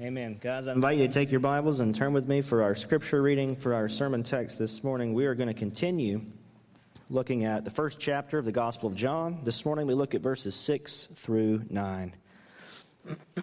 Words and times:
Amen. 0.00 0.38
Guys, 0.40 0.66
I 0.66 0.72
invite 0.72 0.96
you 0.96 1.06
to 1.06 1.12
take 1.12 1.30
your 1.30 1.40
Bibles 1.40 1.80
and 1.80 1.94
turn 1.94 2.14
with 2.14 2.26
me 2.26 2.40
for 2.40 2.62
our 2.62 2.74
scripture 2.74 3.20
reading 3.20 3.54
for 3.54 3.74
our 3.74 3.86
sermon 3.86 4.22
text 4.22 4.58
this 4.58 4.82
morning. 4.82 5.12
We 5.12 5.26
are 5.26 5.34
going 5.34 5.48
to 5.48 5.54
continue 5.54 6.22
looking 7.10 7.44
at 7.44 7.66
the 7.66 7.70
first 7.70 8.00
chapter 8.00 8.38
of 8.38 8.46
the 8.46 8.52
Gospel 8.52 8.88
of 8.88 8.96
John. 8.96 9.40
This 9.44 9.66
morning 9.66 9.86
we 9.86 9.92
look 9.92 10.14
at 10.14 10.22
verses 10.22 10.54
6 10.54 11.04
through 11.16 11.64
9. 11.68 12.14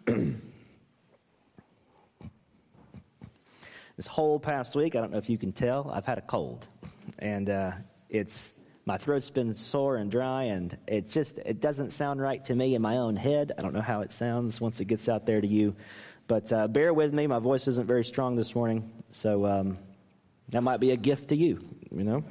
this 3.95 4.07
whole 4.07 4.39
past 4.39 4.75
week, 4.75 4.95
I 4.95 5.01
don't 5.01 5.11
know 5.11 5.19
if 5.19 5.29
you 5.29 5.37
can 5.37 5.51
tell, 5.51 5.91
I've 5.93 6.05
had 6.05 6.17
a 6.17 6.21
cold. 6.21 6.65
And 7.19 7.51
uh, 7.51 7.73
it's 8.09 8.55
my 8.87 8.97
throat's 8.97 9.29
been 9.29 9.53
sore 9.53 9.97
and 9.97 10.09
dry 10.09 10.43
and 10.43 10.75
it 10.87 11.09
just 11.09 11.37
it 11.39 11.59
doesn't 11.59 11.91
sound 11.91 12.21
right 12.21 12.43
to 12.45 12.55
me 12.55 12.73
in 12.73 12.81
my 12.81 12.95
own 12.95 13.17
head 13.17 13.51
i 13.57 13.61
don't 13.61 13.73
know 13.73 13.81
how 13.81 13.99
it 13.99 14.13
sounds 14.13 14.61
once 14.61 14.79
it 14.79 14.85
gets 14.85 15.09
out 15.09 15.25
there 15.25 15.41
to 15.41 15.47
you 15.47 15.75
but 16.28 16.52
uh, 16.52 16.68
bear 16.68 16.94
with 16.94 17.14
me. 17.14 17.27
My 17.27 17.40
voice 17.40 17.67
isn't 17.67 17.88
very 17.88 18.04
strong 18.04 18.35
this 18.35 18.54
morning. 18.54 18.91
So 19.12 19.45
um, 19.45 19.77
that 20.49 20.62
might 20.62 20.80
be 20.80 20.91
a 20.91 20.98
gift 20.98 21.30
to 21.30 21.35
you, 21.35 21.62
you 21.91 22.04
know? 22.04 22.23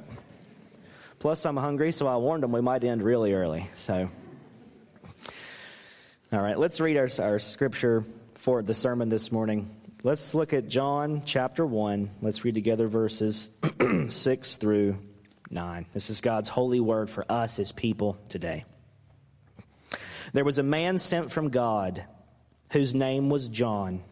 Plus, 1.19 1.45
I'm 1.45 1.57
hungry, 1.57 1.91
so 1.91 2.07
I 2.07 2.17
warned 2.17 2.43
them 2.43 2.51
we 2.51 2.61
might 2.61 2.83
end 2.83 3.01
really 3.01 3.33
early. 3.33 3.67
So, 3.75 4.07
all 6.31 6.39
right, 6.39 6.59
let's 6.59 6.79
read 6.79 6.97
our, 6.97 7.09
our 7.19 7.39
scripture 7.39 8.03
for 8.35 8.61
the 8.61 8.75
sermon 8.75 9.09
this 9.09 9.31
morning. 9.31 9.75
Let's 10.03 10.35
look 10.35 10.53
at 10.53 10.67
John 10.67 11.23
chapter 11.25 11.65
1. 11.65 12.09
Let's 12.21 12.45
read 12.45 12.53
together 12.53 12.87
verses 12.87 13.49
6 14.07 14.55
through 14.57 14.99
9. 15.49 15.85
This 15.93 16.11
is 16.11 16.21
God's 16.21 16.49
holy 16.49 16.79
word 16.79 17.09
for 17.09 17.25
us 17.29 17.57
as 17.57 17.71
people 17.71 18.15
today. 18.29 18.65
There 20.33 20.45
was 20.45 20.59
a 20.59 20.63
man 20.63 20.99
sent 20.99 21.31
from 21.31 21.49
God 21.49 22.03
whose 22.71 22.93
name 22.93 23.29
was 23.29 23.49
John. 23.49 24.03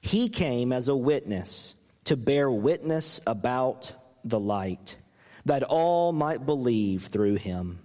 He 0.00 0.28
came 0.28 0.72
as 0.72 0.88
a 0.88 0.96
witness 0.96 1.74
to 2.04 2.16
bear 2.16 2.50
witness 2.50 3.20
about 3.26 3.92
the 4.24 4.40
light, 4.40 4.96
that 5.44 5.62
all 5.62 6.12
might 6.12 6.44
believe 6.44 7.06
through 7.06 7.36
him. 7.36 7.78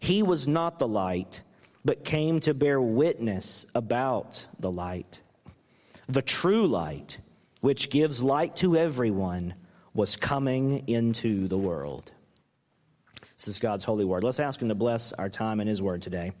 He 0.00 0.22
was 0.22 0.46
not 0.46 0.78
the 0.78 0.88
light, 0.88 1.42
but 1.84 2.04
came 2.04 2.40
to 2.40 2.54
bear 2.54 2.80
witness 2.80 3.66
about 3.74 4.46
the 4.58 4.70
light. 4.70 5.20
The 6.08 6.22
true 6.22 6.66
light, 6.66 7.18
which 7.60 7.90
gives 7.90 8.22
light 8.22 8.56
to 8.56 8.76
everyone, 8.76 9.54
was 9.94 10.16
coming 10.16 10.88
into 10.88 11.48
the 11.48 11.56
world. 11.56 12.10
This 13.36 13.48
is 13.48 13.58
God's 13.58 13.84
holy 13.84 14.04
word. 14.04 14.24
Let's 14.24 14.40
ask 14.40 14.60
Him 14.60 14.68
to 14.68 14.74
bless 14.74 15.12
our 15.12 15.28
time 15.28 15.60
in 15.60 15.68
His 15.68 15.80
word 15.80 16.02
today. 16.02 16.32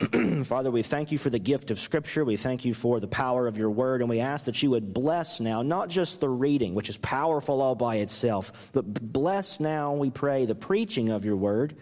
Father, 0.44 0.72
we 0.72 0.82
thank 0.82 1.12
you 1.12 1.18
for 1.18 1.30
the 1.30 1.38
gift 1.38 1.70
of 1.70 1.78
Scripture. 1.78 2.24
We 2.24 2.36
thank 2.36 2.64
you 2.64 2.74
for 2.74 2.98
the 2.98 3.06
power 3.06 3.46
of 3.46 3.56
your 3.56 3.70
word. 3.70 4.00
And 4.00 4.10
we 4.10 4.18
ask 4.18 4.46
that 4.46 4.60
you 4.60 4.70
would 4.70 4.92
bless 4.92 5.38
now, 5.38 5.62
not 5.62 5.88
just 5.88 6.20
the 6.20 6.28
reading, 6.28 6.74
which 6.74 6.88
is 6.88 6.98
powerful 6.98 7.62
all 7.62 7.76
by 7.76 7.96
itself, 7.96 8.70
but 8.72 8.82
bless 8.84 9.60
now, 9.60 9.92
we 9.92 10.10
pray, 10.10 10.46
the 10.46 10.54
preaching 10.54 11.10
of 11.10 11.24
your 11.24 11.36
word. 11.36 11.76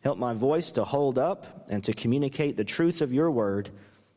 Help 0.00 0.18
my 0.18 0.34
voice 0.34 0.72
to 0.72 0.84
hold 0.84 1.18
up 1.18 1.66
and 1.68 1.84
to 1.84 1.92
communicate 1.92 2.56
the 2.56 2.64
truth 2.64 3.00
of 3.00 3.12
your 3.12 3.30
word. 3.30 3.70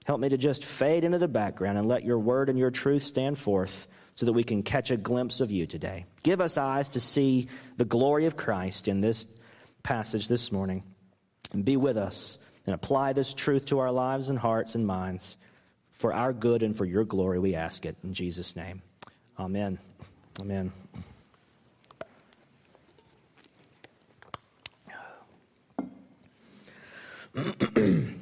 Help 0.05 0.19
me 0.19 0.29
to 0.29 0.37
just 0.37 0.65
fade 0.65 1.03
into 1.03 1.19
the 1.19 1.27
background 1.27 1.77
and 1.77 1.87
let 1.87 2.03
your 2.03 2.17
word 2.17 2.49
and 2.49 2.57
your 2.57 2.71
truth 2.71 3.03
stand 3.03 3.37
forth 3.37 3.87
so 4.15 4.25
that 4.25 4.33
we 4.33 4.43
can 4.43 4.63
catch 4.63 4.89
a 4.89 4.97
glimpse 4.97 5.41
of 5.41 5.51
you 5.51 5.67
today. 5.67 6.05
Give 6.23 6.41
us 6.41 6.57
eyes 6.57 6.89
to 6.89 6.99
see 6.99 7.49
the 7.77 7.85
glory 7.85 8.25
of 8.25 8.35
Christ 8.35 8.87
in 8.87 9.01
this 9.01 9.27
passage 9.83 10.27
this 10.27 10.51
morning. 10.51 10.81
And 11.53 11.63
be 11.63 11.77
with 11.77 11.97
us 11.97 12.39
and 12.65 12.73
apply 12.73 13.13
this 13.13 13.33
truth 13.33 13.65
to 13.67 13.79
our 13.79 13.91
lives 13.91 14.29
and 14.29 14.39
hearts 14.39 14.75
and 14.75 14.85
minds. 14.85 15.37
For 15.91 16.13
our 16.13 16.33
good 16.33 16.63
and 16.63 16.75
for 16.75 16.85
your 16.85 17.05
glory, 17.05 17.39
we 17.39 17.55
ask 17.55 17.85
it 17.85 17.95
in 18.03 18.13
Jesus' 18.13 18.55
name. 18.55 18.81
Amen. 19.39 19.79
Amen. 20.41 20.71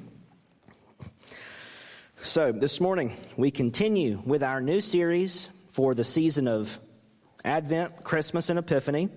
so, 2.21 2.51
this 2.51 2.81
morning, 2.81 3.15
we 3.37 3.51
continue 3.51 4.21
with 4.25 4.41
our 4.43 4.59
new 4.59 4.81
series 4.81 5.47
for 5.69 5.93
the 5.93 6.03
season 6.03 6.47
of 6.47 6.79
Advent, 7.45 8.03
Christmas, 8.03 8.49
and 8.49 8.57
Epiphany. 8.57 9.09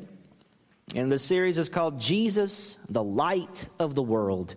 And 0.95 1.11
the 1.11 1.19
series 1.19 1.59
is 1.59 1.69
called 1.69 1.99
Jesus, 1.99 2.77
the 2.89 3.03
Light 3.03 3.69
of 3.79 3.95
the 3.95 4.03
World. 4.03 4.55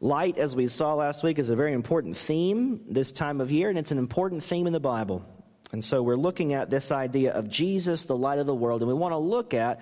Light, 0.00 0.36
as 0.36 0.54
we 0.54 0.66
saw 0.66 0.94
last 0.94 1.22
week, 1.22 1.38
is 1.38 1.48
a 1.48 1.56
very 1.56 1.72
important 1.72 2.16
theme 2.16 2.82
this 2.88 3.12
time 3.12 3.40
of 3.40 3.50
year, 3.50 3.70
and 3.70 3.78
it's 3.78 3.92
an 3.92 3.98
important 3.98 4.42
theme 4.42 4.66
in 4.66 4.72
the 4.72 4.80
Bible. 4.80 5.24
And 5.72 5.84
so 5.84 6.02
we're 6.02 6.16
looking 6.16 6.52
at 6.52 6.70
this 6.70 6.92
idea 6.92 7.32
of 7.32 7.48
Jesus, 7.48 8.04
the 8.04 8.16
light 8.16 8.38
of 8.38 8.46
the 8.46 8.54
world, 8.54 8.82
and 8.82 8.88
we 8.88 8.94
want 8.94 9.12
to 9.12 9.18
look 9.18 9.54
at 9.54 9.80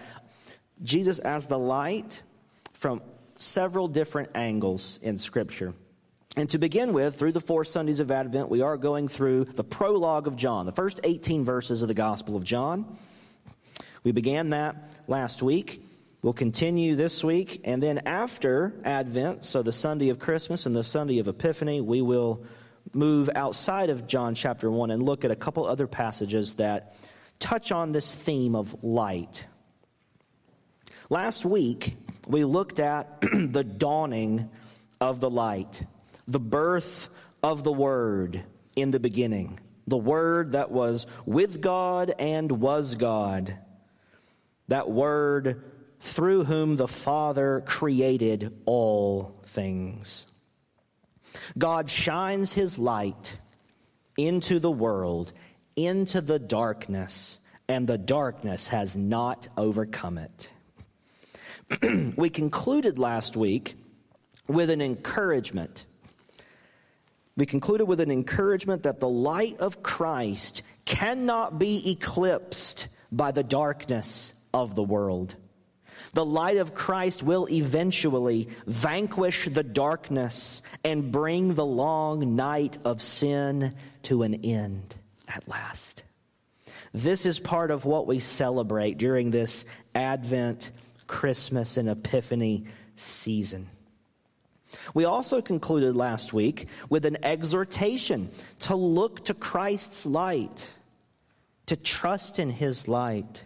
Jesus 0.83 1.19
as 1.19 1.47
the 1.47 1.59
light 1.59 2.23
from 2.73 3.03
several 3.39 3.89
different 3.89 4.31
angles 4.35 5.01
in 5.03 5.19
Scripture. 5.19 5.75
And 6.37 6.49
to 6.51 6.59
begin 6.59 6.93
with, 6.93 7.17
through 7.17 7.33
the 7.33 7.41
four 7.41 7.65
Sundays 7.65 8.01
of 8.01 8.11
Advent, 8.11 8.49
we 8.49 8.61
are 8.61 8.77
going 8.77 9.09
through 9.09 9.45
the 9.45 9.65
prologue 9.65 10.27
of 10.27 10.37
John, 10.37 10.67
the 10.67 10.73
first 10.73 11.01
18 11.05 11.45
verses 11.45 11.83
of 11.83 11.89
the 11.89 11.95
Gospel 11.95 12.37
of 12.37 12.45
John. 12.45 12.99
We 14.05 14.13
began 14.13 14.51
that 14.51 14.77
last 15.07 15.43
week. 15.43 15.84
We'll 16.25 16.33
continue 16.33 16.97
this 16.97 17.23
week, 17.23 17.61
and 17.65 17.83
then 17.83 17.99
after 18.07 18.73
Advent, 18.83 19.45
so 19.45 19.63
the 19.63 19.75
Sunday 19.75 20.09
of 20.09 20.19
Christmas 20.19 20.65
and 20.65 20.75
the 20.75 20.83
Sunday 20.83 21.19
of 21.19 21.29
Epiphany, 21.29 21.83
we 21.83 22.01
will 22.01 22.47
move 22.95 23.29
outside 23.35 23.91
of 23.91 24.07
John 24.07 24.35
chapter 24.35 24.71
1 24.71 24.91
and 24.91 25.03
look 25.03 25.27
at 25.27 25.31
a 25.31 25.37
couple 25.37 25.67
other 25.67 25.87
passages 25.87 26.55
that 26.55 26.97
touch 27.39 27.73
on 27.73 27.93
this 27.93 28.15
theme 28.15 28.57
of 28.57 28.83
light. 28.83 29.45
Last 31.11 31.45
week, 31.45 31.95
we 32.27 32.47
looked 32.47 32.81
at 32.81 33.21
the 33.21 33.63
dawning 33.63 34.49
of 35.03 35.21
the 35.21 35.29
light, 35.29 35.85
the 36.27 36.41
birth 36.41 37.11
of 37.43 37.65
the 37.65 37.73
Word 37.73 38.43
in 38.75 38.93
the 38.93 38.99
beginning, 38.99 39.61
the 39.87 39.99
Word 39.99 40.53
that 40.53 40.71
was 40.71 41.07
with 41.27 41.61
God 41.61 42.15
and 42.19 42.51
was 42.51 42.95
God. 42.95 43.59
That 44.69 44.91
Word 44.91 45.63
through 46.05 46.45
whom 46.45 46.77
the 46.77 46.87
Father 46.87 47.63
created 47.65 48.55
all 48.67 49.41
things. 49.47 50.27
God 51.57 51.91
shines 51.91 52.53
his 52.53 52.79
light 52.79 53.39
into 54.19 54.61
the 54.61 54.71
world, 54.71 55.33
into 55.77 56.21
the 56.21 56.39
darkness, 56.39 57.39
and 57.69 57.87
the 57.87 57.97
darkness 57.97 58.69
has 58.69 58.95
not 58.95 59.49
overcome 59.57 60.19
it. 60.19 60.51
we 62.17 62.29
concluded 62.29 62.99
last 62.99 63.35
week 63.35 63.75
with 64.47 64.69
an 64.69 64.83
encouragement. 64.83 65.87
We 67.35 67.47
concluded 67.47 67.87
with 67.87 68.01
an 68.01 68.11
encouragement 68.11 68.83
that 68.83 69.01
the 69.01 69.09
light 69.09 69.57
of 69.59 69.83
Christ 69.83 70.63
cannot 70.85 71.59
be 71.59 71.93
eclipsed 71.93 72.89
by 73.11 73.31
the 73.31 73.43
darkness 73.43 74.35
of 74.53 74.75
the 74.75 74.83
world. 74.83 75.37
The 76.15 76.25
light 76.25 76.57
of 76.59 76.75
Christ 76.75 77.23
will 77.23 77.49
eventually 77.51 78.49
vanquish 78.67 79.49
the 79.49 79.65
darkness 79.65 80.63
and 80.85 81.11
bring 81.11 81.55
the 81.55 81.67
long 81.67 82.37
night 82.37 82.79
of 82.85 83.03
sin 83.03 83.75
to 84.05 84.23
an 84.23 84.35
end 84.45 84.95
at 85.29 85.47
last. 85.49 86.05
This 86.93 87.27
is 87.27 87.41
part 87.41 87.73
of 87.73 87.85
what 87.85 88.07
we 88.07 88.21
celebrate 88.21 88.97
during 88.99 89.33
this 89.33 89.65
Advent, 89.97 90.71
Christmas, 91.09 91.77
and 91.77 91.89
Epiphany 91.89 92.67
season. 92.95 93.69
We 94.93 95.05
also 95.05 95.41
concluded 95.41 95.97
last 95.97 96.33
week 96.33 96.69
with 96.89 97.05
an 97.07 97.19
exhortation 97.25 98.31
to 98.61 98.77
look 98.77 99.25
to 99.25 99.35
Christ's 99.35 100.07
light, 100.07 100.71
to 101.67 101.75
trust 101.75 102.39
in 102.39 102.51
his 102.51 102.87
light 102.87 103.43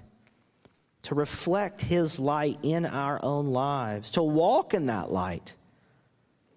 to 1.08 1.14
reflect 1.14 1.80
His 1.80 2.20
light 2.20 2.58
in 2.62 2.84
our 2.84 3.18
own 3.22 3.46
lives, 3.46 4.10
to 4.10 4.22
walk 4.22 4.74
in 4.74 4.86
that 4.86 5.10
light, 5.10 5.54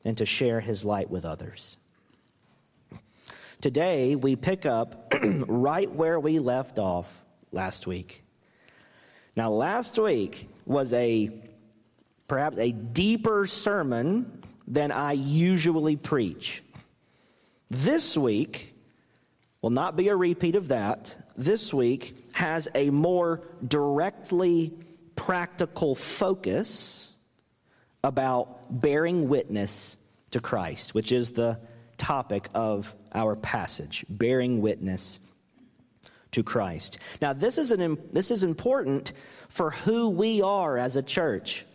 and 0.03 0.18
to 0.18 0.25
share 0.25 0.59
His 0.59 0.83
light 0.83 1.09
with 1.09 1.24
others. 1.24 1.77
Today, 3.62 4.18
we 4.18 4.36
pick 4.36 4.65
up 4.65 5.13
right 5.24 5.89
where 5.89 6.19
we 6.19 6.39
left 6.39 6.80
off 6.80 7.24
last 7.53 7.88
week. 7.88 8.25
Now, 9.38 9.51
last 9.51 9.98
week 9.98 10.50
was 10.65 10.92
a 10.92 11.31
perhaps 12.27 12.57
a 12.57 12.74
deeper 12.74 13.45
sermon 13.45 14.44
than 14.68 14.92
I 14.92 15.13
usually 15.13 15.95
preach. 15.95 16.62
This 17.69 18.18
week 18.18 18.71
will 19.62 19.69
not 19.69 19.96
be 19.96 20.08
a 20.08 20.16
repeat 20.16 20.56
of 20.56 20.69
that 20.69 21.16
this 21.38 21.74
week 21.74 22.16
has 22.34 22.68
a 22.74 22.90
more 22.90 23.42
directly 23.68 24.74
practical 25.16 25.94
focus 25.96 27.12
about 28.04 28.81
bearing 28.81 29.30
witness 29.30 29.98
to 30.31 30.40
Christ, 30.40 30.96
which 30.96 31.12
is 31.12 31.31
the 31.31 31.60
topic 31.98 32.50
of 32.56 32.96
our 33.13 33.36
passage 33.36 34.06
bearing 34.10 34.62
witness 34.62 35.19
to 36.31 36.42
Christ. 36.42 36.98
Now, 37.22 37.34
this 37.34 37.58
is, 37.58 37.72
an, 37.72 37.98
this 38.12 38.31
is 38.31 38.44
important 38.44 39.13
for 39.50 39.72
who 39.72 40.10
we 40.10 40.42
are 40.42 40.78
as 40.78 40.96
a 40.96 41.04
church. 41.04 41.66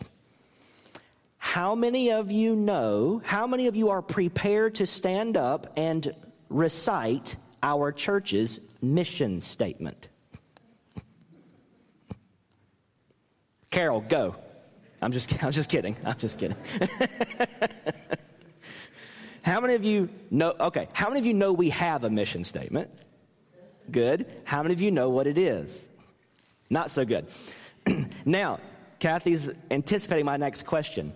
How 1.38 1.76
many 1.76 2.10
of 2.10 2.32
you 2.32 2.56
know, 2.56 3.22
how 3.24 3.46
many 3.46 3.68
of 3.68 3.76
you 3.76 3.90
are 3.90 4.02
prepared 4.02 4.76
to 4.76 4.86
stand 4.86 5.36
up 5.36 5.72
and 5.76 6.12
recite 6.48 7.36
our 7.62 7.92
church's 7.92 8.68
mission 8.82 9.40
statement? 9.40 10.08
Carol, 13.70 14.00
go. 14.00 14.36
I'm 15.02 15.12
just, 15.12 15.42
I'm 15.44 15.52
just 15.52 15.70
kidding. 15.70 15.96
I'm 16.04 16.18
just 16.18 16.38
kidding. 16.38 16.56
how 19.42 19.60
many 19.60 19.74
of 19.74 19.84
you 19.84 20.08
know? 20.30 20.54
Okay, 20.58 20.88
how 20.92 21.08
many 21.08 21.20
of 21.20 21.26
you 21.26 21.34
know 21.34 21.52
we 21.52 21.70
have 21.70 22.04
a 22.04 22.10
mission 22.10 22.44
statement? 22.44 22.90
Good. 23.90 24.26
How 24.44 24.62
many 24.62 24.74
of 24.74 24.80
you 24.80 24.90
know 24.90 25.10
what 25.10 25.26
it 25.26 25.38
is? 25.38 25.88
Not 26.70 26.90
so 26.90 27.04
good. 27.04 27.26
now, 28.24 28.58
Kathy's 28.98 29.50
anticipating 29.70 30.24
my 30.24 30.36
next 30.36 30.64
question. 30.64 31.12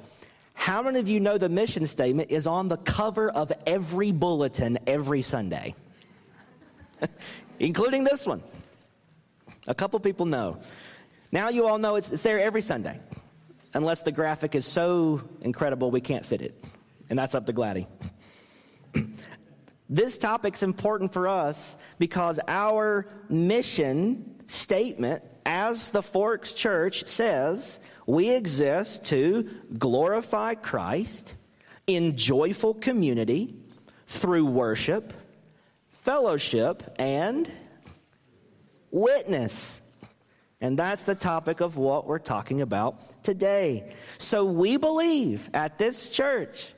How 0.54 0.82
many 0.82 1.00
of 1.00 1.08
you 1.08 1.20
know 1.20 1.38
the 1.38 1.48
mission 1.48 1.86
statement 1.86 2.30
is 2.30 2.46
on 2.46 2.68
the 2.68 2.76
cover 2.76 3.30
of 3.30 3.50
every 3.66 4.12
bulletin 4.12 4.78
every 4.86 5.22
Sunday? 5.22 5.74
Including 7.58 8.04
this 8.04 8.26
one. 8.26 8.42
A 9.66 9.74
couple 9.74 10.00
people 10.00 10.26
know. 10.26 10.58
Now 11.32 11.48
you 11.48 11.66
all 11.66 11.78
know 11.78 11.96
it's, 11.96 12.10
it's 12.10 12.22
there 12.22 12.40
every 12.40 12.62
Sunday, 12.62 12.98
unless 13.74 14.02
the 14.02 14.12
graphic 14.12 14.54
is 14.54 14.66
so 14.66 15.22
incredible 15.42 15.90
we 15.90 16.00
can't 16.00 16.24
fit 16.24 16.42
it. 16.42 16.64
And 17.08 17.18
that's 17.18 17.34
up 17.34 17.46
to 17.46 17.52
Gladdy. 17.52 17.86
this 19.88 20.18
topic's 20.18 20.62
important 20.62 21.12
for 21.12 21.28
us 21.28 21.76
because 21.98 22.40
our 22.48 23.06
mission 23.28 24.36
statement 24.46 25.22
as 25.46 25.90
the 25.90 26.02
Forks 26.02 26.52
Church 26.52 27.06
says 27.06 27.80
we 28.06 28.30
exist 28.30 29.06
to 29.06 29.48
glorify 29.78 30.54
Christ 30.54 31.34
in 31.86 32.16
joyful 32.16 32.74
community 32.74 33.54
through 34.06 34.46
worship, 34.46 35.12
fellowship, 36.10 36.82
and 36.98 37.48
witness. 38.90 39.80
And 40.60 40.76
that's 40.76 41.02
the 41.02 41.14
topic 41.14 41.60
of 41.60 41.76
what 41.76 42.04
we're 42.04 42.18
talking 42.18 42.62
about 42.62 43.22
today. 43.22 43.94
So 44.18 44.44
we 44.44 44.76
believe 44.76 45.48
at 45.54 45.78
this 45.78 46.08
church 46.08 46.74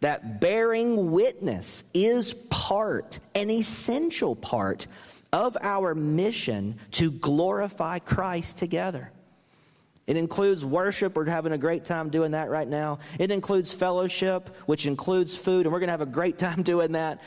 that 0.00 0.42
bearing 0.42 1.10
witness 1.10 1.84
is 1.94 2.34
part, 2.50 3.18
an 3.34 3.48
essential 3.48 4.36
part 4.36 4.86
of 5.32 5.56
our 5.62 5.94
mission 5.94 6.76
to 6.90 7.10
glorify 7.10 7.98
Christ 7.98 8.58
together. 8.58 9.10
It 10.06 10.18
includes 10.18 10.66
worship. 10.66 11.16
We're 11.16 11.24
having 11.24 11.52
a 11.52 11.58
great 11.58 11.86
time 11.86 12.10
doing 12.10 12.32
that 12.32 12.50
right 12.50 12.68
now. 12.68 12.98
It 13.18 13.30
includes 13.30 13.72
fellowship, 13.72 14.54
which 14.66 14.84
includes 14.84 15.34
food, 15.34 15.64
and 15.64 15.72
we're 15.72 15.80
going 15.80 15.88
to 15.88 15.92
have 15.92 16.02
a 16.02 16.06
great 16.06 16.36
time 16.36 16.62
doing 16.74 16.92
that 16.92 17.22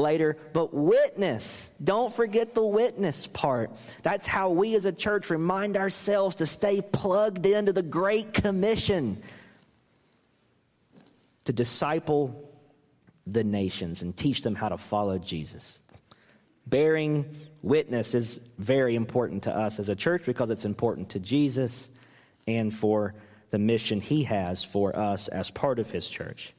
later. 0.00 0.36
But 0.52 0.74
witness, 0.74 1.70
don't 1.82 2.12
forget 2.12 2.54
the 2.54 2.64
witness 2.64 3.26
part. 3.26 3.70
That's 4.02 4.26
how 4.26 4.50
we 4.50 4.74
as 4.74 4.84
a 4.84 4.92
church 4.92 5.30
remind 5.30 5.76
ourselves 5.76 6.36
to 6.36 6.46
stay 6.46 6.80
plugged 6.80 7.46
into 7.46 7.72
the 7.72 7.82
Great 7.82 8.32
Commission 8.32 9.22
to 11.44 11.52
disciple 11.52 12.48
the 13.26 13.44
nations 13.44 14.02
and 14.02 14.16
teach 14.16 14.42
them 14.42 14.54
how 14.54 14.68
to 14.68 14.78
follow 14.78 15.18
Jesus. 15.18 15.80
Bearing 16.66 17.26
witness 17.62 18.14
is 18.14 18.40
very 18.58 18.94
important 18.94 19.44
to 19.44 19.56
us 19.56 19.78
as 19.78 19.88
a 19.88 19.96
church 19.96 20.24
because 20.24 20.50
it's 20.50 20.64
important 20.64 21.10
to 21.10 21.20
Jesus 21.20 21.90
and 22.46 22.74
for 22.74 23.14
the 23.50 23.58
mission 23.58 24.00
he 24.00 24.24
has 24.24 24.62
for 24.62 24.96
us 24.96 25.28
as 25.28 25.50
part 25.50 25.78
of 25.78 25.90
his 25.90 26.08
church. 26.08 26.54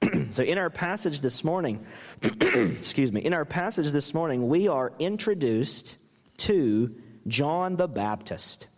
so, 0.30 0.42
in 0.42 0.58
our 0.58 0.70
passage 0.70 1.20
this 1.20 1.42
morning, 1.42 1.84
excuse 2.22 3.12
me, 3.12 3.20
in 3.20 3.32
our 3.32 3.44
passage 3.44 3.90
this 3.90 4.14
morning, 4.14 4.48
we 4.48 4.68
are 4.68 4.92
introduced 4.98 5.96
to 6.38 6.94
John 7.26 7.76
the 7.76 7.88
Baptist, 7.88 8.68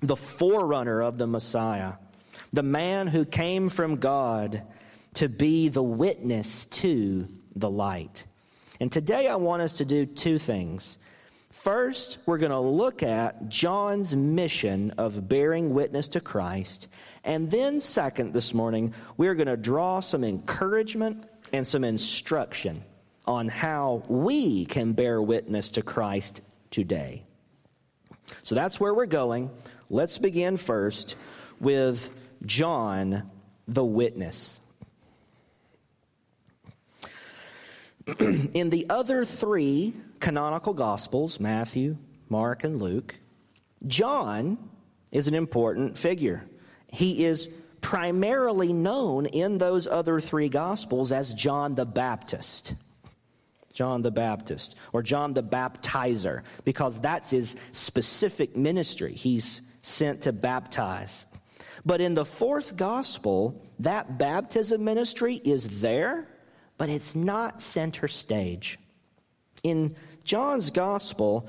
the 0.00 0.16
forerunner 0.16 1.00
of 1.00 1.18
the 1.18 1.26
Messiah, 1.26 1.94
the 2.52 2.62
man 2.62 3.06
who 3.06 3.24
came 3.24 3.68
from 3.68 3.96
God 3.96 4.62
to 5.14 5.28
be 5.28 5.68
the 5.68 5.82
witness 5.82 6.66
to 6.66 7.28
the 7.56 7.70
light. 7.70 8.24
And 8.80 8.92
today 8.92 9.28
I 9.28 9.36
want 9.36 9.62
us 9.62 9.74
to 9.74 9.84
do 9.84 10.06
two 10.06 10.38
things. 10.38 10.98
First, 11.62 12.16
we're 12.24 12.38
going 12.38 12.52
to 12.52 12.58
look 12.58 13.02
at 13.02 13.50
John's 13.50 14.16
mission 14.16 14.92
of 14.96 15.28
bearing 15.28 15.74
witness 15.74 16.08
to 16.08 16.20
Christ. 16.20 16.88
And 17.22 17.50
then, 17.50 17.82
second, 17.82 18.32
this 18.32 18.54
morning, 18.54 18.94
we're 19.18 19.34
going 19.34 19.46
to 19.46 19.58
draw 19.58 20.00
some 20.00 20.24
encouragement 20.24 21.26
and 21.52 21.66
some 21.66 21.84
instruction 21.84 22.82
on 23.26 23.48
how 23.48 24.02
we 24.08 24.64
can 24.64 24.94
bear 24.94 25.20
witness 25.20 25.68
to 25.70 25.82
Christ 25.82 26.40
today. 26.70 27.24
So 28.42 28.54
that's 28.54 28.80
where 28.80 28.94
we're 28.94 29.04
going. 29.04 29.50
Let's 29.90 30.16
begin 30.16 30.56
first 30.56 31.14
with 31.60 32.08
John 32.46 33.30
the 33.68 33.84
witness. 33.84 34.60
In 38.18 38.70
the 38.70 38.86
other 38.88 39.26
three 39.26 39.92
canonical 40.20 40.74
Gospels, 40.74 41.40
Matthew, 41.40 41.96
Mark, 42.28 42.64
and 42.64 42.80
Luke, 42.80 43.18
John 43.86 44.58
is 45.10 45.26
an 45.26 45.34
important 45.34 45.98
figure. 45.98 46.44
He 46.92 47.24
is 47.24 47.48
primarily 47.80 48.72
known 48.72 49.26
in 49.26 49.58
those 49.58 49.86
other 49.86 50.20
three 50.20 50.48
Gospels 50.48 51.12
as 51.12 51.34
John 51.34 51.74
the 51.74 51.86
Baptist. 51.86 52.74
John 53.72 54.02
the 54.02 54.10
Baptist, 54.10 54.76
or 54.92 55.02
John 55.02 55.32
the 55.32 55.42
Baptizer, 55.42 56.42
because 56.64 57.00
that's 57.00 57.30
his 57.30 57.56
specific 57.72 58.56
ministry. 58.56 59.14
He's 59.14 59.62
sent 59.80 60.22
to 60.22 60.32
baptize. 60.32 61.24
But 61.86 62.00
in 62.00 62.14
the 62.14 62.24
fourth 62.24 62.76
Gospel, 62.76 63.64
that 63.78 64.18
baptism 64.18 64.84
ministry 64.84 65.36
is 65.36 65.80
there, 65.80 66.28
but 66.76 66.90
it's 66.90 67.14
not 67.14 67.62
center 67.62 68.08
stage. 68.08 68.78
In 69.62 69.96
John's 70.30 70.70
gospel, 70.70 71.48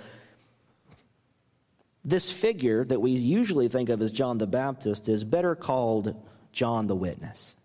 this 2.03 2.31
figure 2.31 2.83
that 2.83 3.00
we 3.00 3.11
usually 3.11 3.67
think 3.67 3.89
of 3.89 4.01
as 4.01 4.11
John 4.11 4.39
the 4.39 4.47
Baptist 4.47 5.07
is 5.07 5.23
better 5.23 5.53
called 5.53 6.15
John 6.51 6.88
the 6.88 6.95
Witness. 6.95 7.55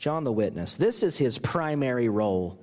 John 0.00 0.24
the 0.24 0.32
Witness. 0.32 0.74
This 0.74 1.04
is 1.04 1.16
his 1.16 1.38
primary 1.38 2.08
role 2.08 2.58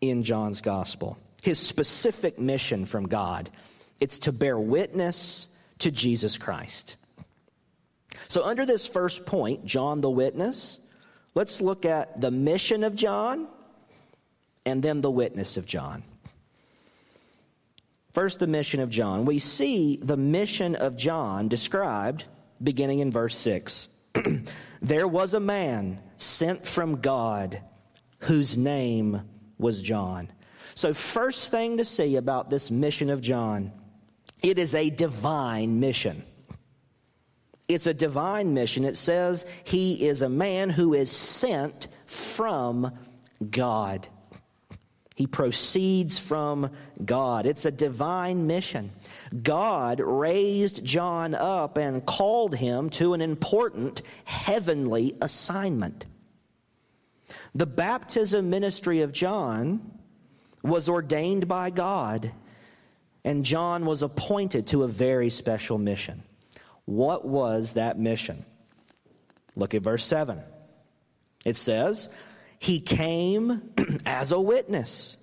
in 0.00 0.24
John's 0.24 0.60
gospel, 0.60 1.16
his 1.44 1.60
specific 1.60 2.36
mission 2.36 2.84
from 2.84 3.06
God. 3.06 3.48
It's 4.00 4.18
to 4.20 4.32
bear 4.32 4.58
witness 4.58 5.46
to 5.78 5.92
Jesus 5.92 6.36
Christ. 6.36 6.96
So, 8.26 8.44
under 8.44 8.66
this 8.66 8.88
first 8.88 9.24
point, 9.24 9.66
John 9.66 10.00
the 10.00 10.10
Witness, 10.10 10.80
let's 11.36 11.60
look 11.60 11.84
at 11.84 12.20
the 12.20 12.32
mission 12.32 12.82
of 12.82 12.96
John 12.96 13.46
and 14.64 14.82
then 14.82 15.00
the 15.00 15.12
witness 15.12 15.56
of 15.56 15.64
John. 15.64 16.02
First, 18.16 18.38
the 18.38 18.46
mission 18.46 18.80
of 18.80 18.88
John. 18.88 19.26
We 19.26 19.38
see 19.38 19.98
the 20.02 20.16
mission 20.16 20.74
of 20.74 20.96
John 20.96 21.48
described 21.48 22.24
beginning 22.62 23.00
in 23.00 23.10
verse 23.10 23.36
6. 23.36 23.90
there 24.80 25.06
was 25.06 25.34
a 25.34 25.38
man 25.38 26.00
sent 26.16 26.66
from 26.66 27.02
God 27.02 27.60
whose 28.20 28.56
name 28.56 29.20
was 29.58 29.82
John. 29.82 30.32
So, 30.74 30.94
first 30.94 31.50
thing 31.50 31.76
to 31.76 31.84
see 31.84 32.16
about 32.16 32.48
this 32.48 32.70
mission 32.70 33.10
of 33.10 33.20
John, 33.20 33.70
it 34.40 34.58
is 34.58 34.74
a 34.74 34.88
divine 34.88 35.78
mission. 35.78 36.24
It's 37.68 37.86
a 37.86 37.92
divine 37.92 38.54
mission. 38.54 38.86
It 38.86 38.96
says 38.96 39.44
he 39.64 40.08
is 40.08 40.22
a 40.22 40.30
man 40.30 40.70
who 40.70 40.94
is 40.94 41.10
sent 41.10 41.88
from 42.06 42.96
God. 43.50 44.08
He 45.16 45.26
proceeds 45.26 46.18
from 46.18 46.70
God. 47.02 47.46
It's 47.46 47.64
a 47.64 47.70
divine 47.70 48.46
mission. 48.46 48.92
God 49.42 49.98
raised 49.98 50.84
John 50.84 51.34
up 51.34 51.78
and 51.78 52.04
called 52.04 52.54
him 52.54 52.90
to 52.90 53.14
an 53.14 53.22
important 53.22 54.02
heavenly 54.26 55.16
assignment. 55.22 56.04
The 57.54 57.64
baptism 57.64 58.50
ministry 58.50 59.00
of 59.00 59.12
John 59.12 59.90
was 60.62 60.86
ordained 60.86 61.48
by 61.48 61.70
God, 61.70 62.30
and 63.24 63.42
John 63.42 63.86
was 63.86 64.02
appointed 64.02 64.66
to 64.68 64.82
a 64.82 64.88
very 64.88 65.30
special 65.30 65.78
mission. 65.78 66.24
What 66.84 67.24
was 67.24 67.72
that 67.72 67.98
mission? 67.98 68.44
Look 69.56 69.74
at 69.74 69.80
verse 69.80 70.04
7. 70.04 70.42
It 71.46 71.56
says, 71.56 72.14
he 72.58 72.80
came 72.80 73.70
as 74.06 74.32
a 74.32 74.40
witness 74.40 75.16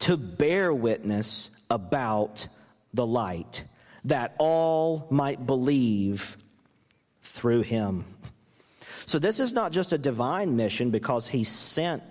to 0.00 0.16
bear 0.16 0.72
witness 0.74 1.50
about 1.70 2.46
the 2.92 3.06
light, 3.06 3.64
that 4.04 4.34
all 4.38 5.06
might 5.10 5.46
believe 5.46 6.36
through 7.22 7.62
him. 7.62 8.04
So, 9.06 9.18
this 9.18 9.40
is 9.40 9.52
not 9.52 9.72
just 9.72 9.92
a 9.92 9.98
divine 9.98 10.56
mission 10.56 10.90
because 10.90 11.28
he's 11.28 11.48
sent 11.48 12.02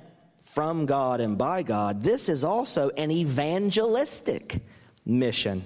from 0.42 0.86
God 0.86 1.22
and 1.22 1.38
by 1.38 1.64
God. 1.64 2.04
This 2.04 2.30
is 2.30 2.44
also 2.44 2.90
an 2.92 3.12
evangelistic 3.12 4.62
mission. 5.06 5.64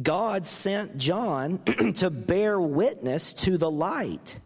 God 0.00 0.46
sent 0.46 0.96
John 0.96 1.58
to 1.96 2.10
bear 2.10 2.60
witness 2.60 3.32
to 3.34 3.58
the 3.58 3.70
light 3.70 4.38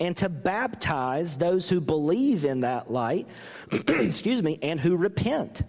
and 0.00 0.16
to 0.18 0.28
baptize 0.28 1.36
those 1.36 1.68
who 1.68 1.80
believe 1.80 2.44
in 2.44 2.62
that 2.62 2.90
light, 2.90 3.28
excuse 3.88 4.42
me, 4.42 4.58
and 4.62 4.80
who 4.80 4.96
repent. 4.96 5.62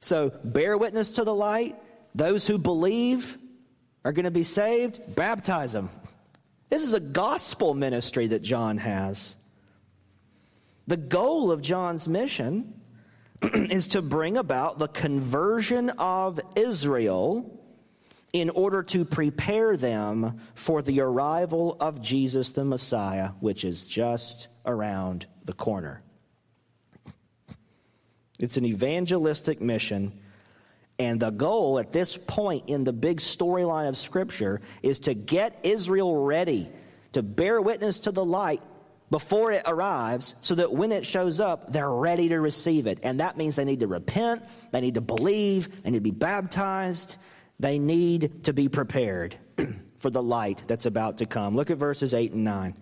So, 0.00 0.30
bear 0.44 0.78
witness 0.78 1.12
to 1.12 1.24
the 1.24 1.34
light. 1.34 1.76
Those 2.14 2.46
who 2.46 2.58
believe 2.58 3.36
are 4.04 4.12
going 4.12 4.24
to 4.24 4.30
be 4.30 4.44
saved, 4.44 5.14
baptize 5.14 5.72
them. 5.72 5.90
This 6.70 6.82
is 6.82 6.94
a 6.94 7.00
gospel 7.00 7.74
ministry 7.74 8.28
that 8.28 8.42
John 8.42 8.78
has. 8.78 9.34
The 10.86 10.96
goal 10.96 11.50
of 11.50 11.62
John's 11.62 12.08
mission 12.08 12.80
is 13.42 13.88
to 13.88 14.02
bring 14.02 14.36
about 14.36 14.78
the 14.78 14.88
conversion 14.88 15.90
of 15.90 16.40
Israel 16.56 17.57
in 18.32 18.50
order 18.50 18.82
to 18.82 19.04
prepare 19.04 19.76
them 19.76 20.40
for 20.54 20.82
the 20.82 21.00
arrival 21.00 21.76
of 21.80 22.02
Jesus 22.02 22.50
the 22.50 22.64
Messiah, 22.64 23.28
which 23.40 23.64
is 23.64 23.86
just 23.86 24.48
around 24.66 25.26
the 25.44 25.54
corner. 25.54 26.02
It's 28.38 28.56
an 28.56 28.64
evangelistic 28.64 29.60
mission. 29.60 30.20
And 30.98 31.20
the 31.20 31.30
goal 31.30 31.78
at 31.78 31.92
this 31.92 32.16
point 32.16 32.68
in 32.68 32.84
the 32.84 32.92
big 32.92 33.18
storyline 33.18 33.88
of 33.88 33.96
Scripture 33.96 34.60
is 34.82 35.00
to 35.00 35.14
get 35.14 35.58
Israel 35.62 36.24
ready 36.24 36.70
to 37.12 37.22
bear 37.22 37.60
witness 37.60 38.00
to 38.00 38.12
the 38.12 38.24
light 38.24 38.62
before 39.10 39.52
it 39.52 39.62
arrives 39.64 40.34
so 40.42 40.54
that 40.56 40.72
when 40.72 40.92
it 40.92 41.06
shows 41.06 41.40
up, 41.40 41.72
they're 41.72 41.90
ready 41.90 42.28
to 42.28 42.38
receive 42.38 42.86
it. 42.86 42.98
And 43.02 43.20
that 43.20 43.36
means 43.36 43.56
they 43.56 43.64
need 43.64 43.80
to 43.80 43.86
repent, 43.86 44.42
they 44.70 44.80
need 44.80 44.94
to 44.94 45.00
believe, 45.00 45.82
they 45.82 45.90
need 45.90 45.98
to 45.98 46.02
be 46.02 46.10
baptized, 46.10 47.16
they 47.60 47.78
need 47.78 48.44
to 48.44 48.52
be 48.52 48.68
prepared 48.68 49.36
for 49.96 50.10
the 50.10 50.22
light 50.22 50.62
that's 50.66 50.86
about 50.86 51.18
to 51.18 51.26
come. 51.26 51.56
Look 51.56 51.70
at 51.70 51.78
verses 51.78 52.14
8 52.14 52.32
and 52.32 52.44
9. 52.44 52.74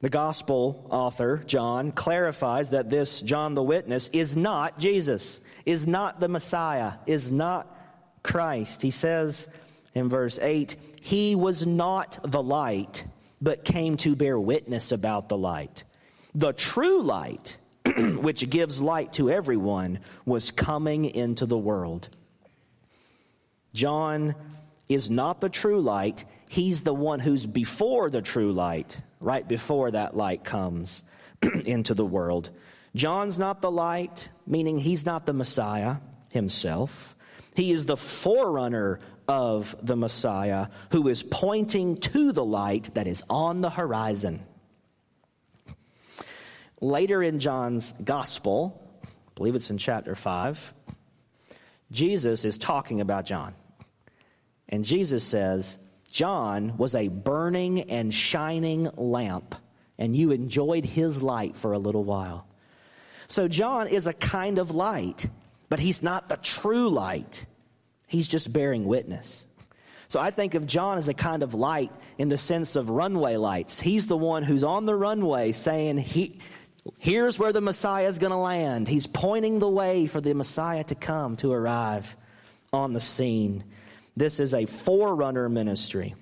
The 0.00 0.08
gospel 0.10 0.86
author, 0.90 1.42
John, 1.46 1.90
clarifies 1.90 2.70
that 2.70 2.90
this 2.90 3.22
John 3.22 3.54
the 3.54 3.62
Witness 3.62 4.08
is 4.08 4.36
not 4.36 4.78
Jesus, 4.78 5.40
is 5.64 5.86
not 5.86 6.20
the 6.20 6.28
Messiah, 6.28 6.94
is 7.06 7.30
not 7.30 7.74
Christ. 8.22 8.82
He 8.82 8.90
says 8.90 9.48
in 9.94 10.08
verse 10.08 10.38
8, 10.38 10.76
He 11.00 11.34
was 11.34 11.66
not 11.66 12.18
the 12.22 12.42
light 12.42 13.04
but 13.40 13.64
came 13.64 13.96
to 13.98 14.16
bear 14.16 14.38
witness 14.38 14.92
about 14.92 15.28
the 15.28 15.36
light. 15.36 15.84
The 16.34 16.52
true 16.52 17.02
light, 17.02 17.56
which 17.96 18.48
gives 18.48 18.80
light 18.80 19.12
to 19.14 19.30
everyone, 19.30 20.00
was 20.24 20.50
coming 20.50 21.04
into 21.04 21.46
the 21.46 21.58
world. 21.58 22.08
John 23.76 24.34
is 24.88 25.10
not 25.10 25.40
the 25.40 25.50
true 25.50 25.82
light. 25.82 26.24
He's 26.48 26.80
the 26.80 26.94
one 26.94 27.20
who's 27.20 27.46
before 27.46 28.08
the 28.08 28.22
true 28.22 28.50
light, 28.50 28.98
right 29.20 29.46
before 29.46 29.90
that 29.90 30.16
light 30.16 30.44
comes 30.44 31.04
into 31.64 31.92
the 31.92 32.04
world. 32.04 32.48
John's 32.94 33.38
not 33.38 33.60
the 33.60 33.70
light, 33.70 34.30
meaning 34.46 34.78
he's 34.78 35.04
not 35.04 35.26
the 35.26 35.34
Messiah 35.34 35.96
himself. 36.30 37.14
He 37.54 37.70
is 37.70 37.84
the 37.84 37.98
forerunner 37.98 38.98
of 39.28 39.76
the 39.82 39.96
Messiah 39.96 40.68
who 40.92 41.08
is 41.08 41.22
pointing 41.22 41.98
to 41.98 42.32
the 42.32 42.44
light 42.44 42.94
that 42.94 43.06
is 43.06 43.22
on 43.28 43.60
the 43.60 43.70
horizon. 43.70 44.42
Later 46.80 47.22
in 47.22 47.40
John's 47.40 47.92
gospel, 48.02 48.82
I 49.04 49.08
believe 49.34 49.54
it's 49.54 49.70
in 49.70 49.76
chapter 49.76 50.14
5, 50.14 50.72
Jesus 51.90 52.46
is 52.46 52.56
talking 52.56 53.02
about 53.02 53.26
John. 53.26 53.54
And 54.68 54.84
Jesus 54.84 55.24
says, 55.24 55.78
John 56.10 56.76
was 56.76 56.94
a 56.94 57.08
burning 57.08 57.90
and 57.90 58.12
shining 58.12 58.90
lamp, 58.96 59.54
and 59.98 60.14
you 60.14 60.30
enjoyed 60.30 60.84
his 60.84 61.22
light 61.22 61.56
for 61.56 61.72
a 61.72 61.78
little 61.78 62.04
while. 62.04 62.46
So, 63.28 63.48
John 63.48 63.88
is 63.88 64.06
a 64.06 64.12
kind 64.12 64.58
of 64.58 64.70
light, 64.70 65.26
but 65.68 65.80
he's 65.80 66.02
not 66.02 66.28
the 66.28 66.36
true 66.36 66.88
light. 66.88 67.44
He's 68.06 68.28
just 68.28 68.52
bearing 68.52 68.86
witness. 68.86 69.46
So 70.08 70.20
I 70.20 70.30
think 70.30 70.54
of 70.54 70.66
John 70.66 70.98
as 70.98 71.08
a 71.08 71.14
kind 71.14 71.42
of 71.42 71.54
light 71.54 71.90
in 72.18 72.28
the 72.28 72.38
sense 72.38 72.76
of 72.76 72.90
runway 72.90 73.36
lights. 73.36 73.80
He's 73.80 74.06
the 74.06 74.16
one 74.16 74.44
who's 74.44 74.62
on 74.62 74.86
the 74.86 74.94
runway 74.94 75.50
saying, 75.50 75.98
he, 75.98 76.38
Here's 76.98 77.38
where 77.38 77.52
the 77.52 77.60
Messiah 77.60 78.06
is 78.06 78.18
going 78.18 78.30
to 78.30 78.36
land. 78.36 78.86
He's 78.86 79.06
pointing 79.06 79.58
the 79.58 79.68
way 79.68 80.06
for 80.06 80.20
the 80.20 80.34
Messiah 80.34 80.84
to 80.84 80.94
come, 80.94 81.36
to 81.38 81.52
arrive 81.52 82.16
on 82.72 82.92
the 82.92 83.00
scene. 83.00 83.64
This 84.16 84.40
is 84.40 84.54
a 84.54 84.66
forerunner 84.66 85.48
ministry, 85.48 86.14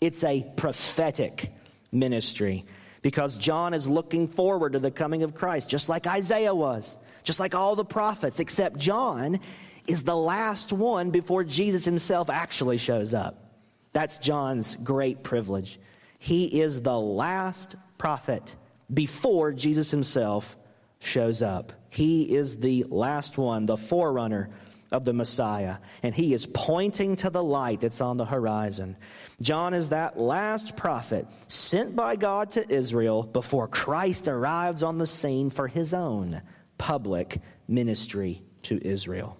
it's 0.00 0.24
a 0.24 0.46
prophetic 0.56 1.52
ministry 1.92 2.64
because 3.02 3.38
John 3.38 3.72
is 3.72 3.88
looking 3.88 4.26
forward 4.26 4.72
to 4.72 4.78
the 4.78 4.90
coming 4.90 5.22
of 5.22 5.34
Christ, 5.34 5.68
just 5.68 5.88
like 5.88 6.06
Isaiah 6.06 6.54
was, 6.54 6.96
just 7.22 7.38
like 7.38 7.54
all 7.54 7.76
the 7.76 7.84
prophets, 7.84 8.40
except 8.40 8.78
John 8.78 9.38
is 9.86 10.02
the 10.02 10.16
last 10.16 10.72
one 10.72 11.10
before 11.10 11.44
Jesus 11.44 11.84
himself 11.84 12.28
actually 12.30 12.78
shows 12.78 13.14
up. 13.14 13.54
That's 13.92 14.18
John's 14.18 14.76
great 14.76 15.22
privilege. 15.22 15.78
He 16.18 16.60
is 16.60 16.82
the 16.82 16.98
last 16.98 17.76
prophet 17.98 18.56
before 18.92 19.52
Jesus 19.52 19.90
himself 19.90 20.56
shows 20.98 21.42
up. 21.42 21.72
He 21.90 22.34
is 22.34 22.58
the 22.58 22.84
last 22.88 23.38
one, 23.38 23.66
the 23.66 23.76
forerunner 23.76 24.50
of 24.92 25.04
the 25.04 25.12
Messiah, 25.12 25.76
and 26.02 26.14
he 26.14 26.32
is 26.32 26.46
pointing 26.46 27.16
to 27.16 27.30
the 27.30 27.42
light 27.42 27.80
that's 27.80 28.00
on 28.00 28.16
the 28.16 28.24
horizon. 28.24 28.96
John 29.40 29.74
is 29.74 29.90
that 29.90 30.18
last 30.18 30.76
prophet 30.76 31.26
sent 31.48 31.96
by 31.96 32.16
God 32.16 32.52
to 32.52 32.72
Israel 32.72 33.22
before 33.22 33.68
Christ 33.68 34.28
arrives 34.28 34.82
on 34.82 34.98
the 34.98 35.06
scene 35.06 35.50
for 35.50 35.68
his 35.68 35.92
own 35.92 36.42
public 36.78 37.40
ministry 37.68 38.42
to 38.62 38.84
Israel. 38.86 39.38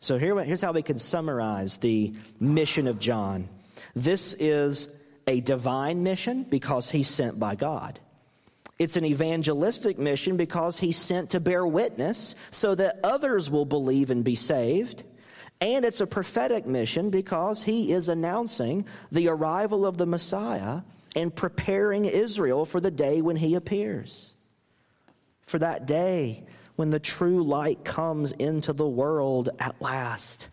So 0.00 0.18
here, 0.18 0.38
here's 0.44 0.62
how 0.62 0.72
we 0.72 0.82
can 0.82 0.98
summarize 0.98 1.78
the 1.78 2.14
mission 2.38 2.86
of 2.86 3.00
John. 3.00 3.48
This 3.96 4.34
is 4.34 4.96
a 5.26 5.40
divine 5.40 6.02
mission 6.02 6.44
because 6.44 6.88
he's 6.88 7.08
sent 7.08 7.38
by 7.38 7.56
God. 7.56 7.98
It's 8.78 8.96
an 8.96 9.04
evangelistic 9.04 9.98
mission 9.98 10.36
because 10.36 10.78
he's 10.78 10.96
sent 10.96 11.30
to 11.30 11.40
bear 11.40 11.66
witness 11.66 12.36
so 12.50 12.74
that 12.76 13.00
others 13.02 13.50
will 13.50 13.64
believe 13.64 14.10
and 14.10 14.22
be 14.22 14.36
saved. 14.36 15.02
And 15.60 15.84
it's 15.84 16.00
a 16.00 16.06
prophetic 16.06 16.66
mission 16.66 17.10
because 17.10 17.62
he 17.62 17.92
is 17.92 18.08
announcing 18.08 18.86
the 19.10 19.28
arrival 19.28 19.84
of 19.84 19.96
the 19.96 20.06
Messiah 20.06 20.82
and 21.16 21.34
preparing 21.34 22.04
Israel 22.04 22.64
for 22.64 22.80
the 22.80 22.92
day 22.92 23.20
when 23.20 23.34
he 23.34 23.56
appears. 23.56 24.32
For 25.42 25.58
that 25.58 25.86
day 25.86 26.44
when 26.76 26.90
the 26.90 27.00
true 27.00 27.42
light 27.42 27.84
comes 27.84 28.30
into 28.30 28.72
the 28.72 28.86
world 28.86 29.48
at 29.58 29.80
last 29.82 30.48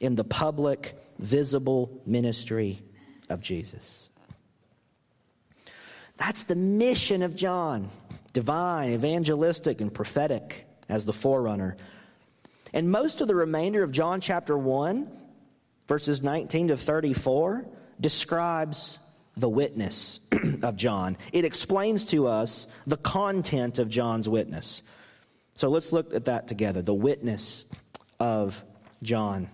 in 0.00 0.14
the 0.14 0.24
public, 0.24 0.94
visible 1.18 2.02
ministry 2.04 2.82
of 3.30 3.40
Jesus. 3.40 4.10
That's 6.24 6.44
the 6.44 6.56
mission 6.56 7.22
of 7.22 7.36
John 7.36 7.90
divine, 8.32 8.94
evangelistic, 8.94 9.82
and 9.82 9.92
prophetic 9.92 10.66
as 10.88 11.04
the 11.04 11.12
forerunner. 11.12 11.76
And 12.72 12.90
most 12.90 13.20
of 13.20 13.28
the 13.28 13.34
remainder 13.34 13.82
of 13.82 13.92
John 13.92 14.22
chapter 14.22 14.56
1, 14.56 15.06
verses 15.86 16.22
19 16.22 16.68
to 16.68 16.76
34, 16.78 17.66
describes 18.00 18.98
the 19.36 19.50
witness 19.50 20.18
of 20.62 20.76
John. 20.76 21.18
It 21.30 21.44
explains 21.44 22.06
to 22.06 22.26
us 22.26 22.68
the 22.86 22.96
content 22.96 23.78
of 23.78 23.90
John's 23.90 24.26
witness. 24.26 24.82
So 25.54 25.68
let's 25.68 25.92
look 25.92 26.14
at 26.14 26.24
that 26.24 26.48
together 26.48 26.80
the 26.80 26.94
witness 26.94 27.66
of 28.18 28.64
John. 29.02 29.50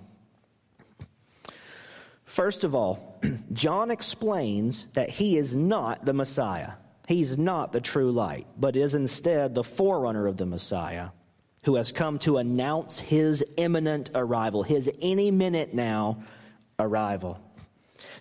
First 2.31 2.63
of 2.63 2.77
all, 2.77 3.21
John 3.53 3.91
explains 3.91 4.85
that 4.93 5.11
he 5.11 5.37
is 5.37 5.57
not 5.57 6.05
the 6.05 6.13
Messiah. 6.13 6.75
He's 7.09 7.37
not 7.37 7.73
the 7.73 7.81
true 7.81 8.13
light, 8.13 8.47
but 8.57 8.77
is 8.77 8.95
instead 8.95 9.53
the 9.53 9.65
forerunner 9.65 10.29
of 10.29 10.37
the 10.37 10.47
Messiah 10.47 11.09
who 11.65 11.75
has 11.75 11.91
come 11.91 12.21
to 12.21 12.39
announce 12.39 13.01
his 13.01 13.45
imminent 13.57 14.13
arrival, 14.15 14.63
his 14.63 14.89
any 15.03 15.33
minute 15.33 15.75
now 15.75 16.23
arrival. 16.79 17.41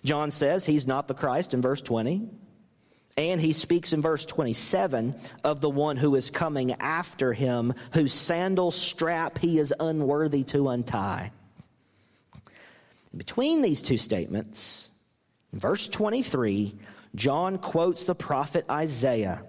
John 0.02 0.32
says 0.32 0.66
he's 0.66 0.88
not 0.88 1.06
the 1.06 1.14
Christ 1.14 1.54
in 1.54 1.62
verse 1.62 1.80
20. 1.80 2.28
And 3.16 3.40
he 3.40 3.52
speaks 3.52 3.92
in 3.92 4.02
verse 4.02 4.26
27 4.26 5.14
of 5.44 5.60
the 5.60 5.70
one 5.70 5.96
who 5.96 6.16
is 6.16 6.30
coming 6.30 6.72
after 6.72 7.32
him, 7.32 7.74
whose 7.92 8.12
sandal 8.12 8.72
strap 8.72 9.38
he 9.38 9.60
is 9.60 9.72
unworthy 9.78 10.42
to 10.44 10.68
untie. 10.68 11.30
Between 13.16 13.62
these 13.62 13.82
two 13.82 13.98
statements, 13.98 14.90
verse 15.52 15.88
23, 15.88 16.74
John 17.14 17.58
quotes 17.58 18.04
the 18.04 18.14
prophet 18.14 18.64
Isaiah 18.70 19.42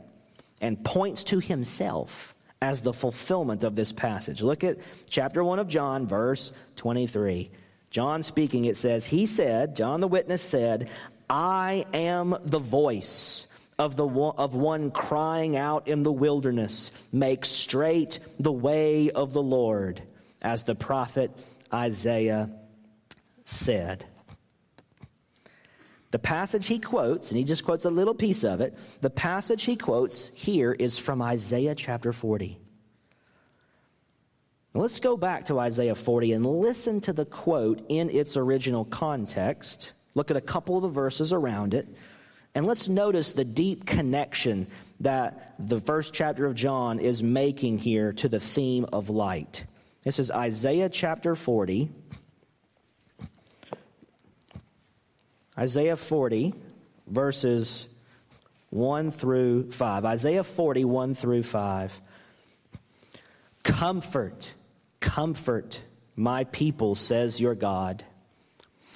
and 0.61 0.83
points 0.83 1.23
to 1.25 1.39
himself 1.39 2.35
as 2.61 2.81
the 2.81 2.93
fulfillment 2.93 3.63
of 3.63 3.75
this 3.75 3.91
passage. 3.91 4.41
Look 4.41 4.63
at 4.63 4.77
chapter 5.09 5.43
1 5.43 5.59
of 5.59 5.67
John, 5.67 6.07
verse 6.07 6.51
23. 6.77 7.51
John 7.89 8.23
speaking, 8.23 8.65
it 8.65 8.77
says, 8.77 9.05
He 9.05 9.25
said, 9.25 9.75
John 9.75 9.99
the 9.99 10.07
witness 10.07 10.41
said, 10.41 10.89
I 11.29 11.85
am 11.93 12.35
the 12.43 12.59
voice 12.59 13.47
of, 13.77 13.95
the 13.95 14.07
of 14.07 14.53
one 14.55 14.91
crying 14.91 15.57
out 15.57 15.87
in 15.87 16.03
the 16.03 16.11
wilderness, 16.11 16.91
Make 17.11 17.45
straight 17.45 18.19
the 18.39 18.51
way 18.51 19.09
of 19.11 19.33
the 19.33 19.41
Lord, 19.41 20.03
as 20.41 20.63
the 20.63 20.75
prophet 20.75 21.31
Isaiah 21.73 22.49
said. 23.45 24.05
The 26.11 26.19
passage 26.19 26.67
he 26.67 26.79
quotes, 26.79 27.31
and 27.31 27.37
he 27.37 27.45
just 27.45 27.63
quotes 27.63 27.85
a 27.85 27.89
little 27.89 28.13
piece 28.13 28.43
of 28.43 28.59
it, 28.59 28.77
the 28.99 29.09
passage 29.09 29.63
he 29.63 29.77
quotes 29.77 30.33
here 30.35 30.73
is 30.73 30.97
from 30.97 31.21
Isaiah 31.21 31.75
chapter 31.75 32.11
40. 32.11 32.57
Let's 34.73 34.99
go 34.99 35.17
back 35.17 35.45
to 35.45 35.59
Isaiah 35.59 35.95
40 35.95 36.33
and 36.33 36.45
listen 36.45 37.01
to 37.01 37.13
the 37.13 37.25
quote 37.25 37.85
in 37.89 38.09
its 38.09 38.37
original 38.37 38.85
context. 38.85 39.93
Look 40.15 40.31
at 40.31 40.37
a 40.37 40.41
couple 40.41 40.77
of 40.77 40.83
the 40.83 40.89
verses 40.89 41.33
around 41.33 41.73
it. 41.73 41.87
And 42.55 42.65
let's 42.65 42.89
notice 42.89 43.31
the 43.31 43.45
deep 43.45 43.85
connection 43.85 44.67
that 44.99 45.55
the 45.57 45.79
first 45.79 46.13
chapter 46.13 46.45
of 46.45 46.55
John 46.55 46.99
is 46.99 47.23
making 47.23 47.79
here 47.79 48.11
to 48.13 48.29
the 48.29 48.39
theme 48.39 48.85
of 48.91 49.09
light. 49.09 49.65
This 50.03 50.19
is 50.19 50.31
Isaiah 50.31 50.89
chapter 50.89 51.35
40. 51.35 51.89
Isaiah 55.61 55.95
40, 55.95 56.55
verses 57.05 57.87
1 58.71 59.11
through 59.11 59.71
5. 59.71 60.05
Isaiah 60.05 60.43
40, 60.43 60.85
1 60.85 61.13
through 61.13 61.43
5. 61.43 62.01
Comfort 63.63 64.55
Comfort 65.01 65.81
my 66.15 66.45
people, 66.45 66.95
says 66.95 67.39
your 67.39 67.53
God. 67.53 68.03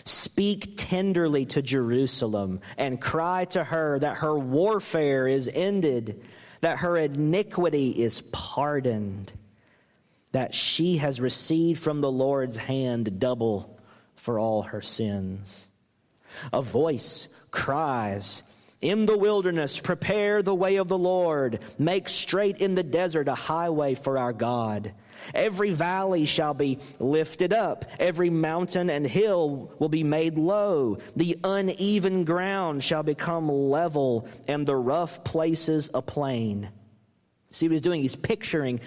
Speak 0.06 0.74
tenderly 0.78 1.46
to 1.48 1.62
Jerusalem 1.62 2.62
and 2.78 3.02
cry 3.02 3.46
to 3.46 3.64
her 3.64 4.00
that 4.00 4.18
her 4.18 4.38
warfare 4.38 5.28
is 5.28 5.48
ended, 5.48 6.24
that 6.62 6.80
her 6.80 6.98
iniquity 6.98 7.90
is 7.90 8.22
pardoned, 8.32 9.34
that 10.32 10.56
she 10.56 10.98
has 10.98 11.20
received 11.20 11.82
from 11.82 12.02
the 12.02 12.12
Lord's 12.12 12.58
hand 12.58 13.20
double 13.20 13.80
for 14.16 14.40
all 14.40 14.64
her 14.64 14.82
sins. 14.82 15.70
A 16.54 16.62
voice 16.62 17.27
cries, 17.51 18.44
in 18.82 19.06
the 19.06 19.18
wilderness, 19.18 19.80
prepare 19.80 20.44
the 20.44 20.54
way 20.54 20.75
of 20.75 20.88
the 20.88 20.98
Lord. 20.98 21.60
Make 21.80 22.08
straight 22.10 22.58
in 22.58 22.75
the 22.75 22.84
desert 22.84 23.27
a 23.27 23.34
highway 23.34 23.96
for 23.96 24.18
our 24.18 24.34
God. 24.34 24.94
Every 25.34 25.72
valley 25.72 26.25
shall 26.25 26.54
be 26.54 26.80
lifted 27.00 27.54
up. 27.54 27.86
Every 28.00 28.30
mountain 28.30 28.89
and 28.89 29.08
hill 29.08 29.74
will 29.80 29.89
be 29.89 30.04
made 30.04 30.38
low. 30.38 31.00
The 31.15 31.38
uneven 31.44 32.25
ground 32.25 32.84
shall 32.84 33.01
become 33.01 33.50
level, 33.50 34.27
and 34.48 34.68
the 34.68 34.75
rough 34.75 35.24
places 35.24 35.89
a 35.94 36.01
plain. 36.01 36.70
See 37.51 37.68
what 37.68 37.72
he's 37.72 37.82
doing? 37.82 38.01
He's 38.01 38.15
picturing 38.15 38.82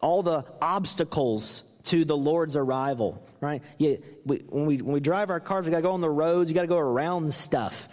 all 0.00 0.22
the 0.22 0.44
obstacles 0.60 1.64
to 1.84 2.04
the 2.04 2.16
Lord's 2.16 2.56
arrival, 2.56 3.26
right? 3.40 3.62
Yeah, 3.78 3.96
we, 4.24 4.38
when, 4.48 4.66
we, 4.66 4.76
when 4.78 4.92
we 4.94 5.00
drive 5.00 5.30
our 5.30 5.40
cars, 5.40 5.64
we 5.64 5.70
got 5.70 5.78
to 5.78 5.82
go 5.82 5.92
on 5.92 6.00
the 6.00 6.10
roads, 6.10 6.50
you 6.50 6.54
got 6.54 6.62
to 6.62 6.68
go 6.68 6.78
around 6.78 7.32
stuff 7.32 7.88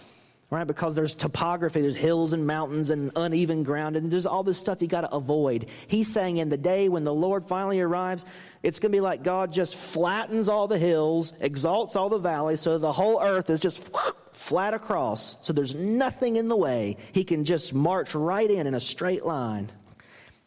right? 0.49 0.65
Because 0.65 0.95
there's 0.95 1.13
topography, 1.13 1.81
there's 1.81 1.95
hills 1.95 2.31
and 2.31 2.47
mountains 2.47 2.89
and 2.89 3.11
uneven 3.15 3.63
ground, 3.63 3.97
and 3.97 4.09
there's 4.09 4.25
all 4.25 4.43
this 4.43 4.57
stuff 4.57 4.81
you 4.81 4.87
got 4.87 5.01
to 5.01 5.11
avoid. 5.11 5.67
He's 5.87 6.11
saying 6.11 6.37
in 6.37 6.49
the 6.49 6.57
day 6.57 6.87
when 6.87 7.03
the 7.03 7.13
Lord 7.13 7.43
finally 7.43 7.81
arrives, 7.81 8.25
it's 8.63 8.79
going 8.79 8.91
to 8.91 8.95
be 8.95 9.01
like 9.01 9.23
God 9.23 9.51
just 9.51 9.75
flattens 9.75 10.47
all 10.47 10.67
the 10.67 10.77
hills, 10.77 11.33
exalts 11.41 11.95
all 11.95 12.07
the 12.09 12.17
valleys, 12.17 12.61
so 12.61 12.77
the 12.77 12.93
whole 12.93 13.21
earth 13.21 13.49
is 13.49 13.59
just 13.59 13.89
flat 14.31 14.73
across. 14.73 15.45
So 15.45 15.51
there's 15.51 15.75
nothing 15.75 16.37
in 16.37 16.47
the 16.47 16.55
way. 16.55 16.95
He 17.11 17.25
can 17.25 17.43
just 17.43 17.73
march 17.73 18.15
right 18.15 18.49
in 18.49 18.67
in 18.67 18.73
a 18.73 18.79
straight 18.79 19.25
line 19.25 19.69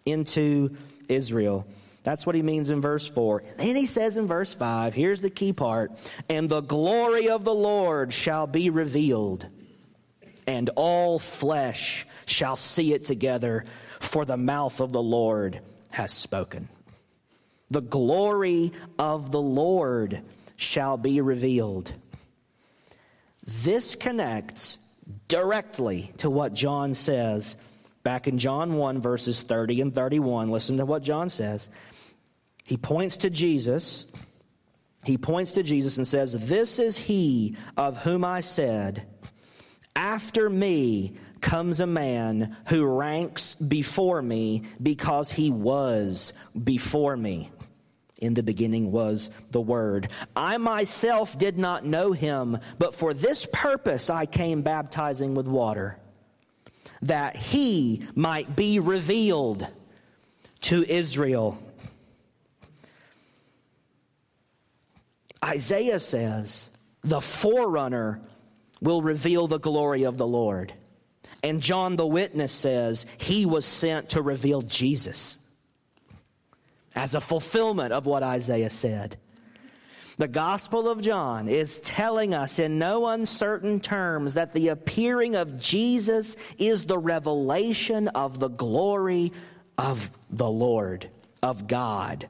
into 0.06 0.76
Israel. 1.08 1.66
That's 2.02 2.24
what 2.24 2.34
he 2.34 2.42
means 2.42 2.70
in 2.70 2.80
verse 2.80 3.06
4. 3.06 3.42
And 3.58 3.76
he 3.76 3.86
says 3.86 4.16
in 4.16 4.26
verse 4.26 4.54
5, 4.54 4.94
here's 4.94 5.20
the 5.20 5.30
key 5.30 5.52
part, 5.52 5.92
and 6.28 6.48
the 6.48 6.62
glory 6.62 7.28
of 7.28 7.44
the 7.44 7.54
Lord 7.54 8.12
shall 8.12 8.46
be 8.46 8.70
revealed 8.70 9.46
and 10.50 10.68
all 10.74 11.20
flesh 11.20 12.06
shall 12.26 12.56
see 12.56 12.92
it 12.92 13.04
together, 13.04 13.64
for 14.00 14.24
the 14.24 14.36
mouth 14.36 14.80
of 14.80 14.92
the 14.92 15.02
Lord 15.02 15.60
has 15.90 16.12
spoken. 16.12 16.68
The 17.70 17.80
glory 17.80 18.72
of 18.98 19.30
the 19.30 19.40
Lord 19.40 20.22
shall 20.56 20.96
be 20.96 21.20
revealed. 21.20 21.94
This 23.46 23.94
connects 23.94 24.84
directly 25.28 26.12
to 26.18 26.28
what 26.28 26.52
John 26.52 26.94
says 26.94 27.56
back 28.02 28.26
in 28.26 28.38
John 28.38 28.74
1, 28.74 29.00
verses 29.00 29.42
30 29.42 29.80
and 29.82 29.94
31. 29.94 30.50
Listen 30.50 30.78
to 30.78 30.84
what 30.84 31.04
John 31.04 31.28
says. 31.28 31.68
He 32.70 32.76
points 32.76 33.16
to 33.16 33.30
Jesus. 33.30 34.06
He 35.02 35.18
points 35.18 35.50
to 35.52 35.64
Jesus 35.64 35.96
and 35.96 36.06
says, 36.06 36.46
This 36.46 36.78
is 36.78 36.96
he 36.96 37.56
of 37.76 37.96
whom 37.96 38.24
I 38.24 38.42
said, 38.42 39.08
after 39.96 40.48
me 40.48 41.16
comes 41.40 41.80
a 41.80 41.86
man 41.88 42.56
who 42.68 42.84
ranks 42.84 43.56
before 43.56 44.22
me 44.22 44.62
because 44.80 45.32
he 45.32 45.50
was 45.50 46.32
before 46.62 47.16
me. 47.16 47.50
In 48.18 48.34
the 48.34 48.44
beginning 48.44 48.92
was 48.92 49.32
the 49.50 49.60
Word. 49.60 50.08
I 50.36 50.56
myself 50.58 51.36
did 51.36 51.58
not 51.58 51.84
know 51.84 52.12
him, 52.12 52.56
but 52.78 52.94
for 52.94 53.12
this 53.12 53.48
purpose 53.52 54.10
I 54.10 54.26
came 54.26 54.62
baptizing 54.62 55.34
with 55.34 55.48
water, 55.48 55.98
that 57.02 57.34
he 57.34 58.06
might 58.14 58.54
be 58.54 58.78
revealed 58.78 59.66
to 60.60 60.84
Israel. 60.84 61.60
Isaiah 65.50 66.00
says, 66.00 66.70
the 67.02 67.20
forerunner 67.20 68.20
will 68.80 69.02
reveal 69.02 69.46
the 69.46 69.58
glory 69.58 70.04
of 70.04 70.16
the 70.16 70.26
Lord. 70.26 70.72
And 71.42 71.60
John 71.60 71.96
the 71.96 72.06
witness 72.06 72.52
says 72.52 73.06
he 73.18 73.46
was 73.46 73.64
sent 73.64 74.10
to 74.10 74.22
reveal 74.22 74.62
Jesus 74.62 75.38
as 76.94 77.14
a 77.14 77.20
fulfillment 77.20 77.92
of 77.92 78.06
what 78.06 78.22
Isaiah 78.22 78.70
said. 78.70 79.16
The 80.18 80.28
Gospel 80.28 80.88
of 80.88 81.00
John 81.00 81.48
is 81.48 81.78
telling 81.80 82.34
us 82.34 82.58
in 82.58 82.78
no 82.78 83.06
uncertain 83.06 83.80
terms 83.80 84.34
that 84.34 84.52
the 84.52 84.68
appearing 84.68 85.34
of 85.34 85.58
Jesus 85.58 86.36
is 86.58 86.84
the 86.84 86.98
revelation 86.98 88.08
of 88.08 88.38
the 88.38 88.50
glory 88.50 89.32
of 89.78 90.10
the 90.28 90.50
Lord, 90.50 91.08
of 91.42 91.66
God. 91.66 92.28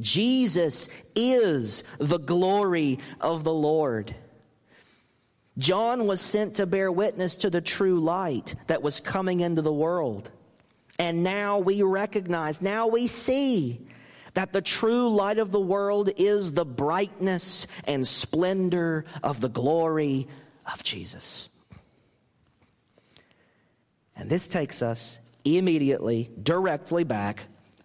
Jesus 0.00 0.88
is 1.14 1.84
the 1.98 2.18
glory 2.18 2.98
of 3.20 3.44
the 3.44 3.52
Lord. 3.52 4.14
John 5.58 6.06
was 6.06 6.20
sent 6.20 6.56
to 6.56 6.66
bear 6.66 6.90
witness 6.90 7.36
to 7.36 7.50
the 7.50 7.60
true 7.60 8.00
light 8.00 8.54
that 8.68 8.82
was 8.82 9.00
coming 9.00 9.40
into 9.40 9.60
the 9.60 9.72
world. 9.72 10.30
And 10.98 11.22
now 11.22 11.58
we 11.58 11.82
recognize, 11.82 12.62
now 12.62 12.86
we 12.86 13.06
see 13.06 13.86
that 14.34 14.52
the 14.52 14.62
true 14.62 15.10
light 15.10 15.38
of 15.38 15.52
the 15.52 15.60
world 15.60 16.08
is 16.16 16.52
the 16.52 16.64
brightness 16.64 17.66
and 17.84 18.06
splendor 18.06 19.04
of 19.22 19.40
the 19.40 19.48
glory 19.48 20.26
of 20.72 20.82
Jesus. 20.82 21.50
And 24.16 24.30
this 24.30 24.46
takes 24.46 24.80
us 24.80 25.18
immediately, 25.44 26.30
directly 26.42 27.04
back 27.04 27.44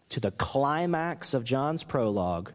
to 0.09 0.19
the 0.19 0.31
climax 0.31 1.33
of 1.33 1.43
John's 1.43 1.83
prologue. 1.83 2.51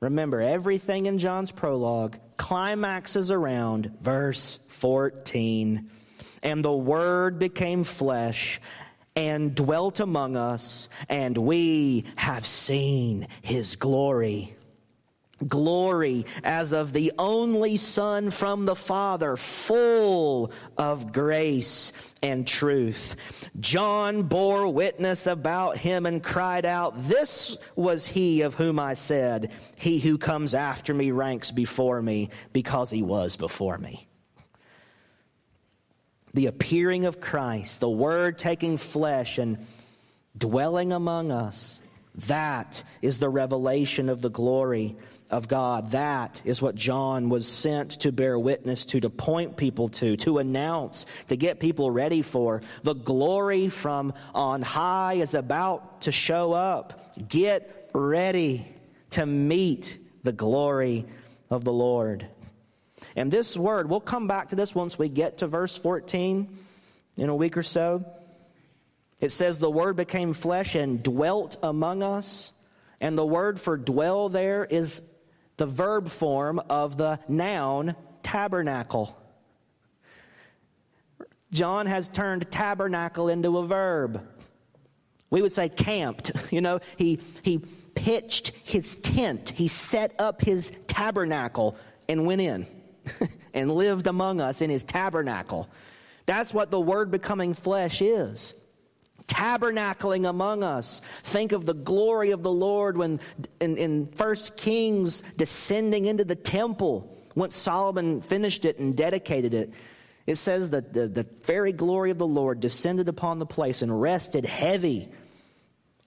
Remember, 0.00 0.40
everything 0.40 1.06
in 1.06 1.18
John's 1.18 1.50
prologue 1.50 2.18
climaxes 2.36 3.30
around 3.30 3.92
verse 4.00 4.58
14. 4.68 5.90
And 6.42 6.64
the 6.64 6.72
Word 6.72 7.38
became 7.38 7.84
flesh 7.84 8.60
and 9.16 9.54
dwelt 9.54 10.00
among 10.00 10.36
us, 10.36 10.88
and 11.08 11.38
we 11.38 12.04
have 12.16 12.44
seen 12.44 13.28
his 13.42 13.76
glory. 13.76 14.56
Glory 15.48 16.26
as 16.42 16.72
of 16.72 16.92
the 16.92 17.12
only 17.18 17.76
Son 17.76 18.30
from 18.30 18.66
the 18.66 18.76
Father, 18.76 19.36
full 19.36 20.52
of 20.76 21.12
grace 21.12 21.92
and 22.22 22.46
truth. 22.46 23.16
John 23.60 24.22
bore 24.22 24.68
witness 24.68 25.26
about 25.26 25.76
him 25.76 26.06
and 26.06 26.22
cried 26.22 26.64
out, 26.64 27.08
This 27.08 27.56
was 27.76 28.06
he 28.06 28.42
of 28.42 28.54
whom 28.54 28.78
I 28.78 28.94
said, 28.94 29.52
He 29.78 29.98
who 29.98 30.18
comes 30.18 30.54
after 30.54 30.94
me 30.94 31.10
ranks 31.10 31.50
before 31.50 32.00
me, 32.00 32.30
because 32.52 32.90
he 32.90 33.02
was 33.02 33.36
before 33.36 33.78
me. 33.78 34.06
The 36.32 36.46
appearing 36.46 37.04
of 37.04 37.20
Christ, 37.20 37.80
the 37.80 37.88
Word 37.88 38.38
taking 38.38 38.76
flesh 38.76 39.38
and 39.38 39.58
dwelling 40.36 40.92
among 40.92 41.30
us, 41.30 41.80
that 42.16 42.82
is 43.02 43.18
the 43.18 43.28
revelation 43.28 44.08
of 44.08 44.20
the 44.20 44.30
glory 44.30 44.96
of 45.30 45.48
God. 45.48 45.92
That 45.92 46.42
is 46.44 46.60
what 46.60 46.74
John 46.74 47.28
was 47.28 47.48
sent 47.48 47.92
to 48.00 48.12
bear 48.12 48.38
witness 48.38 48.84
to, 48.86 49.00
to 49.00 49.10
point 49.10 49.56
people 49.56 49.88
to, 49.90 50.16
to 50.18 50.38
announce, 50.38 51.06
to 51.28 51.36
get 51.36 51.60
people 51.60 51.90
ready 51.90 52.22
for. 52.22 52.62
The 52.82 52.94
glory 52.94 53.68
from 53.68 54.12
on 54.34 54.62
high 54.62 55.14
is 55.14 55.34
about 55.34 56.02
to 56.02 56.12
show 56.12 56.52
up. 56.52 57.14
Get 57.28 57.90
ready 57.94 58.66
to 59.10 59.24
meet 59.26 59.98
the 60.22 60.32
glory 60.32 61.06
of 61.50 61.64
the 61.64 61.72
Lord. 61.72 62.26
And 63.16 63.30
this 63.30 63.56
word, 63.56 63.88
we'll 63.88 64.00
come 64.00 64.26
back 64.26 64.48
to 64.48 64.56
this 64.56 64.74
once 64.74 64.98
we 64.98 65.08
get 65.08 65.38
to 65.38 65.46
verse 65.46 65.76
14 65.76 66.48
in 67.16 67.28
a 67.28 67.34
week 67.34 67.56
or 67.56 67.62
so. 67.62 68.04
It 69.20 69.30
says, 69.30 69.58
The 69.58 69.70
word 69.70 69.96
became 69.96 70.32
flesh 70.32 70.74
and 70.74 71.02
dwelt 71.02 71.56
among 71.62 72.02
us. 72.02 72.52
And 73.00 73.18
the 73.18 73.26
word 73.26 73.60
for 73.60 73.76
dwell 73.76 74.28
there 74.28 74.64
is 74.64 75.02
the 75.56 75.66
verb 75.66 76.08
form 76.08 76.60
of 76.70 76.96
the 76.96 77.20
noun 77.28 77.94
tabernacle. 78.22 79.16
John 81.52 81.86
has 81.86 82.08
turned 82.08 82.50
tabernacle 82.50 83.28
into 83.28 83.58
a 83.58 83.66
verb. 83.66 84.26
We 85.30 85.42
would 85.42 85.52
say 85.52 85.68
camped. 85.68 86.32
You 86.52 86.60
know, 86.60 86.80
he, 86.96 87.20
he 87.42 87.58
pitched 87.94 88.48
his 88.64 88.94
tent, 88.96 89.50
he 89.50 89.68
set 89.68 90.14
up 90.18 90.40
his 90.40 90.72
tabernacle 90.86 91.76
and 92.08 92.26
went 92.26 92.40
in 92.40 92.66
and 93.54 93.70
lived 93.70 94.06
among 94.06 94.40
us 94.40 94.62
in 94.62 94.70
his 94.70 94.84
tabernacle. 94.84 95.68
That's 96.26 96.54
what 96.54 96.70
the 96.70 96.80
word 96.80 97.10
becoming 97.10 97.54
flesh 97.54 98.02
is 98.02 98.54
tabernacling 99.26 100.28
among 100.28 100.62
us. 100.62 101.00
Think 101.22 101.52
of 101.52 101.66
the 101.66 101.74
glory 101.74 102.30
of 102.30 102.42
the 102.42 102.52
Lord 102.52 102.96
when 102.96 103.20
in, 103.60 103.76
in 103.76 104.06
First 104.06 104.56
Kings 104.56 105.20
descending 105.36 106.06
into 106.06 106.24
the 106.24 106.36
temple 106.36 107.10
once 107.34 107.54
Solomon 107.54 108.20
finished 108.20 108.64
it 108.64 108.78
and 108.78 108.96
dedicated 108.96 109.54
it. 109.54 109.72
It 110.26 110.36
says 110.36 110.70
that 110.70 110.92
the, 110.92 111.06
the 111.06 111.26
very 111.42 111.72
glory 111.72 112.10
of 112.10 112.18
the 112.18 112.26
Lord 112.26 112.60
descended 112.60 113.08
upon 113.08 113.38
the 113.38 113.46
place 113.46 113.82
and 113.82 114.00
rested 114.00 114.44
heavy 114.44 115.08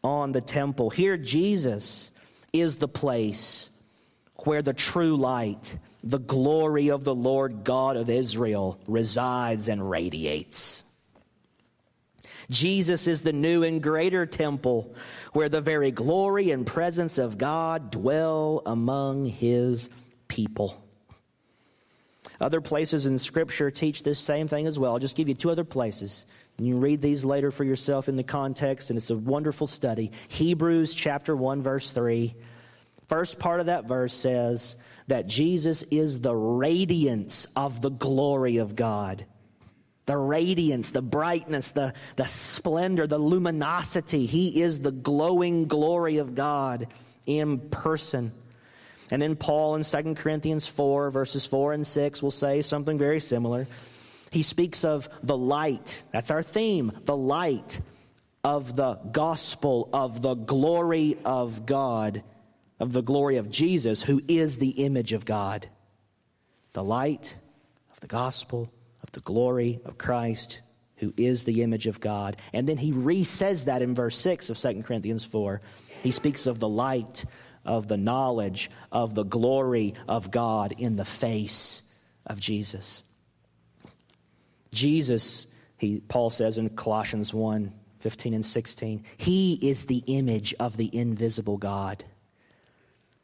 on 0.03 0.32
the 0.32 0.41
temple. 0.41 0.89
Here, 0.89 1.17
Jesus 1.17 2.12
is 2.53 2.77
the 2.77 2.88
place 2.88 3.69
where 4.38 4.62
the 4.62 4.73
true 4.73 5.17
light, 5.17 5.77
the 6.03 6.19
glory 6.19 6.89
of 6.89 7.03
the 7.03 7.13
Lord 7.13 7.63
God 7.63 7.97
of 7.97 8.10
Israel, 8.10 8.80
resides 8.88 9.67
and 9.69 9.88
radiates. 9.88 10.84
Jesus 12.49 13.07
is 13.07 13.21
the 13.21 13.33
new 13.33 13.63
and 13.63 13.81
greater 13.83 14.25
temple 14.25 14.95
where 15.33 15.49
the 15.49 15.62
very 15.62 15.91
glory 15.91 16.51
and 16.51 16.65
presence 16.65 17.17
of 17.17 17.38
God 17.38 17.91
dwell 17.91 18.62
among 18.65 19.25
his 19.25 19.89
people. 20.27 20.81
Other 22.39 22.62
places 22.62 23.05
in 23.05 23.17
Scripture 23.17 23.71
teach 23.71 24.03
this 24.03 24.19
same 24.19 24.47
thing 24.47 24.67
as 24.67 24.77
well. 24.77 24.93
I'll 24.93 24.99
just 24.99 25.17
give 25.17 25.27
you 25.27 25.33
two 25.33 25.49
other 25.49 25.63
places. 25.63 26.25
You 26.60 26.77
read 26.77 27.01
these 27.01 27.25
later 27.25 27.51
for 27.51 27.63
yourself 27.63 28.07
in 28.07 28.15
the 28.15 28.23
context, 28.23 28.89
and 28.89 28.97
it's 28.97 29.10
a 29.10 29.17
wonderful 29.17 29.67
study. 29.67 30.12
Hebrews 30.27 30.93
chapter 30.93 31.36
1, 31.36 31.62
verse 31.62 31.91
3. 31.91 32.36
First 33.07 33.39
part 33.39 33.60
of 33.60 33.65
that 33.65 33.86
verse 33.86 34.13
says 34.13 34.75
that 35.07 35.27
Jesus 35.27 35.83
is 35.83 36.19
the 36.19 36.36
radiance 36.36 37.45
of 37.55 37.81
the 37.81 37.91
glory 37.91 38.57
of 38.57 38.75
God 38.75 39.25
the 40.08 40.17
radiance, 40.17 40.89
the 40.89 41.02
brightness, 41.02 41.72
the, 41.72 41.93
the 42.15 42.26
splendor, 42.26 43.06
the 43.06 43.20
luminosity. 43.20 44.26
He 44.26 44.62
is 44.62 44.80
the 44.80 44.91
glowing 44.91 45.67
glory 45.67 46.17
of 46.17 46.34
God 46.34 46.88
in 47.26 47.60
person. 47.70 48.32
And 49.12 49.22
then 49.22 49.36
Paul 49.36 49.76
in 49.76 49.84
2 49.84 50.15
Corinthians 50.15 50.65
4, 50.65 51.12
verses 51.12 51.46
4 51.46 51.74
and 51.74 51.86
6, 51.86 52.24
will 52.24 52.32
say 52.32 52.62
something 52.62 52.98
very 52.98 53.20
similar. 53.20 53.67
He 54.32 54.43
speaks 54.43 54.86
of 54.86 55.10
the 55.24 55.38
light. 55.38 56.04
That's 56.12 56.32
our 56.32 56.41
theme 56.41 56.93
the 57.06 57.15
light 57.15 57.80
of 58.43 58.78
the 58.78 58.96
gospel 59.12 59.89
of 59.91 60.22
the 60.22 60.36
glory 60.36 61.17
of 61.26 61.65
God, 61.65 62.24
of 62.80 62.93
the 62.93 63.02
glory 63.02 63.38
of 63.38 63.50
Jesus, 63.50 64.04
who 64.04 64.22
is 64.30 64.58
the 64.58 64.70
image 64.70 65.12
of 65.12 65.26
God. 65.26 65.67
The 66.72 66.84
light 66.84 67.36
of 67.91 68.00
the 68.00 68.08
gospel 68.08 68.72
the 69.17 69.23
glory 69.23 69.80
of 69.84 69.97
Christ, 69.97 70.62
who 70.97 71.12
is 71.17 71.43
the 71.43 71.63
image 71.63 71.88
of 71.88 71.99
God. 71.99 72.38
And 72.53 72.69
then 72.69 72.77
he 72.77 72.91
re 72.91 73.23
says 73.23 73.65
that 73.65 73.82
in 73.82 73.95
verse 73.95 74.15
6 74.15 74.51
of 74.51 74.60
2 74.60 74.84
Corinthians 74.84 75.25
4. 75.25 75.60
He 76.03 76.12
speaks 76.12 76.45
of 76.45 76.60
the 76.60 76.69
light, 76.69 77.25
of 77.65 77.88
the 77.88 77.97
knowledge, 77.97 78.69
of 78.91 79.15
the 79.15 79.23
glory 79.23 79.95
of 80.08 80.30
God 80.30 80.71
in 80.77 80.97
the 80.97 81.03
face 81.03 81.82
of 82.27 82.39
Jesus. 82.39 83.01
Jesus, 84.71 85.47
he, 85.80 85.99
Paul 85.99 86.30
says 86.30 86.60
in 86.60 86.69
Colossians 86.69 87.34
1 87.34 87.73
15 88.01 88.36
and 88.36 88.45
16, 88.45 89.03
he 89.17 89.58
is 89.63 89.86
the 89.86 90.03
image 90.06 90.53
of 90.60 90.77
the 90.77 90.95
invisible 90.95 91.58
God. 91.58 92.03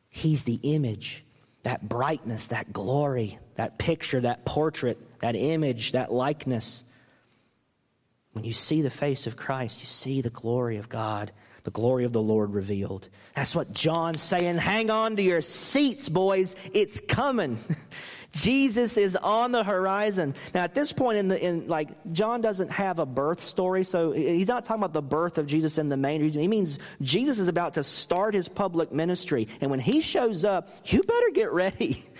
He's 0.10 0.42
the 0.42 0.60
image, 0.64 1.24
that 1.62 1.88
brightness, 1.88 2.48
that 2.48 2.74
glory, 2.74 3.38
that 3.56 3.78
picture, 3.78 4.22
that 4.22 4.46
portrait 4.46 4.98
that 5.24 5.38
image, 5.38 5.94
that 5.94 6.12
likeness. 6.12 6.84
When 8.34 8.44
you 8.44 8.52
see 8.52 8.82
the 8.82 8.90
face 8.90 9.26
of 9.26 9.38
Christ, 9.38 9.80
you 9.80 9.86
see 9.86 10.20
the 10.20 10.30
glory 10.30 10.76
of 10.76 10.90
God, 10.90 11.32
the 11.64 11.72
glory 11.72 12.04
of 12.04 12.12
the 12.12 12.22
Lord 12.22 12.54
revealed. 12.54 13.08
That's 13.34 13.56
what 13.56 13.72
John's 13.72 14.22
saying. 14.22 14.58
Hang 14.58 14.90
on 14.90 15.16
to 15.16 15.22
your 15.22 15.40
seats, 15.40 16.10
boys. 16.10 16.58
It's 16.74 17.00
coming. 17.00 17.58
Jesus 18.34 18.98
is 18.98 19.16
on 19.16 19.54
the 19.54 19.64
horizon. 19.64 20.36
Now, 20.54 20.64
at 20.64 20.76
this 20.76 20.92
point 20.92 21.20
in 21.20 21.30
the 21.30 21.42
in 21.42 21.70
like 21.70 21.88
John 22.12 22.42
doesn't 22.42 22.72
have 22.72 23.00
a 23.00 23.06
birth 23.06 23.40
story, 23.40 23.86
so 23.86 24.12
he's 24.12 24.50
not 24.50 24.66
talking 24.66 24.82
about 24.82 24.92
the 24.92 25.02
birth 25.02 25.38
of 25.38 25.48
Jesus 25.48 25.78
in 25.78 25.88
the 25.88 25.96
main. 25.96 26.28
He 26.30 26.48
means 26.50 26.80
Jesus 27.02 27.40
is 27.40 27.48
about 27.48 27.76
to 27.76 27.84
start 27.84 28.34
his 28.34 28.50
public 28.50 28.92
ministry, 28.92 29.48
and 29.62 29.72
when 29.72 29.80
he 29.80 30.02
shows 30.02 30.44
up, 30.44 30.68
you 30.84 31.02
better 31.02 31.30
get 31.34 31.54
ready. 31.54 32.04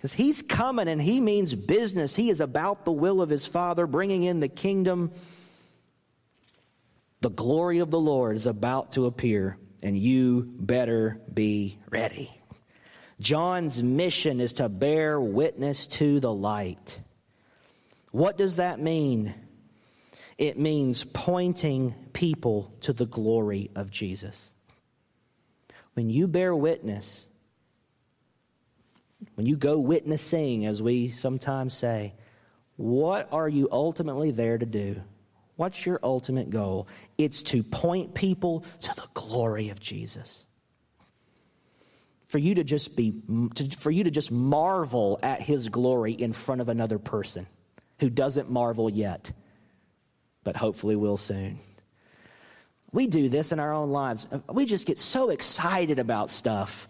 Because 0.00 0.14
he's 0.14 0.40
coming 0.40 0.88
and 0.88 1.00
he 1.00 1.20
means 1.20 1.54
business. 1.54 2.16
He 2.16 2.30
is 2.30 2.40
about 2.40 2.86
the 2.86 2.90
will 2.90 3.20
of 3.20 3.28
his 3.28 3.46
Father, 3.46 3.86
bringing 3.86 4.22
in 4.22 4.40
the 4.40 4.48
kingdom. 4.48 5.12
The 7.20 7.28
glory 7.28 7.80
of 7.80 7.90
the 7.90 8.00
Lord 8.00 8.34
is 8.34 8.46
about 8.46 8.92
to 8.92 9.04
appear, 9.04 9.58
and 9.82 9.98
you 9.98 10.54
better 10.56 11.20
be 11.30 11.78
ready. 11.90 12.34
John's 13.20 13.82
mission 13.82 14.40
is 14.40 14.54
to 14.54 14.70
bear 14.70 15.20
witness 15.20 15.86
to 15.88 16.18
the 16.18 16.32
light. 16.32 16.98
What 18.10 18.38
does 18.38 18.56
that 18.56 18.80
mean? 18.80 19.34
It 20.38 20.58
means 20.58 21.04
pointing 21.04 21.94
people 22.14 22.72
to 22.80 22.94
the 22.94 23.04
glory 23.04 23.70
of 23.76 23.90
Jesus. 23.90 24.48
When 25.92 26.08
you 26.08 26.26
bear 26.26 26.56
witness, 26.56 27.28
when 29.34 29.46
you 29.46 29.56
go 29.56 29.78
witnessing, 29.78 30.66
as 30.66 30.82
we 30.82 31.10
sometimes 31.10 31.74
say, 31.74 32.14
what 32.76 33.28
are 33.32 33.48
you 33.48 33.68
ultimately 33.70 34.30
there 34.30 34.56
to 34.56 34.66
do? 34.66 35.02
What's 35.56 35.84
your 35.84 36.00
ultimate 36.02 36.48
goal? 36.48 36.88
It's 37.18 37.42
to 37.42 37.62
point 37.62 38.14
people 38.14 38.64
to 38.80 38.94
the 38.94 39.06
glory 39.12 39.68
of 39.68 39.78
Jesus. 39.78 40.46
For 42.28 42.38
you 42.38 42.54
to 42.54 42.64
just 42.64 42.96
be, 42.96 43.12
for 43.78 43.90
you 43.90 44.04
to 44.04 44.10
just 44.10 44.30
marvel 44.30 45.18
at 45.22 45.42
his 45.42 45.68
glory 45.68 46.12
in 46.12 46.32
front 46.32 46.60
of 46.60 46.68
another 46.68 46.98
person 46.98 47.46
who 47.98 48.08
doesn't 48.08 48.50
marvel 48.50 48.88
yet, 48.88 49.32
but 50.44 50.56
hopefully 50.56 50.96
will 50.96 51.18
soon. 51.18 51.58
We 52.92 53.06
do 53.06 53.28
this 53.28 53.52
in 53.52 53.60
our 53.60 53.72
own 53.72 53.90
lives. 53.90 54.26
We 54.48 54.64
just 54.64 54.86
get 54.86 54.98
so 54.98 55.30
excited 55.30 55.98
about 55.98 56.30
stuff 56.30 56.88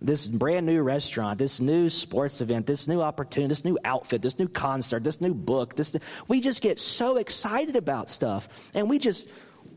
this 0.00 0.26
brand 0.26 0.66
new 0.66 0.80
restaurant, 0.82 1.38
this 1.38 1.60
new 1.60 1.88
sports 1.88 2.40
event, 2.40 2.66
this 2.66 2.86
new 2.86 3.02
opportunity, 3.02 3.48
this 3.48 3.64
new 3.64 3.78
outfit, 3.84 4.22
this 4.22 4.38
new 4.38 4.48
concert, 4.48 5.02
this 5.02 5.20
new 5.20 5.34
book, 5.34 5.74
this 5.74 5.96
we 6.28 6.40
just 6.40 6.62
get 6.62 6.78
so 6.78 7.16
excited 7.16 7.74
about 7.74 8.08
stuff 8.08 8.70
and 8.74 8.88
we 8.88 8.98
just 8.98 9.28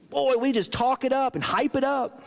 boy, 0.09 0.35
we 0.37 0.51
just 0.51 0.71
talk 0.71 1.03
it 1.03 1.13
up 1.13 1.35
and 1.35 1.43
hype 1.43 1.75
it 1.75 1.83
up. 1.83 2.21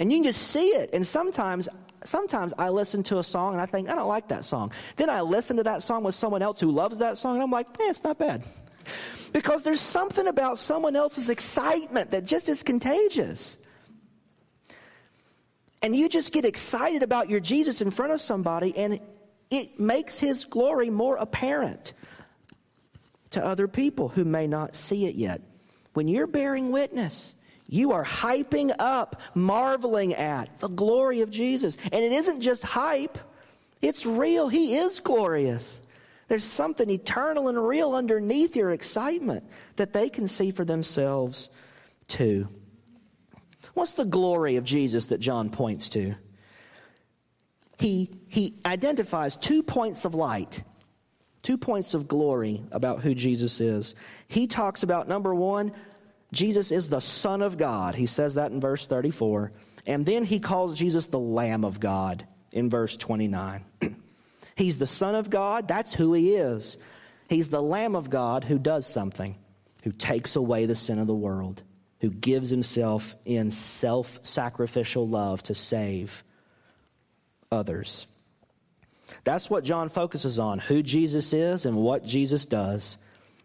And 0.00 0.10
you 0.10 0.18
can 0.18 0.24
just 0.24 0.48
see 0.48 0.68
it. 0.68 0.90
And 0.94 1.06
sometimes 1.06 1.68
sometimes 2.04 2.54
I 2.58 2.70
listen 2.70 3.02
to 3.04 3.18
a 3.18 3.22
song 3.22 3.52
and 3.52 3.60
I 3.60 3.66
think, 3.66 3.88
I 3.88 3.94
don't 3.94 4.08
like 4.08 4.28
that 4.28 4.44
song. 4.44 4.72
Then 4.96 5.10
I 5.10 5.20
listen 5.20 5.56
to 5.58 5.62
that 5.64 5.82
song 5.82 6.02
with 6.02 6.14
someone 6.14 6.42
else 6.42 6.58
who 6.58 6.70
loves 6.70 6.98
that 6.98 7.18
song 7.18 7.34
and 7.34 7.42
I'm 7.42 7.50
like, 7.50 7.66
eh, 7.80 7.90
it's 7.90 8.02
not 8.02 8.18
bad. 8.18 8.42
Because 9.32 9.62
there's 9.62 9.80
something 9.80 10.26
about 10.26 10.58
someone 10.58 10.94
else's 10.94 11.30
excitement 11.30 12.10
that 12.10 12.26
just 12.26 12.50
is 12.50 12.62
contagious. 12.62 13.56
And 15.82 15.96
you 15.96 16.08
just 16.08 16.32
get 16.32 16.44
excited 16.44 17.02
about 17.02 17.28
your 17.28 17.40
Jesus 17.40 17.80
in 17.80 17.90
front 17.90 18.12
of 18.12 18.20
somebody 18.20 18.76
and 18.76 19.00
it 19.50 19.78
makes 19.78 20.18
his 20.18 20.44
glory 20.44 20.88
more 20.88 21.16
apparent 21.16 21.92
to 23.30 23.44
other 23.44 23.68
people 23.68 24.08
who 24.08 24.24
may 24.24 24.46
not 24.46 24.74
see 24.74 25.06
it 25.06 25.14
yet. 25.14 25.42
When 25.92 26.08
you're 26.08 26.26
bearing 26.26 26.72
witness, 26.72 27.34
you 27.68 27.92
are 27.92 28.04
hyping 28.04 28.74
up, 28.78 29.20
marveling 29.34 30.14
at 30.14 30.60
the 30.60 30.68
glory 30.68 31.20
of 31.20 31.30
Jesus. 31.30 31.76
And 31.84 32.04
it 32.04 32.12
isn't 32.12 32.40
just 32.40 32.62
hype, 32.62 33.18
it's 33.80 34.06
real. 34.06 34.48
He 34.48 34.76
is 34.76 35.00
glorious. 35.00 35.82
There's 36.28 36.44
something 36.44 36.88
eternal 36.88 37.48
and 37.48 37.66
real 37.66 37.94
underneath 37.94 38.56
your 38.56 38.70
excitement 38.70 39.44
that 39.76 39.92
they 39.92 40.08
can 40.08 40.28
see 40.28 40.50
for 40.50 40.64
themselves 40.64 41.50
too. 42.08 42.48
What's 43.74 43.94
the 43.94 44.04
glory 44.04 44.56
of 44.56 44.64
Jesus 44.64 45.06
that 45.06 45.18
John 45.18 45.50
points 45.50 45.88
to? 45.90 46.14
He, 47.78 48.10
he 48.28 48.58
identifies 48.64 49.36
two 49.36 49.62
points 49.62 50.04
of 50.04 50.14
light, 50.14 50.62
two 51.42 51.58
points 51.58 51.94
of 51.94 52.06
glory 52.06 52.62
about 52.70 53.00
who 53.00 53.14
Jesus 53.14 53.60
is. 53.60 53.94
He 54.28 54.46
talks 54.46 54.82
about 54.82 55.08
number 55.08 55.34
one, 55.34 55.72
Jesus 56.32 56.72
is 56.72 56.88
the 56.88 57.00
Son 57.00 57.42
of 57.42 57.58
God. 57.58 57.94
He 57.94 58.06
says 58.06 58.34
that 58.34 58.52
in 58.52 58.60
verse 58.60 58.86
34. 58.86 59.52
And 59.86 60.06
then 60.06 60.24
he 60.24 60.38
calls 60.38 60.78
Jesus 60.78 61.06
the 61.06 61.18
Lamb 61.18 61.64
of 61.64 61.80
God 61.80 62.26
in 62.52 62.70
verse 62.70 62.96
29. 62.96 63.64
He's 64.54 64.78
the 64.78 64.86
Son 64.86 65.14
of 65.14 65.30
God. 65.30 65.66
That's 65.66 65.94
who 65.94 66.12
he 66.12 66.34
is. 66.34 66.76
He's 67.28 67.48
the 67.48 67.62
Lamb 67.62 67.96
of 67.96 68.10
God 68.10 68.44
who 68.44 68.58
does 68.58 68.86
something, 68.86 69.36
who 69.82 69.92
takes 69.92 70.36
away 70.36 70.66
the 70.66 70.74
sin 70.74 70.98
of 70.98 71.06
the 71.06 71.14
world, 71.14 71.62
who 72.02 72.10
gives 72.10 72.50
himself 72.50 73.14
in 73.24 73.50
self 73.50 74.18
sacrificial 74.24 75.08
love 75.08 75.40
to 75.44 75.54
save 75.54 76.24
others. 77.50 78.08
That's 79.22 79.48
what 79.48 79.62
John 79.62 79.88
focuses 79.88 80.40
on 80.40 80.58
who 80.58 80.82
Jesus 80.82 81.32
is 81.32 81.64
and 81.64 81.76
what 81.76 82.04
Jesus 82.04 82.44
does. 82.44 82.98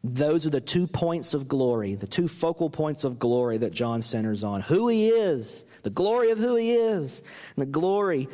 Those 0.03 0.47
are 0.47 0.49
the 0.49 0.59
two 0.59 0.87
points 0.87 1.35
of 1.35 1.47
glory, 1.47 1.93
the 1.93 2.07
two 2.07 2.27
focal 2.27 2.69
points 2.69 3.03
of 3.03 3.19
glory 3.19 3.59
that 3.59 3.73
John 3.73 4.01
centers 4.01 4.43
on 4.43 4.61
who 4.61 4.87
he 4.87 5.09
is, 5.09 5.63
the 5.83 5.89
glory 5.91 6.31
of 6.31 6.39
who 6.39 6.55
he 6.55 6.73
is, 6.73 7.21
and 7.55 7.61
the 7.61 7.71
glory 7.71 8.27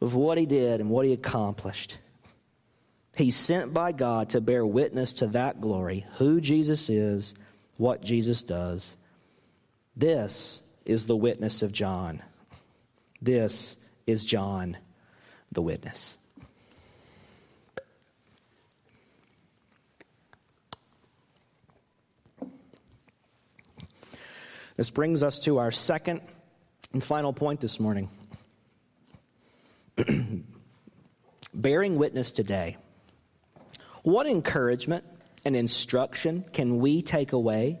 of 0.00 0.16
what 0.16 0.38
he 0.38 0.46
did 0.46 0.80
and 0.80 0.90
what 0.90 1.06
he 1.06 1.12
accomplished. 1.12 1.98
He's 3.14 3.36
sent 3.36 3.72
by 3.72 3.92
God 3.92 4.30
to 4.30 4.40
bear 4.40 4.66
witness 4.66 5.12
to 5.14 5.28
that 5.28 5.60
glory, 5.60 6.04
who 6.16 6.40
Jesus 6.40 6.90
is, 6.90 7.34
what 7.76 8.02
Jesus 8.02 8.42
does. 8.42 8.96
This 9.96 10.60
is 10.84 11.06
the 11.06 11.16
witness 11.16 11.62
of 11.62 11.72
John. 11.72 12.22
This 13.22 13.78
is 14.06 14.26
John, 14.26 14.76
the 15.50 15.62
witness. 15.62 16.18
This 24.76 24.90
brings 24.90 25.22
us 25.22 25.38
to 25.40 25.56
our 25.56 25.70
second 25.70 26.20
and 26.92 27.02
final 27.02 27.32
point 27.32 27.60
this 27.60 27.80
morning. 27.80 28.10
Bearing 31.54 31.96
witness 31.96 32.32
today. 32.32 32.76
What 34.02 34.26
encouragement 34.26 35.04
and 35.46 35.56
instruction 35.56 36.44
can 36.52 36.80
we 36.80 37.00
take 37.00 37.32
away 37.32 37.78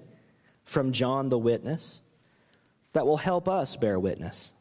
from 0.64 0.92
John 0.92 1.28
the 1.28 1.38
witness 1.38 2.00
that 2.92 3.06
will 3.06 3.16
help 3.16 3.48
us 3.48 3.76
bear 3.76 3.98
witness? 3.98 4.52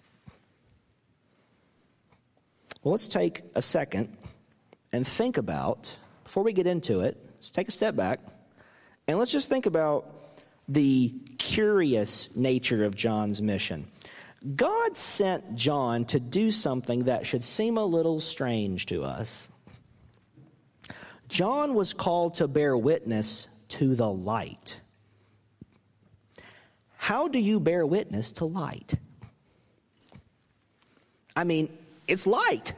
Well, 2.84 2.92
let's 2.92 3.08
take 3.08 3.42
a 3.56 3.62
second 3.62 4.16
and 4.92 5.08
think 5.08 5.38
about, 5.38 5.96
before 6.24 6.44
we 6.44 6.54
get 6.54 6.68
into 6.68 7.02
it, 7.02 7.18
let's 7.36 7.52
take 7.52 7.68
a 7.68 7.72
step 7.72 7.96
back 7.96 8.20
and 9.08 9.18
let's 9.18 9.32
just 9.32 9.50
think 9.50 9.66
about 9.66 10.12
the 10.68 11.14
curious 11.38 12.36
nature 12.36 12.84
of 12.84 12.96
John's 12.96 13.42
mission. 13.42 13.88
God 14.56 14.96
sent 14.96 15.56
John 15.56 16.06
to 16.06 16.20
do 16.20 16.52
something 16.52 17.06
that 17.06 17.26
should 17.26 17.44
seem 17.44 17.78
a 17.78 17.86
little 17.86 18.20
strange 18.20 18.86
to 18.88 19.04
us. 19.04 19.50
John 21.28 21.74
was 21.74 21.94
called 21.94 22.36
to 22.36 22.48
bear 22.48 22.78
witness 22.78 23.48
to 23.70 23.96
the 23.96 24.10
light. 24.10 24.80
How 27.06 27.28
do 27.28 27.38
you 27.38 27.60
bear 27.60 27.86
witness 27.86 28.32
to 28.32 28.46
light? 28.46 28.96
I 31.36 31.44
mean, 31.44 31.70
it's 32.08 32.26
light, 32.26 32.74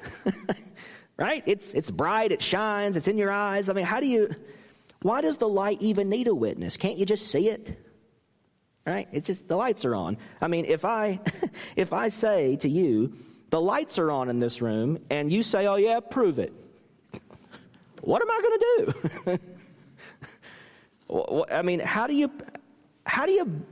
right? 1.18 1.42
It's, 1.46 1.74
it's 1.74 1.90
bright, 1.90 2.34
it 2.34 2.42
shines, 2.42 2.98
it's 2.98 3.08
in 3.08 3.18
your 3.18 3.32
eyes. 3.32 3.70
I 3.70 3.74
mean, 3.74 3.86
how 3.86 4.02
do 4.02 4.06
you, 4.06 4.36
why 5.02 5.22
does 5.22 5.38
the 5.38 5.48
light 5.48 5.82
even 5.82 6.10
need 6.10 6.28
a 6.28 6.36
witness? 6.36 6.76
Can't 6.76 6.98
you 6.98 7.06
just 7.06 7.32
see 7.32 7.48
it? 7.48 7.82
Right? 8.86 9.08
It's 9.14 9.28
just 9.28 9.48
the 9.48 9.56
lights 9.56 9.86
are 9.86 9.96
on. 9.96 10.18
I 10.42 10.50
mean, 10.50 10.66
if 10.66 10.84
I 10.84 11.22
if 11.78 11.94
I 11.94 12.10
say 12.10 12.58
to 12.58 12.68
you, 12.68 13.14
the 13.50 13.62
lights 13.62 13.98
are 13.98 14.12
on 14.12 14.28
in 14.28 14.40
this 14.40 14.62
room, 14.62 14.98
and 15.10 15.32
you 15.32 15.42
say, 15.42 15.68
"Oh 15.68 15.78
yeah, 15.78 16.02
prove 16.02 16.38
it," 16.38 16.52
what 18.02 18.22
am 18.22 18.30
I 18.30 18.42
going 18.42 18.60
to 18.60 19.40
do? 21.10 21.46
I 21.50 21.62
mean, 21.62 21.80
how 21.80 22.08
do 22.08 22.14
you 22.14 22.30
how 23.06 23.26
do 23.26 23.32
you 23.32 23.66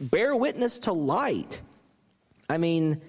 bear 0.00 0.34
witness 0.36 0.78
to 0.80 0.92
light? 0.92 1.60
I 2.48 2.58
mean, 2.58 3.00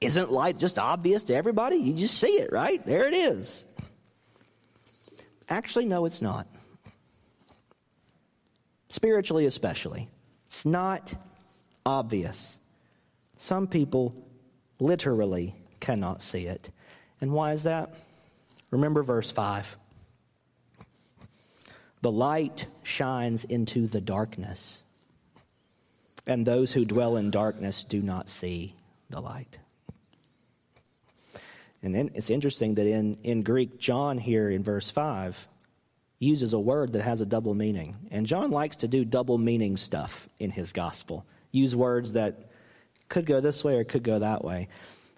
isn't 0.00 0.30
light 0.30 0.58
just 0.58 0.78
obvious 0.78 1.24
to 1.24 1.34
everybody? 1.34 1.76
You 1.76 1.94
just 1.94 2.18
see 2.18 2.38
it, 2.38 2.52
right? 2.52 2.84
There 2.86 3.06
it 3.06 3.14
is. 3.14 3.64
Actually, 5.48 5.86
no, 5.86 6.04
it's 6.04 6.22
not. 6.22 6.46
Spiritually, 8.88 9.46
especially. 9.46 10.08
It's 10.46 10.64
not 10.64 11.14
obvious. 11.84 12.58
Some 13.36 13.66
people 13.66 14.14
literally 14.78 15.54
cannot 15.80 16.22
see 16.22 16.46
it. 16.46 16.70
And 17.20 17.32
why 17.32 17.52
is 17.52 17.64
that? 17.64 17.94
Remember 18.70 19.02
verse 19.02 19.30
5. 19.30 19.76
The 22.02 22.10
light 22.10 22.66
shines 22.82 23.44
into 23.44 23.86
the 23.86 24.00
darkness, 24.00 24.84
and 26.26 26.46
those 26.46 26.72
who 26.72 26.84
dwell 26.84 27.16
in 27.16 27.30
darkness 27.30 27.84
do 27.84 28.02
not 28.02 28.28
see 28.28 28.74
the 29.08 29.20
light. 29.20 29.58
And 31.82 31.94
then 31.94 32.10
it's 32.14 32.30
interesting 32.30 32.74
that 32.74 32.86
in, 32.86 33.16
in 33.24 33.42
Greek, 33.42 33.78
John 33.78 34.18
here 34.18 34.50
in 34.50 34.62
verse 34.62 34.90
5 34.90 35.48
uses 36.18 36.52
a 36.52 36.58
word 36.60 36.92
that 36.92 37.02
has 37.02 37.22
a 37.22 37.26
double 37.26 37.54
meaning. 37.54 37.96
And 38.10 38.26
John 38.26 38.50
likes 38.50 38.76
to 38.76 38.88
do 38.88 39.04
double 39.04 39.38
meaning 39.38 39.76
stuff 39.76 40.28
in 40.38 40.50
his 40.50 40.72
gospel, 40.72 41.24
use 41.50 41.74
words 41.74 42.12
that 42.12 42.50
could 43.08 43.26
go 43.26 43.40
this 43.40 43.64
way 43.64 43.76
or 43.76 43.84
could 43.84 44.02
go 44.02 44.18
that 44.18 44.44
way. 44.44 44.68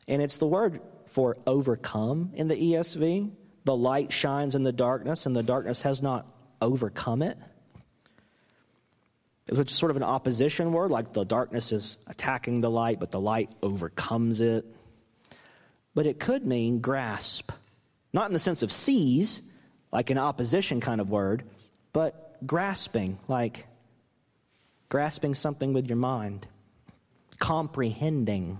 And 0.06 0.22
it's 0.22 0.36
the 0.36 0.46
word 0.46 0.80
for 1.06 1.36
overcome 1.46 2.30
in 2.34 2.48
the 2.48 2.56
ESV. 2.56 3.30
The 3.64 3.76
light 3.76 4.12
shines 4.12 4.54
in 4.54 4.62
the 4.62 4.72
darkness, 4.72 5.26
and 5.26 5.36
the 5.36 5.42
darkness 5.42 5.82
has 5.82 6.02
not 6.02 6.26
overcome 6.60 7.22
it. 7.22 7.38
It's 9.48 9.74
sort 9.74 9.90
of 9.90 9.96
an 9.96 10.04
opposition 10.04 10.72
word, 10.72 10.90
like 10.90 11.12
the 11.12 11.24
darkness 11.24 11.72
is 11.72 11.98
attacking 12.06 12.60
the 12.60 12.70
light, 12.70 13.00
but 13.00 13.10
the 13.10 13.20
light 13.20 13.50
overcomes 13.62 14.40
it. 14.40 14.64
But 15.94 16.06
it 16.06 16.20
could 16.20 16.46
mean 16.46 16.80
grasp, 16.80 17.50
not 18.12 18.26
in 18.26 18.32
the 18.32 18.38
sense 18.38 18.62
of 18.62 18.70
seize, 18.70 19.52
like 19.92 20.10
an 20.10 20.18
opposition 20.18 20.80
kind 20.80 21.00
of 21.00 21.10
word, 21.10 21.44
but 21.92 22.46
grasping, 22.46 23.18
like 23.28 23.66
grasping 24.88 25.34
something 25.34 25.72
with 25.72 25.88
your 25.88 25.96
mind, 25.96 26.46
comprehending. 27.38 28.58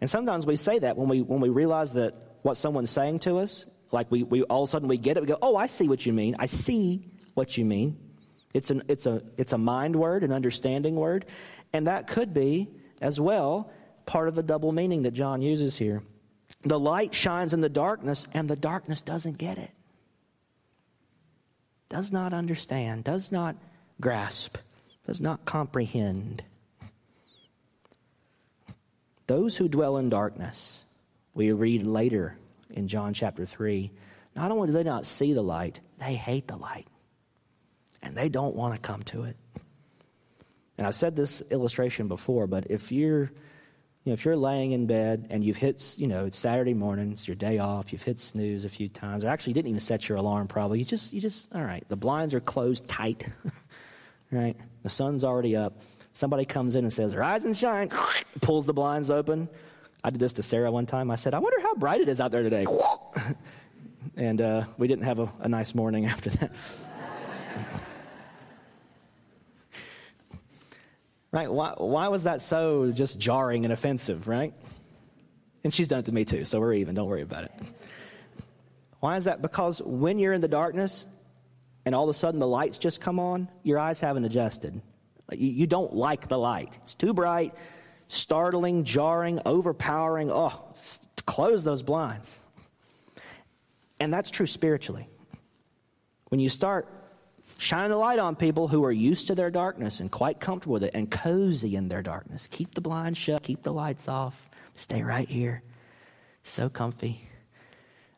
And 0.00 0.10
sometimes 0.10 0.46
we 0.46 0.56
say 0.56 0.78
that 0.78 0.96
when 0.96 1.08
we, 1.08 1.22
when 1.22 1.40
we 1.40 1.48
realize 1.48 1.94
that 1.94 2.14
what 2.42 2.56
someone's 2.56 2.90
saying 2.90 3.20
to 3.20 3.38
us, 3.38 3.66
like 3.90 4.10
we, 4.10 4.22
we 4.22 4.42
all 4.42 4.62
of 4.62 4.68
a 4.68 4.70
sudden 4.70 4.88
we 4.88 4.98
get 4.98 5.16
it, 5.16 5.20
we 5.20 5.26
go, 5.26 5.38
oh, 5.40 5.56
I 5.56 5.66
see 5.66 5.88
what 5.88 6.04
you 6.04 6.12
mean. 6.12 6.36
I 6.38 6.46
see 6.46 7.10
what 7.34 7.56
you 7.56 7.64
mean. 7.64 7.96
It's, 8.54 8.70
an, 8.70 8.82
it's, 8.88 9.06
a, 9.06 9.22
it's 9.36 9.52
a 9.52 9.58
mind 9.58 9.94
word, 9.96 10.24
an 10.24 10.32
understanding 10.32 10.96
word. 10.96 11.26
And 11.72 11.86
that 11.86 12.06
could 12.06 12.32
be, 12.32 12.68
as 13.00 13.20
well, 13.20 13.70
part 14.06 14.28
of 14.28 14.34
the 14.34 14.42
double 14.42 14.72
meaning 14.72 15.02
that 15.02 15.12
John 15.12 15.42
uses 15.42 15.76
here. 15.76 16.02
The 16.62 16.78
light 16.78 17.14
shines 17.14 17.52
in 17.52 17.60
the 17.60 17.68
darkness, 17.68 18.26
and 18.32 18.48
the 18.48 18.56
darkness 18.56 19.02
doesn't 19.02 19.38
get 19.38 19.58
it. 19.58 19.70
Does 21.88 22.10
not 22.10 22.32
understand, 22.32 23.04
does 23.04 23.30
not 23.30 23.56
grasp, 24.00 24.56
does 25.06 25.20
not 25.20 25.44
comprehend. 25.44 26.42
Those 29.26 29.56
who 29.56 29.68
dwell 29.68 29.98
in 29.98 30.08
darkness, 30.08 30.84
we 31.34 31.52
read 31.52 31.86
later 31.86 32.36
in 32.70 32.88
John 32.88 33.14
chapter 33.14 33.44
3, 33.44 33.90
not 34.34 34.50
only 34.50 34.68
do 34.68 34.72
they 34.72 34.82
not 34.82 35.06
see 35.06 35.32
the 35.32 35.42
light, 35.42 35.80
they 35.98 36.14
hate 36.14 36.48
the 36.48 36.56
light. 36.56 36.86
And 38.08 38.16
they 38.16 38.30
don't 38.30 38.56
want 38.56 38.74
to 38.74 38.80
come 38.80 39.02
to 39.02 39.24
it. 39.24 39.36
And 40.78 40.86
I've 40.86 40.94
said 40.94 41.14
this 41.14 41.42
illustration 41.50 42.08
before, 42.08 42.46
but 42.46 42.70
if 42.70 42.90
you're, 42.90 43.24
you 43.24 43.30
know, 44.06 44.12
if 44.14 44.24
you're 44.24 44.34
laying 44.34 44.72
in 44.72 44.86
bed 44.86 45.26
and 45.28 45.44
you've 45.44 45.58
hit, 45.58 45.94
you 45.98 46.06
know, 46.06 46.24
it's 46.24 46.38
Saturday 46.38 46.72
morning, 46.72 47.12
it's 47.12 47.28
your 47.28 47.34
day 47.34 47.58
off, 47.58 47.92
you've 47.92 48.02
hit 48.02 48.18
snooze 48.18 48.64
a 48.64 48.70
few 48.70 48.88
times, 48.88 49.24
or 49.24 49.28
actually 49.28 49.50
you 49.50 49.54
didn't 49.56 49.68
even 49.68 49.80
set 49.80 50.08
your 50.08 50.16
alarm 50.16 50.48
probably. 50.48 50.78
You 50.78 50.86
just, 50.86 51.12
you 51.12 51.20
just, 51.20 51.54
all 51.54 51.62
right, 51.62 51.84
the 51.88 51.98
blinds 51.98 52.32
are 52.32 52.40
closed 52.40 52.88
tight, 52.88 53.26
right? 54.32 54.56
The 54.84 54.88
sun's 54.88 55.22
already 55.22 55.54
up. 55.54 55.82
Somebody 56.14 56.46
comes 56.46 56.76
in 56.76 56.84
and 56.84 56.92
says, 56.92 57.14
rise 57.14 57.44
and 57.44 57.54
shine, 57.54 57.90
pulls 58.40 58.64
the 58.64 58.72
blinds 58.72 59.10
open. 59.10 59.50
I 60.02 60.08
did 60.08 60.18
this 60.18 60.32
to 60.34 60.42
Sarah 60.42 60.72
one 60.72 60.86
time. 60.86 61.10
I 61.10 61.16
said, 61.16 61.34
I 61.34 61.40
wonder 61.40 61.60
how 61.60 61.74
bright 61.74 62.00
it 62.00 62.08
is 62.08 62.22
out 62.22 62.30
there 62.30 62.42
today. 62.42 62.64
and 64.16 64.40
uh, 64.40 64.64
we 64.78 64.88
didn't 64.88 65.04
have 65.04 65.18
a, 65.18 65.30
a 65.40 65.48
nice 65.50 65.74
morning 65.74 66.06
after 66.06 66.30
that. 66.30 66.52
Right? 71.32 71.50
Why, 71.50 71.74
why 71.76 72.08
was 72.08 72.24
that 72.24 72.42
so 72.42 72.90
just 72.92 73.18
jarring 73.18 73.64
and 73.64 73.72
offensive, 73.72 74.28
right? 74.28 74.54
And 75.64 75.72
she's 75.72 75.88
done 75.88 76.00
it 76.00 76.06
to 76.06 76.12
me 76.12 76.24
too, 76.24 76.44
so 76.44 76.60
we're 76.60 76.74
even. 76.74 76.94
Don't 76.94 77.08
worry 77.08 77.22
about 77.22 77.44
it. 77.44 77.52
Why 79.00 79.16
is 79.16 79.24
that? 79.24 79.42
Because 79.42 79.82
when 79.82 80.18
you're 80.18 80.32
in 80.32 80.40
the 80.40 80.48
darkness 80.48 81.06
and 81.84 81.94
all 81.94 82.04
of 82.04 82.10
a 82.10 82.14
sudden 82.14 82.40
the 82.40 82.46
lights 82.46 82.78
just 82.78 83.00
come 83.00 83.20
on, 83.20 83.48
your 83.62 83.78
eyes 83.78 84.00
haven't 84.00 84.24
adjusted. 84.24 84.80
You, 85.32 85.50
you 85.50 85.66
don't 85.66 85.94
like 85.94 86.28
the 86.28 86.38
light. 86.38 86.78
It's 86.84 86.94
too 86.94 87.12
bright, 87.12 87.54
startling, 88.08 88.84
jarring, 88.84 89.40
overpowering. 89.44 90.30
Oh, 90.32 90.72
close 91.26 91.64
those 91.64 91.82
blinds. 91.82 92.40
And 94.00 94.12
that's 94.12 94.30
true 94.30 94.46
spiritually. 94.46 95.08
When 96.28 96.40
you 96.40 96.48
start 96.48 96.88
shining 97.58 97.90
the 97.90 97.96
light 97.96 98.18
on 98.18 98.36
people 98.36 98.68
who 98.68 98.82
are 98.84 98.92
used 98.92 99.26
to 99.26 99.34
their 99.34 99.50
darkness 99.50 100.00
and 100.00 100.10
quite 100.10 100.40
comfortable 100.40 100.74
with 100.74 100.84
it 100.84 100.92
and 100.94 101.10
cozy 101.10 101.76
in 101.76 101.88
their 101.88 102.02
darkness, 102.02 102.48
keep 102.50 102.74
the 102.74 102.80
blinds 102.80 103.18
shut, 103.18 103.42
keep 103.42 103.62
the 103.62 103.72
lights 103.72 104.08
off, 104.08 104.48
stay 104.74 105.02
right 105.02 105.28
here. 105.28 105.62
So 106.44 106.70
comfy. 106.70 107.28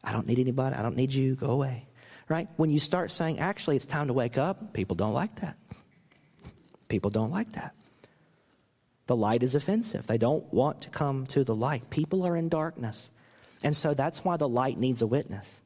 I 0.05 0.12
don't 0.12 0.26
need 0.26 0.38
anybody. 0.38 0.76
I 0.76 0.83
don't 0.83 0.96
need 0.96 1.12
you. 1.12 1.35
Go 1.35 1.48
away. 1.48 1.88
Right? 2.29 2.48
When 2.57 2.70
you 2.70 2.79
start 2.79 3.11
saying, 3.11 3.40
actually, 3.40 3.76
it's 3.76 3.87
time 3.87 4.07
to 4.07 4.12
wake 4.12 4.38
up, 4.38 4.72
people 4.72 4.94
don't 4.94 5.14
like 5.14 5.40
that. 5.40 5.57
People 6.88 7.11
don't 7.11 7.31
like 7.31 7.53
that. 7.53 7.74
The 9.07 9.16
light 9.16 9.42
is 9.42 9.57
offensive. 9.57 10.07
They 10.07 10.18
don't 10.18 10.53
want 10.53 10.83
to 10.83 10.90
come 10.90 11.26
to 11.29 11.42
the 11.42 11.55
light. 11.55 11.90
People 11.90 12.24
are 12.24 12.37
in 12.37 12.48
darkness. 12.48 13.11
And 13.62 13.76
so 13.76 13.94
that's 13.94 14.24
why 14.24 14.37
the 14.37 14.48
light 14.48 14.79
needs 14.79 15.03
a 15.03 15.07
witness. 15.07 15.62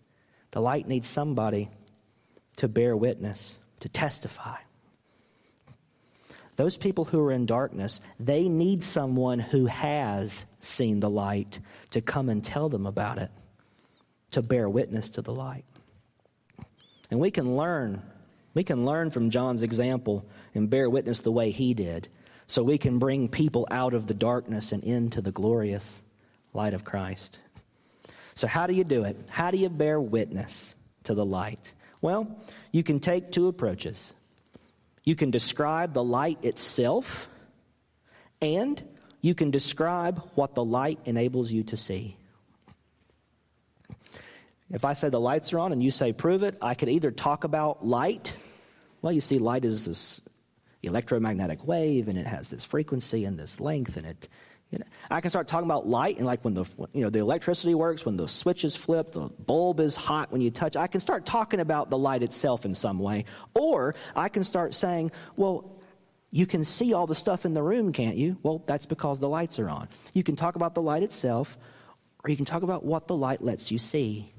The 0.53 0.61
light 0.61 0.89
needs 0.89 1.07
somebody 1.07 1.71
to 2.57 2.69
bear 2.69 2.97
witness, 2.97 3.59
to 3.81 3.89
testify. 3.89 4.57
Those 6.57 6.77
people 6.77 7.05
who 7.05 7.21
are 7.21 7.33
in 7.33 7.47
darkness, 7.47 8.01
they 8.21 8.49
need 8.49 8.85
someone 8.85 9.41
who 9.41 9.67
has 9.67 10.45
seen 10.61 11.01
the 11.01 11.11
light 11.11 11.59
to 11.91 12.01
come 12.01 12.29
and 12.29 12.45
tell 12.45 12.69
them 12.69 12.87
about 12.87 13.19
it, 13.19 13.31
to 14.33 14.43
bear 14.43 14.69
witness 14.69 15.11
to 15.11 15.23
the 15.23 15.35
light. 15.35 15.65
And 17.11 17.19
we 17.19 17.31
can 17.31 17.57
learn, 17.57 18.03
we 18.55 18.63
can 18.63 18.85
learn 18.85 19.11
from 19.11 19.31
John's 19.31 19.63
example 19.63 20.25
and 20.55 20.71
bear 20.71 20.89
witness 20.89 21.21
the 21.21 21.33
way 21.33 21.51
he 21.51 21.75
did 21.75 22.09
so 22.47 22.63
we 22.63 22.79
can 22.79 22.99
bring 22.99 23.29
people 23.29 23.67
out 23.71 23.95
of 23.95 24.07
the 24.07 24.15
darkness 24.15 24.71
and 24.73 24.85
into 24.85 25.21
the 25.21 25.33
glorious 25.33 26.03
light 26.53 26.75
of 26.75 26.85
Christ. 26.85 27.39
So, 28.35 28.47
how 28.47 28.67
do 28.67 28.75
you 28.75 28.85
do 28.85 29.05
it? 29.05 29.17
How 29.29 29.51
do 29.51 29.59
you 29.59 29.69
bear 29.69 30.01
witness 30.01 30.75
to 31.05 31.15
the 31.15 31.25
light? 31.25 31.73
Well, 32.05 32.37
you 32.71 32.83
can 32.83 33.01
take 33.01 33.33
two 33.33 33.49
approaches. 33.49 34.13
You 35.05 35.17
can 35.17 35.31
describe 35.31 35.95
the 35.95 36.05
light 36.05 36.45
itself, 36.45 37.31
and 38.43 38.83
you 39.23 39.35
can 39.35 39.51
describe 39.51 40.23
what 40.35 40.55
the 40.55 40.63
light 40.63 40.99
enables 41.07 41.51
you 41.51 41.63
to 41.63 41.79
see. 41.79 42.19
If 44.71 44.85
I 44.85 44.93
say 44.93 45.09
the 45.09 45.19
lights 45.19 45.55
are 45.55 45.59
on 45.61 45.73
and 45.73 45.83
you 45.83 45.91
say 45.91 46.13
prove 46.13 46.43
it, 46.43 46.59
I 46.61 46.75
could 46.75 46.91
either 46.91 47.11
talk 47.11 47.45
about 47.45 47.87
light. 47.87 48.37
Well, 49.01 49.15
you 49.15 49.23
see, 49.23 49.39
light 49.39 49.65
is 49.65 49.87
this 49.87 50.21
electromagnetic 50.83 51.67
wave 51.67 52.09
and 52.09 52.19
it 52.19 52.27
has 52.27 52.51
this 52.51 52.67
frequency 52.67 53.25
and 53.25 53.39
this 53.39 53.61
length 53.61 53.97
and 53.97 54.05
it 54.05 54.29
you 54.75 54.81
know, 54.81 54.87
I 55.09 55.21
can 55.21 55.31
start 55.31 55.47
talking 55.47 55.67
about 55.67 55.87
light 55.87 56.17
and 56.17 56.27
like 56.27 56.45
when 56.45 56.55
the 56.55 56.65
you 56.93 57.03
know 57.03 57.11
the 57.11 57.21
electricity 57.21 57.77
works, 57.77 58.05
when 58.05 58.17
the 58.17 58.27
switch 58.27 58.65
is 58.65 58.75
flipped, 58.75 59.13
the 59.13 59.29
bulb 59.29 59.79
is 59.79 59.95
hot 59.95 60.33
when 60.33 60.41
you 60.41 60.51
touch. 60.51 60.75
I 60.75 60.89
can 60.89 61.01
start 61.01 61.25
talking 61.25 61.61
about 61.61 61.91
the 61.91 61.97
light 61.99 62.25
itself 62.25 62.65
in 62.65 62.75
some 62.75 62.99
way, 62.99 63.27
or 63.55 63.95
I 64.17 64.29
can 64.29 64.43
start 64.43 64.75
saying, 64.75 65.13
well. 65.37 65.71
You 66.31 66.47
can 66.47 66.65
see 66.65 66.95
all 66.95 67.07
the 67.07 67.15
stuff 67.15 67.45
in 67.45 67.55
the 67.55 67.63
room, 67.63 67.93
can't 67.93 68.17
you? 68.17 68.37
Well, 68.43 68.65
that's 68.67 68.87
because 68.87 69.21
the 69.21 69.29
lights 69.29 69.61
are 69.61 69.71
on. 69.71 69.89
You 70.15 70.25
can 70.25 70.35
talk 70.35 70.57
about 70.57 70.75
the 70.75 70.83
light 70.83 71.05
itself, 71.05 71.57
or 72.25 72.31
you 72.31 72.35
can 72.35 72.45
talk 72.45 72.65
about 72.65 72.85
what 72.85 73.07
the 73.07 73.15
light 73.15 73.41
lets 73.41 73.71
you 73.71 73.79
see. 73.79 74.33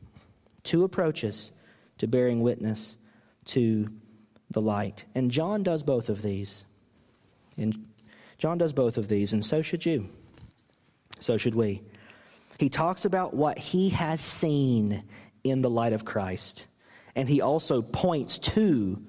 Two 0.64 0.84
approaches 0.84 1.52
to 2.00 2.08
bearing 2.08 2.42
witness 2.42 2.98
to 3.46 3.88
the 4.52 4.60
light. 4.60 5.06
And 5.16 5.32
John 5.32 5.64
does 5.64 5.84
both 5.84 6.10
of 6.10 6.22
these. 6.22 6.66
And 7.58 7.86
John 8.38 8.58
does 8.58 8.74
both 8.74 8.98
of 8.98 9.08
these, 9.08 9.32
and 9.32 9.46
so 9.46 9.62
should 9.62 9.86
you. 9.86 10.10
So 11.20 11.38
should 11.38 11.56
we. 11.56 11.82
He 12.60 12.70
talks 12.70 13.06
about 13.06 13.34
what 13.34 13.58
he 13.58 13.90
has 13.90 14.22
seen 14.22 15.04
in 15.44 15.62
the 15.62 15.70
light 15.70 15.94
of 15.94 16.06
Christ, 16.06 16.66
and 17.16 17.28
he 17.28 17.42
also 17.42 17.82
points 17.82 18.38
to 18.40 19.02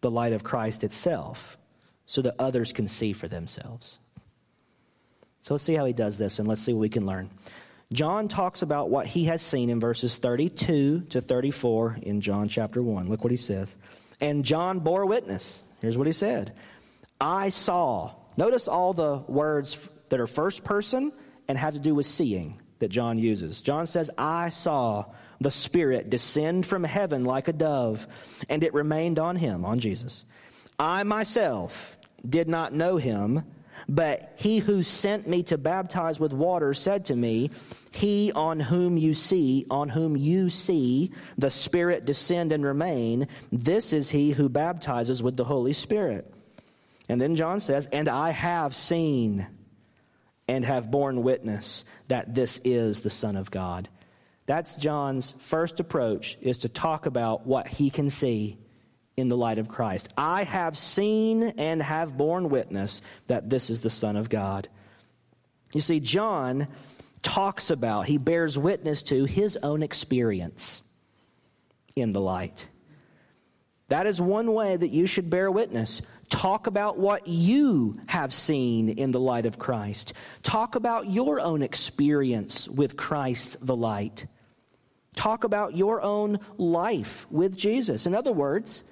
the 0.00 0.10
light 0.10 0.32
of 0.32 0.44
Christ 0.44 0.84
itself 0.84 1.58
so 2.06 2.22
that 2.22 2.34
others 2.38 2.72
can 2.72 2.88
see 2.88 3.12
for 3.12 3.28
themselves. 3.28 3.98
So 5.42 5.54
let's 5.54 5.64
see 5.64 5.74
how 5.74 5.84
he 5.84 5.92
does 5.92 6.18
this, 6.18 6.38
and 6.38 6.48
let's 6.48 6.62
see 6.62 6.72
what 6.72 6.80
we 6.80 6.88
can 6.88 7.06
learn. 7.06 7.30
John 7.92 8.28
talks 8.28 8.62
about 8.62 8.90
what 8.90 9.06
he 9.06 9.24
has 9.24 9.40
seen 9.40 9.70
in 9.70 9.80
verses 9.80 10.16
32 10.16 11.06
to 11.10 11.20
34 11.20 11.98
in 12.02 12.20
John 12.20 12.48
chapter 12.48 12.82
1. 12.82 13.08
Look 13.08 13.24
what 13.24 13.30
he 13.30 13.36
says. 13.36 13.74
And 14.20 14.44
John 14.44 14.80
bore 14.80 15.06
witness. 15.06 15.64
Here's 15.80 15.96
what 15.96 16.06
he 16.06 16.12
said 16.12 16.54
I 17.20 17.48
saw. 17.48 18.14
Notice 18.36 18.68
all 18.68 18.92
the 18.92 19.18
words 19.26 19.90
that 20.10 20.20
are 20.20 20.26
first 20.26 20.64
person 20.64 21.12
and 21.48 21.56
have 21.58 21.74
to 21.74 21.80
do 21.80 21.94
with 21.94 22.06
seeing 22.06 22.60
that 22.78 22.88
John 22.88 23.18
uses. 23.18 23.62
John 23.62 23.86
says, 23.86 24.10
I 24.16 24.50
saw 24.50 25.06
the 25.40 25.50
Spirit 25.50 26.10
descend 26.10 26.66
from 26.66 26.84
heaven 26.84 27.24
like 27.24 27.48
a 27.48 27.52
dove, 27.52 28.06
and 28.48 28.62
it 28.62 28.74
remained 28.74 29.18
on 29.18 29.36
him, 29.36 29.64
on 29.64 29.80
Jesus. 29.80 30.24
I 30.78 31.02
myself 31.02 31.96
did 32.28 32.48
not 32.48 32.72
know 32.72 32.96
him 32.96 33.44
but 33.86 34.32
he 34.36 34.58
who 34.58 34.82
sent 34.82 35.28
me 35.28 35.42
to 35.44 35.58
baptize 35.58 36.18
with 36.18 36.32
water 36.32 36.72
said 36.74 37.06
to 37.06 37.16
me, 37.16 37.50
He 37.90 38.32
on 38.32 38.60
whom 38.60 38.96
you 38.96 39.14
see, 39.14 39.66
on 39.70 39.88
whom 39.88 40.16
you 40.16 40.48
see 40.48 41.12
the 41.36 41.50
Spirit 41.50 42.04
descend 42.04 42.52
and 42.52 42.64
remain, 42.64 43.28
this 43.52 43.92
is 43.92 44.10
he 44.10 44.30
who 44.32 44.48
baptizes 44.48 45.22
with 45.22 45.36
the 45.36 45.44
Holy 45.44 45.72
Spirit. 45.72 46.32
And 47.08 47.20
then 47.20 47.36
John 47.36 47.60
says, 47.60 47.86
And 47.92 48.08
I 48.08 48.30
have 48.30 48.74
seen 48.74 49.46
and 50.48 50.64
have 50.64 50.90
borne 50.90 51.22
witness 51.22 51.84
that 52.08 52.34
this 52.34 52.58
is 52.64 53.00
the 53.00 53.10
Son 53.10 53.36
of 53.36 53.50
God. 53.50 53.88
That's 54.46 54.76
John's 54.76 55.32
first 55.32 55.78
approach 55.78 56.38
is 56.40 56.58
to 56.58 56.70
talk 56.70 57.04
about 57.04 57.46
what 57.46 57.68
he 57.68 57.90
can 57.90 58.08
see 58.08 58.56
in 59.14 59.28
the 59.28 59.36
light 59.36 59.58
of 59.58 59.68
Christ. 59.68 60.08
I 60.16 60.44
have 60.44 60.76
seen 60.76 61.42
and 61.42 61.82
have 61.82 62.16
borne 62.16 62.48
witness 62.48 63.02
that 63.26 63.50
this 63.50 63.68
is 63.68 63.80
the 63.80 63.90
Son 63.90 64.16
of 64.16 64.30
God. 64.30 64.68
You 65.74 65.80
see, 65.82 66.00
John 66.00 66.68
talks 67.20 67.70
about, 67.70 68.06
he 68.06 68.16
bears 68.16 68.56
witness 68.56 69.02
to 69.04 69.26
his 69.26 69.58
own 69.58 69.82
experience 69.82 70.82
in 71.94 72.12
the 72.12 72.20
light. 72.20 72.68
That 73.88 74.06
is 74.06 74.20
one 74.20 74.52
way 74.52 74.76
that 74.76 74.88
you 74.88 75.06
should 75.06 75.28
bear 75.28 75.50
witness. 75.50 76.00
Talk 76.28 76.66
about 76.66 76.98
what 76.98 77.26
you 77.26 78.00
have 78.06 78.32
seen 78.32 78.88
in 78.90 79.12
the 79.12 79.20
light 79.20 79.46
of 79.46 79.58
Christ. 79.58 80.12
Talk 80.42 80.74
about 80.74 81.10
your 81.10 81.40
own 81.40 81.62
experience 81.62 82.68
with 82.68 82.96
Christ 82.96 83.64
the 83.64 83.76
light. 83.76 84.26
Talk 85.14 85.44
about 85.44 85.74
your 85.74 86.02
own 86.02 86.38
life 86.58 87.26
with 87.30 87.56
Jesus. 87.56 88.06
In 88.06 88.14
other 88.14 88.32
words, 88.32 88.84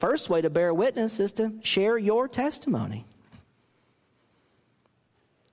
First 0.00 0.30
way 0.30 0.40
to 0.40 0.48
bear 0.48 0.72
witness 0.72 1.20
is 1.20 1.32
to 1.32 1.52
share 1.62 1.98
your 1.98 2.26
testimony. 2.26 3.04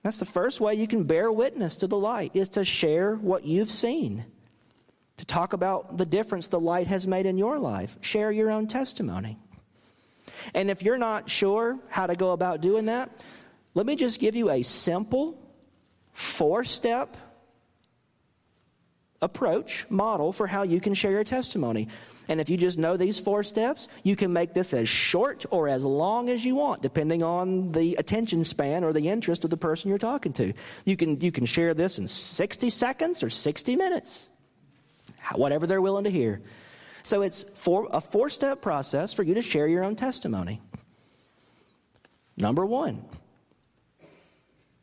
That's 0.02 0.18
the 0.18 0.24
first 0.24 0.58
way 0.58 0.74
you 0.74 0.88
can 0.88 1.04
bear 1.04 1.30
witness 1.30 1.76
to 1.76 1.86
the 1.86 1.98
light, 1.98 2.30
is 2.32 2.48
to 2.50 2.64
share 2.64 3.16
what 3.16 3.44
you've 3.44 3.70
seen. 3.70 4.24
To 5.18 5.26
talk 5.26 5.52
about 5.52 5.98
the 5.98 6.06
difference 6.06 6.46
the 6.46 6.58
light 6.58 6.86
has 6.86 7.06
made 7.06 7.26
in 7.26 7.36
your 7.36 7.58
life. 7.58 7.98
Share 8.00 8.32
your 8.32 8.50
own 8.50 8.68
testimony. 8.68 9.36
And 10.54 10.70
if 10.70 10.82
you're 10.82 10.98
not 10.98 11.30
sure 11.30 11.78
how 11.88 12.06
to 12.06 12.16
go 12.16 12.32
about 12.32 12.60
doing 12.60 12.86
that, 12.86 13.24
let 13.74 13.86
me 13.86 13.96
just 13.96 14.20
give 14.20 14.34
you 14.34 14.50
a 14.50 14.62
simple 14.62 15.38
four 16.12 16.64
step 16.64 17.16
approach, 19.20 19.86
model 19.88 20.32
for 20.32 20.46
how 20.46 20.62
you 20.62 20.80
can 20.80 20.94
share 20.94 21.10
your 21.10 21.24
testimony. 21.24 21.88
And 22.28 22.40
if 22.40 22.50
you 22.50 22.56
just 22.56 22.78
know 22.78 22.96
these 22.96 23.18
four 23.18 23.42
steps, 23.42 23.88
you 24.04 24.14
can 24.14 24.32
make 24.32 24.52
this 24.52 24.74
as 24.74 24.88
short 24.88 25.46
or 25.50 25.68
as 25.68 25.84
long 25.84 26.28
as 26.28 26.44
you 26.44 26.54
want, 26.54 26.82
depending 26.82 27.22
on 27.22 27.72
the 27.72 27.96
attention 27.96 28.44
span 28.44 28.84
or 28.84 28.92
the 28.92 29.08
interest 29.08 29.44
of 29.44 29.50
the 29.50 29.56
person 29.56 29.88
you're 29.88 29.98
talking 29.98 30.32
to. 30.34 30.52
You 30.84 30.96
can, 30.96 31.20
you 31.20 31.32
can 31.32 31.46
share 31.46 31.74
this 31.74 31.98
in 31.98 32.06
60 32.06 32.70
seconds 32.70 33.22
or 33.22 33.30
60 33.30 33.76
minutes, 33.76 34.28
whatever 35.34 35.66
they're 35.66 35.82
willing 35.82 36.04
to 36.04 36.10
hear. 36.10 36.40
So 37.08 37.22
it's 37.22 37.42
four, 37.42 37.88
a 37.90 38.02
four 38.02 38.28
step 38.28 38.60
process 38.60 39.14
for 39.14 39.22
you 39.22 39.32
to 39.32 39.40
share 39.40 39.66
your 39.66 39.82
own 39.82 39.96
testimony. 39.96 40.60
Number 42.36 42.66
one, 42.66 43.02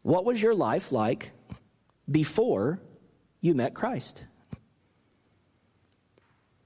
what 0.01 0.25
was 0.25 0.41
your 0.41 0.55
life 0.55 0.91
like 0.91 1.29
before 2.09 2.79
you 3.41 3.53
met 3.53 3.75
Christ? 3.75 4.23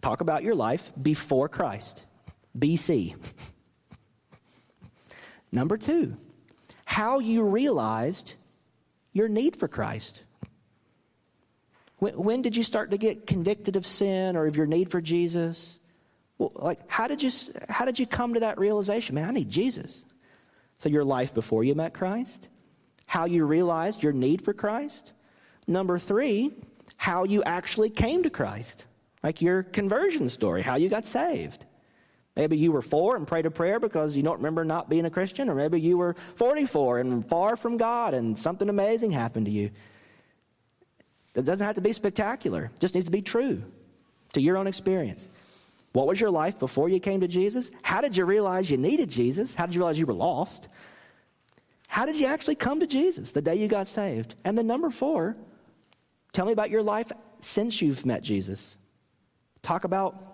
Talk 0.01 0.21
about 0.21 0.43
your 0.43 0.55
life 0.55 0.93
before 1.01 1.49
Christ, 1.49 2.05
BC. 2.57 3.17
Number 5.51 5.75
two, 5.75 6.15
how 6.85 7.19
you 7.19 7.43
realized 7.43 8.35
your 9.11 9.27
need 9.27 9.57
for 9.57 9.67
Christ. 9.67 10.23
When, 11.99 12.13
when, 12.15 12.41
did 12.41 12.55
you 12.55 12.63
start 12.63 12.91
to 12.91 12.97
get 12.97 13.27
convicted 13.27 13.75
of 13.75 13.85
sin 13.85 14.35
or 14.35 14.47
of 14.47 14.55
your 14.55 14.65
need 14.65 14.89
for 14.89 15.01
Jesus? 15.01 15.79
Well, 16.37 16.51
like, 16.55 16.79
how 16.87 17.07
did 17.07 17.21
you 17.21 17.29
how 17.67 17.85
did 17.85 17.99
you 17.99 18.07
come 18.07 18.33
to 18.33 18.39
that 18.41 18.57
realization? 18.57 19.15
Man, 19.15 19.27
I 19.27 19.31
need 19.31 19.49
Jesus. 19.49 20.05
So 20.77 20.87
your 20.87 21.03
life 21.03 21.33
before 21.33 21.65
you 21.65 21.75
met 21.75 21.93
Christ, 21.93 22.47
how 23.05 23.25
you 23.25 23.45
realized 23.45 24.01
your 24.01 24.13
need 24.13 24.41
for 24.41 24.53
Christ. 24.53 25.11
Number 25.67 25.99
three, 25.99 26.53
how 26.95 27.25
you 27.25 27.43
actually 27.43 27.89
came 27.89 28.23
to 28.23 28.29
Christ, 28.29 28.87
like 29.21 29.41
your 29.41 29.63
conversion 29.63 30.29
story, 30.29 30.61
how 30.61 30.75
you 30.75 30.89
got 30.89 31.05
saved. 31.05 31.65
Maybe 32.35 32.57
you 32.57 32.71
were 32.71 32.81
four 32.81 33.17
and 33.17 33.27
prayed 33.27 33.45
a 33.45 33.51
prayer 33.51 33.81
because 33.81 34.15
you 34.15 34.23
don't 34.23 34.37
remember 34.37 34.63
not 34.63 34.89
being 34.89 35.03
a 35.03 35.09
Christian, 35.09 35.49
or 35.49 35.55
maybe 35.55 35.81
you 35.81 35.97
were 35.97 36.15
44 36.35 36.99
and 36.99 37.27
far 37.27 37.57
from 37.57 37.75
God 37.75 38.13
and 38.13 38.39
something 38.39 38.69
amazing 38.69 39.11
happened 39.11 39.47
to 39.47 39.51
you. 39.51 39.71
It 41.39 41.45
doesn't 41.45 41.65
have 41.65 41.75
to 41.75 41.81
be 41.81 41.93
spectacular, 41.93 42.71
it 42.73 42.79
just 42.79 42.95
needs 42.95 43.05
to 43.05 43.11
be 43.11 43.21
true 43.21 43.63
to 44.33 44.41
your 44.41 44.57
own 44.57 44.67
experience. 44.67 45.29
What 45.91 46.05
was 46.07 46.21
your 46.21 46.29
life 46.29 46.59
before 46.59 46.87
you 46.87 46.99
came 46.99 47.21
to 47.21 47.27
Jesus? 47.27 47.71
How 47.81 47.99
did 48.01 48.15
you 48.15 48.25
realize 48.25 48.69
you 48.69 48.77
needed 48.77 49.09
Jesus? 49.09 49.55
How 49.55 49.65
did 49.65 49.73
you 49.73 49.81
realize 49.81 49.97
you 49.97 50.05
were 50.05 50.13
lost? 50.13 50.67
How 51.87 52.05
did 52.05 52.17
you 52.17 52.27
actually 52.27 52.55
come 52.55 52.79
to 52.81 52.87
Jesus 52.87 53.31
the 53.31 53.41
day 53.41 53.55
you 53.55 53.67
got 53.67 53.87
saved? 53.87 54.35
And 54.45 54.55
then, 54.55 54.67
number 54.67 54.91
four, 54.91 55.35
tell 56.31 56.45
me 56.45 56.51
about 56.51 56.69
your 56.69 56.83
life 56.83 57.11
since 57.39 57.81
you've 57.81 58.05
met 58.05 58.21
Jesus. 58.21 58.77
Talk 59.63 59.83
about 59.83 60.29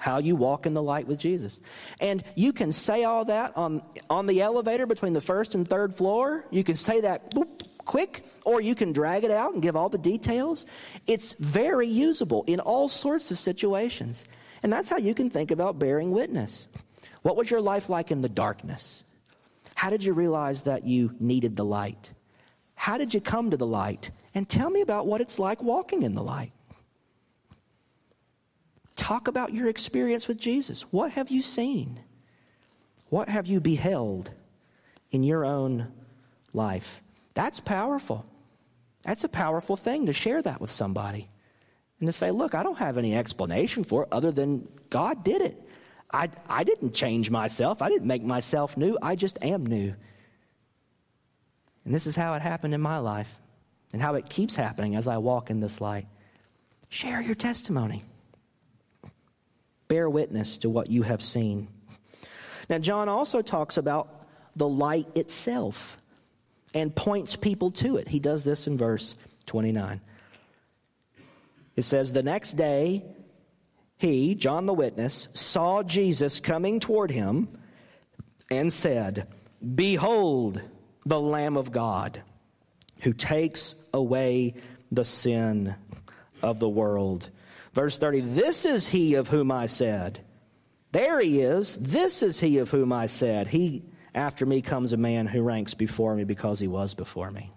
how 0.00 0.18
you 0.18 0.34
walk 0.34 0.66
in 0.66 0.74
the 0.74 0.82
light 0.82 1.06
with 1.06 1.18
Jesus. 1.18 1.60
And 2.00 2.24
you 2.34 2.52
can 2.52 2.72
say 2.72 3.04
all 3.04 3.24
that 3.26 3.56
on, 3.56 3.82
on 4.10 4.26
the 4.26 4.42
elevator 4.42 4.84
between 4.84 5.12
the 5.12 5.20
first 5.20 5.54
and 5.54 5.66
third 5.66 5.94
floor. 5.94 6.44
You 6.50 6.64
can 6.64 6.74
say 6.74 7.02
that 7.02 7.30
boop, 7.30 7.61
quick, 7.84 8.24
or 8.44 8.60
you 8.60 8.74
can 8.74 8.92
drag 8.92 9.24
it 9.24 9.30
out 9.30 9.52
and 9.52 9.62
give 9.62 9.76
all 9.76 9.88
the 9.88 9.98
details. 9.98 10.66
It's 11.06 11.32
very 11.34 11.86
usable 11.86 12.44
in 12.46 12.60
all 12.60 12.88
sorts 12.88 13.30
of 13.30 13.38
situations. 13.38 14.26
And 14.62 14.72
that's 14.72 14.88
how 14.88 14.98
you 14.98 15.14
can 15.14 15.30
think 15.30 15.50
about 15.50 15.78
bearing 15.78 16.12
witness. 16.12 16.68
What 17.22 17.36
was 17.36 17.50
your 17.50 17.60
life 17.60 17.88
like 17.88 18.10
in 18.10 18.20
the 18.20 18.28
darkness? 18.28 19.04
How 19.74 19.90
did 19.90 20.04
you 20.04 20.12
realize 20.12 20.62
that 20.62 20.84
you 20.84 21.14
needed 21.18 21.56
the 21.56 21.64
light? 21.64 22.12
How 22.74 22.98
did 22.98 23.14
you 23.14 23.20
come 23.20 23.50
to 23.50 23.56
the 23.56 23.66
light? 23.66 24.10
And 24.34 24.48
tell 24.48 24.70
me 24.70 24.80
about 24.80 25.06
what 25.06 25.20
it's 25.20 25.38
like 25.38 25.62
walking 25.62 26.02
in 26.02 26.14
the 26.14 26.22
light. 26.22 26.52
Talk 28.96 29.28
about 29.28 29.52
your 29.52 29.68
experience 29.68 30.28
with 30.28 30.38
Jesus. 30.38 30.82
What 30.92 31.12
have 31.12 31.30
you 31.30 31.42
seen? 31.42 32.00
What 33.08 33.28
have 33.28 33.46
you 33.46 33.60
beheld 33.60 34.30
in 35.10 35.22
your 35.22 35.44
own 35.44 35.92
life? 36.52 37.02
That's 37.34 37.60
powerful. 37.60 38.26
That's 39.02 39.24
a 39.24 39.28
powerful 39.28 39.76
thing 39.76 40.06
to 40.06 40.12
share 40.12 40.42
that 40.42 40.60
with 40.60 40.70
somebody 40.70 41.28
and 41.98 42.08
to 42.08 42.12
say, 42.12 42.30
look, 42.30 42.54
I 42.54 42.62
don't 42.62 42.78
have 42.78 42.98
any 42.98 43.16
explanation 43.16 43.84
for 43.84 44.02
it 44.02 44.08
other 44.12 44.32
than 44.32 44.68
God 44.90 45.24
did 45.24 45.40
it. 45.40 45.60
I, 46.12 46.28
I 46.48 46.64
didn't 46.64 46.94
change 46.94 47.30
myself, 47.30 47.80
I 47.80 47.88
didn't 47.88 48.06
make 48.06 48.22
myself 48.22 48.76
new, 48.76 48.98
I 49.00 49.16
just 49.16 49.38
am 49.42 49.64
new. 49.64 49.94
And 51.84 51.94
this 51.94 52.06
is 52.06 52.14
how 52.14 52.34
it 52.34 52.42
happened 52.42 52.74
in 52.74 52.80
my 52.80 52.98
life 52.98 53.38
and 53.92 54.00
how 54.00 54.14
it 54.14 54.28
keeps 54.28 54.54
happening 54.54 54.94
as 54.94 55.08
I 55.08 55.18
walk 55.18 55.50
in 55.50 55.60
this 55.60 55.80
light. 55.80 56.06
Share 56.88 57.20
your 57.20 57.34
testimony. 57.34 58.04
Bear 59.88 60.08
witness 60.08 60.58
to 60.58 60.70
what 60.70 60.90
you 60.90 61.02
have 61.02 61.22
seen. 61.22 61.68
Now, 62.68 62.78
John 62.78 63.08
also 63.08 63.42
talks 63.42 63.76
about 63.76 64.26
the 64.54 64.68
light 64.68 65.06
itself 65.16 65.98
and 66.74 66.94
points 66.94 67.36
people 67.36 67.70
to 67.72 67.96
it. 67.96 68.08
He 68.08 68.18
does 68.18 68.44
this 68.44 68.66
in 68.66 68.78
verse 68.78 69.14
29. 69.46 70.00
It 71.76 71.82
says, 71.82 72.12
The 72.12 72.22
next 72.22 72.52
day, 72.52 73.04
he, 73.98 74.34
John 74.34 74.66
the 74.66 74.74
witness, 74.74 75.28
saw 75.32 75.82
Jesus 75.82 76.40
coming 76.40 76.80
toward 76.80 77.10
him 77.10 77.48
and 78.50 78.72
said, 78.72 79.28
Behold 79.74 80.60
the 81.06 81.20
Lamb 81.20 81.56
of 81.56 81.72
God 81.72 82.22
who 83.00 83.12
takes 83.12 83.74
away 83.92 84.54
the 84.90 85.04
sin 85.04 85.74
of 86.42 86.60
the 86.60 86.68
world. 86.68 87.30
Verse 87.72 87.98
30 87.98 88.20
This 88.20 88.64
is 88.64 88.86
he 88.86 89.14
of 89.14 89.28
whom 89.28 89.50
I 89.50 89.66
said, 89.66 90.20
There 90.92 91.20
he 91.20 91.40
is. 91.40 91.76
This 91.76 92.22
is 92.22 92.40
he 92.40 92.58
of 92.58 92.70
whom 92.70 92.92
I 92.92 93.06
said, 93.06 93.48
He 93.48 93.84
after 94.14 94.44
me 94.44 94.62
comes 94.62 94.92
a 94.92 94.96
man 94.96 95.26
who 95.26 95.42
ranks 95.42 95.74
before 95.74 96.14
me 96.14 96.24
because 96.24 96.60
he 96.60 96.68
was 96.68 96.94
before 96.94 97.30
me. 97.30 97.52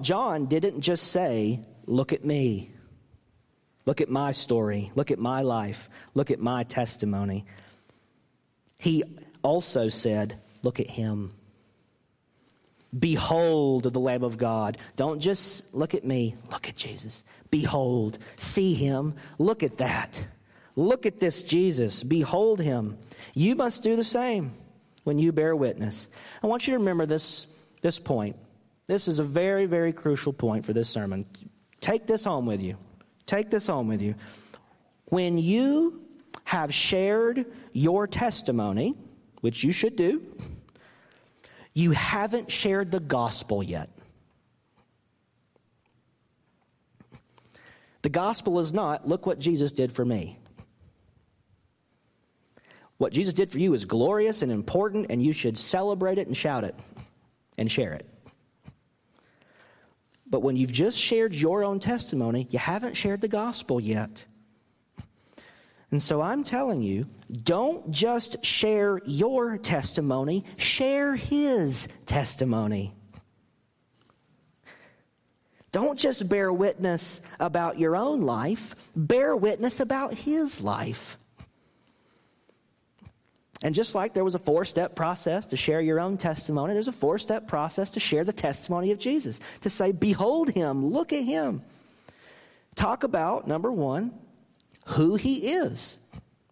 John 0.00 0.46
didn't 0.46 0.80
just 0.80 1.08
say, 1.10 1.60
Look 1.86 2.12
at 2.14 2.24
me. 2.24 2.70
Look 3.86 4.00
at 4.00 4.08
my 4.08 4.32
story. 4.32 4.90
Look 4.94 5.10
at 5.10 5.18
my 5.18 5.42
life. 5.42 5.90
Look 6.14 6.30
at 6.30 6.40
my 6.40 6.64
testimony. 6.64 7.44
He 8.78 9.04
also 9.42 9.88
said, 9.88 10.40
Look 10.62 10.80
at 10.80 10.88
him. 10.88 11.34
Behold 12.98 13.82
the 13.82 14.00
Lamb 14.00 14.22
of 14.22 14.38
God. 14.38 14.78
Don't 14.96 15.20
just 15.20 15.74
look 15.74 15.94
at 15.94 16.04
me, 16.04 16.36
look 16.50 16.68
at 16.68 16.76
Jesus. 16.76 17.24
Behold, 17.50 18.18
see 18.36 18.74
him. 18.74 19.14
Look 19.38 19.62
at 19.62 19.78
that. 19.78 20.26
Look 20.76 21.06
at 21.06 21.20
this 21.20 21.42
Jesus. 21.42 22.02
Behold 22.02 22.60
him. 22.60 22.98
You 23.34 23.54
must 23.54 23.82
do 23.82 23.96
the 23.96 24.04
same 24.04 24.52
when 25.04 25.18
you 25.18 25.32
bear 25.32 25.54
witness. 25.54 26.08
I 26.42 26.46
want 26.46 26.66
you 26.66 26.72
to 26.72 26.78
remember 26.78 27.06
this, 27.06 27.46
this 27.80 27.98
point. 27.98 28.36
This 28.86 29.08
is 29.08 29.18
a 29.18 29.24
very, 29.24 29.66
very 29.66 29.92
crucial 29.92 30.32
point 30.32 30.64
for 30.64 30.72
this 30.72 30.88
sermon. 30.88 31.26
Take 31.80 32.06
this 32.06 32.24
home 32.24 32.46
with 32.46 32.62
you. 32.62 32.76
Take 33.26 33.50
this 33.50 33.66
home 33.66 33.88
with 33.88 34.02
you. 34.02 34.14
When 35.06 35.38
you 35.38 36.02
have 36.44 36.74
shared 36.74 37.46
your 37.72 38.06
testimony, 38.06 38.94
which 39.40 39.64
you 39.64 39.72
should 39.72 39.96
do, 39.96 40.22
you 41.72 41.92
haven't 41.92 42.50
shared 42.50 42.90
the 42.90 43.00
gospel 43.00 43.62
yet. 43.62 43.90
The 48.02 48.10
gospel 48.10 48.60
is 48.60 48.72
not, 48.72 49.08
look 49.08 49.24
what 49.24 49.38
Jesus 49.38 49.72
did 49.72 49.90
for 49.90 50.04
me. 50.04 50.38
What 53.04 53.12
Jesus 53.12 53.34
did 53.34 53.50
for 53.50 53.58
you 53.58 53.74
is 53.74 53.84
glorious 53.84 54.40
and 54.40 54.50
important, 54.50 55.08
and 55.10 55.22
you 55.22 55.34
should 55.34 55.58
celebrate 55.58 56.16
it 56.16 56.26
and 56.26 56.34
shout 56.34 56.64
it 56.64 56.74
and 57.58 57.70
share 57.70 57.92
it. 57.92 58.08
But 60.26 60.40
when 60.40 60.56
you've 60.56 60.72
just 60.72 60.98
shared 60.98 61.34
your 61.34 61.64
own 61.64 61.80
testimony, 61.80 62.48
you 62.50 62.58
haven't 62.58 62.94
shared 62.94 63.20
the 63.20 63.28
gospel 63.28 63.78
yet. 63.78 64.24
And 65.90 66.02
so 66.02 66.22
I'm 66.22 66.44
telling 66.44 66.80
you, 66.80 67.06
don't 67.42 67.90
just 67.90 68.42
share 68.42 69.02
your 69.04 69.58
testimony, 69.58 70.46
share 70.56 71.14
his 71.14 71.88
testimony. 72.06 72.94
Don't 75.72 75.98
just 75.98 76.26
bear 76.26 76.50
witness 76.50 77.20
about 77.38 77.78
your 77.78 77.96
own 77.96 78.22
life, 78.22 78.74
bear 78.96 79.36
witness 79.36 79.80
about 79.80 80.14
his 80.14 80.62
life. 80.62 81.18
And 83.62 83.74
just 83.74 83.94
like 83.94 84.12
there 84.12 84.24
was 84.24 84.34
a 84.34 84.38
four 84.38 84.64
step 84.64 84.94
process 84.94 85.46
to 85.46 85.56
share 85.56 85.80
your 85.80 86.00
own 86.00 86.16
testimony, 86.16 86.74
there's 86.74 86.88
a 86.88 86.92
four 86.92 87.18
step 87.18 87.46
process 87.46 87.90
to 87.90 88.00
share 88.00 88.24
the 88.24 88.32
testimony 88.32 88.90
of 88.90 88.98
Jesus. 88.98 89.40
To 89.62 89.70
say, 89.70 89.92
Behold 89.92 90.50
him, 90.50 90.86
look 90.86 91.12
at 91.12 91.24
him. 91.24 91.62
Talk 92.74 93.04
about, 93.04 93.46
number 93.46 93.70
one, 93.70 94.12
who 94.86 95.14
he 95.14 95.52
is. 95.52 95.98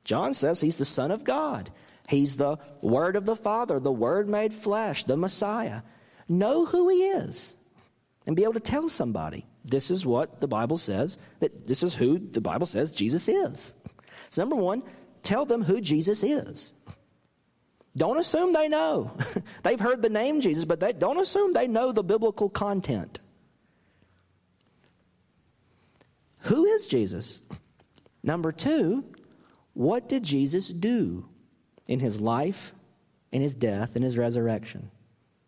John 0.04 0.34
says 0.34 0.60
he's 0.60 0.76
the 0.76 0.84
Son 0.84 1.10
of 1.10 1.24
God, 1.24 1.70
he's 2.08 2.36
the 2.36 2.58
Word 2.80 3.16
of 3.16 3.24
the 3.24 3.36
Father, 3.36 3.78
the 3.78 3.92
Word 3.92 4.28
made 4.28 4.52
flesh, 4.52 5.04
the 5.04 5.16
Messiah. 5.16 5.82
know 6.28 6.64
who 6.64 6.88
he 6.88 7.04
is 7.04 7.54
and 8.26 8.36
be 8.36 8.44
able 8.44 8.54
to 8.54 8.60
tell 8.60 8.88
somebody 8.88 9.44
this 9.64 9.90
is 9.90 10.06
what 10.06 10.40
the 10.40 10.48
Bible 10.48 10.76
says, 10.76 11.18
that 11.40 11.66
this 11.66 11.82
is 11.82 11.94
who 11.94 12.18
the 12.18 12.40
Bible 12.40 12.66
says 12.66 12.92
Jesus 12.92 13.28
is. 13.28 13.74
So, 14.30 14.42
number 14.42 14.56
one, 14.56 14.82
tell 15.22 15.44
them 15.44 15.62
who 15.62 15.80
Jesus 15.80 16.22
is. 16.22 16.72
Don't 17.96 18.18
assume 18.18 18.52
they 18.52 18.68
know. 18.68 19.10
They've 19.62 19.80
heard 19.80 20.02
the 20.02 20.08
name 20.08 20.40
Jesus, 20.40 20.64
but 20.64 20.80
they 20.80 20.92
don't 20.92 21.18
assume 21.18 21.52
they 21.52 21.68
know 21.68 21.92
the 21.92 22.02
biblical 22.02 22.48
content. 22.48 23.18
Who 26.42 26.64
is 26.64 26.86
Jesus? 26.86 27.42
Number 28.22 28.50
two, 28.50 29.04
what 29.74 30.08
did 30.08 30.22
Jesus 30.22 30.68
do 30.68 31.26
in 31.86 32.00
his 32.00 32.20
life, 32.20 32.72
in 33.30 33.42
his 33.42 33.54
death, 33.54 33.94
in 33.96 34.02
his 34.02 34.16
resurrection? 34.16 34.90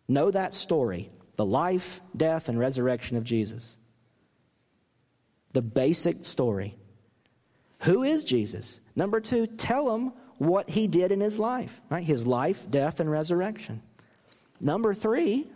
Know 0.07 0.31
that 0.31 0.53
story 0.53 1.09
the 1.35 1.45
life, 1.45 2.01
death, 2.15 2.47
and 2.47 2.57
resurrection 2.57 3.17
of 3.17 3.23
Jesus. 3.23 3.77
The 5.51 5.61
basic 5.61 6.25
story. 6.25 6.75
Who 7.79 8.03
is 8.03 8.23
Jesus? 8.23 8.79
Number 8.95 9.19
two, 9.19 9.47
tell 9.47 9.85
them 9.85 10.13
what 10.37 10.69
he 10.69 10.87
did 10.87 11.11
in 11.11 11.21
his 11.21 11.37
life, 11.39 11.81
right? 11.89 12.03
His 12.03 12.25
life, 12.25 12.69
death, 12.69 12.99
and 12.99 13.09
resurrection. 13.09 13.81
Number 14.59 14.93
three, 14.93 15.47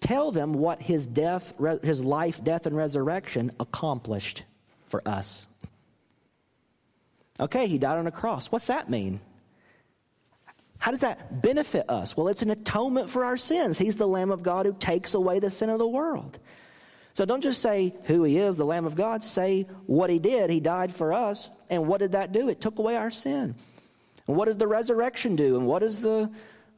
tell 0.00 0.30
them 0.32 0.54
what 0.54 0.80
his 0.80 1.06
death, 1.06 1.54
his 1.82 2.02
life, 2.02 2.42
death, 2.42 2.66
and 2.66 2.76
resurrection 2.76 3.52
accomplished 3.60 4.44
for 4.86 5.06
us. 5.06 5.46
Okay, 7.40 7.66
he 7.66 7.78
died 7.78 7.98
on 7.98 8.06
a 8.06 8.12
cross. 8.12 8.52
What's 8.52 8.68
that 8.68 8.88
mean? 8.88 9.20
How 10.78 10.90
does 10.90 11.00
that 11.00 11.40
benefit 11.40 11.88
us? 11.88 12.16
Well, 12.16 12.28
it's 12.28 12.42
an 12.42 12.50
atonement 12.50 13.08
for 13.08 13.24
our 13.24 13.36
sins. 13.36 13.78
He's 13.78 13.96
the 13.96 14.06
Lamb 14.06 14.30
of 14.30 14.42
God 14.42 14.66
who 14.66 14.74
takes 14.74 15.14
away 15.14 15.38
the 15.38 15.50
sin 15.50 15.70
of 15.70 15.78
the 15.78 15.88
world. 15.88 16.38
So 17.14 17.24
don't 17.24 17.42
just 17.42 17.62
say 17.62 17.94
who 18.04 18.24
he 18.24 18.38
is, 18.38 18.56
the 18.56 18.64
Lamb 18.64 18.86
of 18.86 18.96
God. 18.96 19.22
Say 19.22 19.68
what 19.86 20.10
he 20.10 20.18
did. 20.18 20.50
He 20.50 20.60
died 20.60 20.92
for 20.92 21.12
us. 21.12 21.48
And 21.70 21.86
what 21.86 22.00
did 22.00 22.12
that 22.12 22.32
do? 22.32 22.48
It 22.48 22.60
took 22.60 22.78
away 22.78 22.96
our 22.96 23.10
sin. 23.10 23.54
And 24.26 24.36
what 24.36 24.46
does 24.46 24.56
the 24.56 24.66
resurrection 24.66 25.36
do? 25.36 25.56
And 25.56 25.66
what 25.66 25.82
is 25.82 26.00
the 26.00 26.30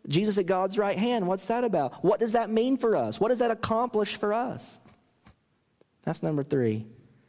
Jesus 0.09 0.37
at 0.39 0.47
God's 0.47 0.77
right 0.77 0.99
hand? 0.99 1.27
What's 1.27 1.47
that 1.47 1.65
about? 1.65 2.05
What 2.05 2.21
does 2.21 2.33
that 2.33 2.51
mean 2.51 2.77
for 2.77 2.97
us? 2.97 3.19
What 3.19 3.29
does 3.29 3.39
that 3.39 3.51
accomplish 3.51 4.17
for 4.17 4.35
us? 4.35 4.79
That's 6.03 6.23
number 6.23 6.45
three. 6.45 6.87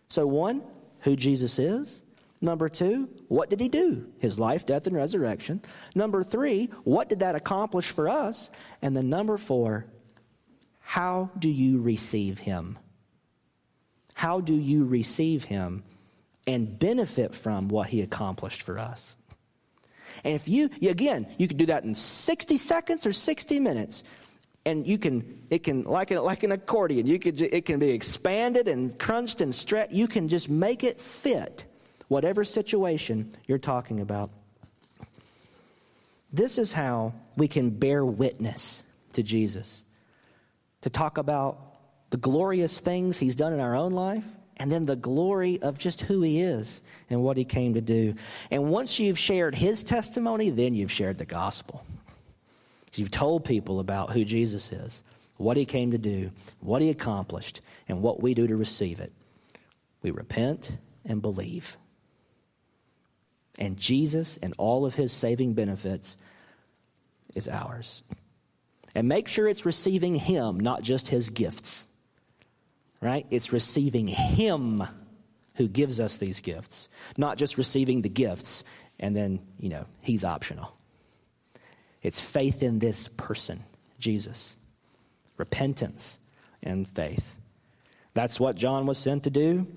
So, 0.10 0.28
one, 0.28 0.62
who 1.00 1.16
Jesus 1.16 1.60
is. 1.60 2.02
Number 2.40 2.70
two, 2.70 3.10
what 3.30 3.50
did 3.50 3.60
he 3.60 3.68
do? 3.68 4.06
His 4.20 4.38
life, 4.38 4.66
death, 4.66 4.86
and 4.86 4.96
resurrection. 4.96 5.62
Number 5.96 6.24
three, 6.24 6.68
what 6.84 7.10
did 7.10 7.20
that 7.20 7.36
accomplish 7.36 7.90
for 7.90 8.08
us? 8.08 8.52
And 8.84 8.96
then 8.96 9.10
number 9.10 9.38
four, 9.38 9.88
how 10.82 11.32
do 11.40 11.50
you 11.50 11.82
receive 11.82 12.38
him? 12.38 12.78
How 14.18 14.42
do 14.42 14.56
you 14.56 14.84
receive 14.84 15.44
him 15.44 15.84
and 16.48 16.80
benefit 16.80 17.36
from 17.36 17.68
what 17.68 17.90
he 17.90 18.02
accomplished 18.02 18.64
for 18.64 18.80
us? 18.80 19.16
And 20.24 20.34
if 20.34 20.48
you, 20.48 20.72
again, 20.82 21.28
you 21.38 21.48
can 21.48 21.56
do 21.56 21.68
that 21.68 21.84
in 21.84 21.94
60 21.94 22.58
seconds 22.58 23.06
or 23.06 23.14
60 23.14 23.60
minutes. 23.60 24.04
And 24.66 24.88
you 24.88 24.98
can, 24.98 25.44
it 25.52 25.64
can, 25.64 25.84
like, 25.84 26.10
an, 26.10 26.18
like 26.24 26.42
an 26.42 26.52
accordion, 26.52 27.06
you 27.06 27.20
could, 27.20 27.40
it 27.40 27.66
can 27.66 27.78
be 27.78 27.92
expanded 27.92 28.68
and 28.68 28.98
crunched 28.98 29.40
and 29.42 29.54
stretched. 29.54 29.92
You 29.92 30.08
can 30.08 30.28
just 30.28 30.50
make 30.50 30.84
it 30.84 31.00
fit 31.00 31.66
whatever 32.08 32.44
situation 32.44 33.32
you're 33.46 33.60
talking 33.60 34.00
about. 34.00 34.32
This 36.34 36.58
is 36.58 36.72
how 36.72 37.14
we 37.36 37.48
can 37.48 37.70
bear 37.70 38.04
witness 38.04 38.82
to 39.14 39.22
Jesus. 39.22 39.84
To 40.82 40.90
talk 40.90 41.20
about 41.20 41.68
the 42.10 42.18
glorious 42.18 42.80
things 42.80 43.18
he's 43.18 43.36
done 43.36 43.54
in 43.54 43.60
our 43.60 43.76
own 43.76 43.92
life, 43.92 44.24
and 44.58 44.72
then 44.72 44.86
the 44.86 44.96
glory 44.96 45.62
of 45.62 45.78
just 45.78 46.02
who 46.02 46.22
he 46.22 46.42
is 46.42 46.82
and 47.10 47.22
what 47.22 47.38
he 47.38 47.46
came 47.46 47.76
to 47.76 47.82
do. 47.82 48.16
And 48.50 48.72
once 48.72 49.00
you've 49.00 49.20
shared 49.20 49.56
his 49.56 49.84
testimony, 49.84 50.50
then 50.50 50.74
you've 50.74 50.92
shared 50.92 51.18
the 51.18 51.26
gospel. 51.26 51.86
You've 52.96 53.12
told 53.12 53.46
people 53.46 53.80
about 53.80 54.12
who 54.12 54.26
Jesus 54.26 54.72
is, 54.72 55.04
what 55.36 55.58
he 55.58 55.66
came 55.66 55.92
to 55.92 56.00
do, 56.00 56.32
what 56.60 56.82
he 56.82 56.90
accomplished, 56.90 57.62
and 57.88 58.02
what 58.02 58.24
we 58.24 58.34
do 58.34 58.48
to 58.48 58.56
receive 58.56 59.00
it. 59.00 59.14
We 60.02 60.10
repent 60.10 60.72
and 61.06 61.22
believe 61.22 61.78
and 63.58 63.78
Jesus 63.78 64.38
and 64.42 64.54
all 64.58 64.86
of 64.86 64.96
his 64.96 65.12
saving 65.12 65.54
benefits 65.54 66.18
is 67.36 67.48
ours. 67.48 68.04
And 68.96 69.08
make 69.08 69.28
sure 69.28 69.48
it's 69.48 69.66
receiving 69.66 70.16
him, 70.16 70.60
not 70.60 70.82
just 70.82 71.08
his 71.08 71.30
gifts. 71.30 71.87
Right? 73.02 73.26
It's 73.30 73.54
receiving 73.54 74.08
him 74.08 74.84
who 75.56 75.68
gives 75.68 76.00
us 76.00 76.18
these 76.18 76.42
gifts, 76.42 76.90
not 77.18 77.38
just 77.38 77.58
receiving 77.58 78.02
the 78.02 78.10
gifts 78.10 78.64
and 79.00 79.16
then, 79.16 79.40
you 79.60 79.70
know, 79.70 79.86
he's 80.02 80.24
optional. 80.24 80.76
It's 82.02 82.20
faith 82.20 82.64
in 82.64 82.80
this 82.80 83.08
person, 83.18 83.64
Jesus. 84.00 84.56
Repentance 85.38 86.18
and 86.64 86.88
faith. 86.88 87.36
That's 88.14 88.40
what 88.40 88.56
John 88.56 88.86
was 88.86 88.98
sent 88.98 89.24
to 89.24 89.30
do 89.30 89.68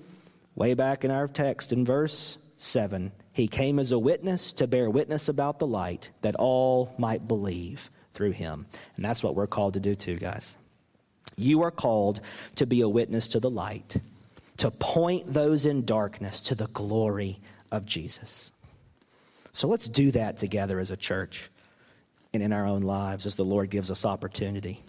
way 0.55 0.73
back 0.73 1.05
in 1.05 1.11
our 1.11 1.27
text 1.27 1.71
in 1.71 1.85
verse 1.85 2.37
7. 2.57 3.11
He 3.33 3.47
came 3.47 3.79
as 3.79 3.91
a 3.91 3.99
witness 3.99 4.53
to 4.53 4.67
bear 4.67 4.89
witness 4.89 5.29
about 5.29 5.59
the 5.59 5.67
light 5.67 6.09
that 6.21 6.35
all 6.35 6.93
might 6.97 7.27
believe 7.27 7.89
through 8.13 8.31
him. 8.31 8.65
And 8.95 9.05
that's 9.05 9.23
what 9.23 9.35
we're 9.35 9.47
called 9.47 9.75
to 9.75 9.79
do 9.79 9.95
too, 9.95 10.17
guys. 10.17 10.57
You 11.35 11.63
are 11.63 11.71
called 11.71 12.21
to 12.55 12.65
be 12.65 12.81
a 12.81 12.89
witness 12.89 13.29
to 13.29 13.39
the 13.39 13.49
light, 13.49 13.97
to 14.57 14.71
point 14.71 15.33
those 15.33 15.65
in 15.65 15.85
darkness 15.85 16.41
to 16.41 16.55
the 16.55 16.67
glory 16.67 17.39
of 17.71 17.85
Jesus. 17.85 18.51
So 19.53 19.67
let's 19.67 19.87
do 19.87 20.11
that 20.11 20.37
together 20.37 20.79
as 20.79 20.91
a 20.91 20.97
church 20.97 21.49
and 22.33 22.41
in 22.41 22.53
our 22.53 22.65
own 22.65 22.81
lives 22.81 23.25
as 23.25 23.35
the 23.35 23.45
Lord 23.45 23.69
gives 23.69 23.91
us 23.91 24.05
opportunity. 24.05 24.83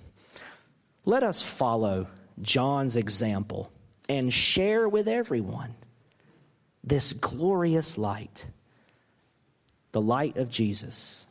Let 1.05 1.23
us 1.23 1.43
follow 1.43 2.07
John's 2.41 2.97
example 2.97 3.73
and 4.09 4.33
share 4.33 4.89
with 4.89 5.09
everyone 5.09 5.75
this 6.85 7.13
glorious 7.13 7.99
light, 7.99 8.47
the 9.93 10.01
light 10.01 10.37
of 10.37 10.51
Jesus, 10.51 11.27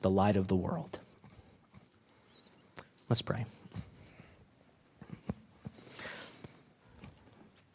the 0.00 0.10
light 0.10 0.36
of 0.36 0.48
the 0.48 0.56
world. 0.56 0.98
Let's 3.08 3.22
pray. 3.22 3.46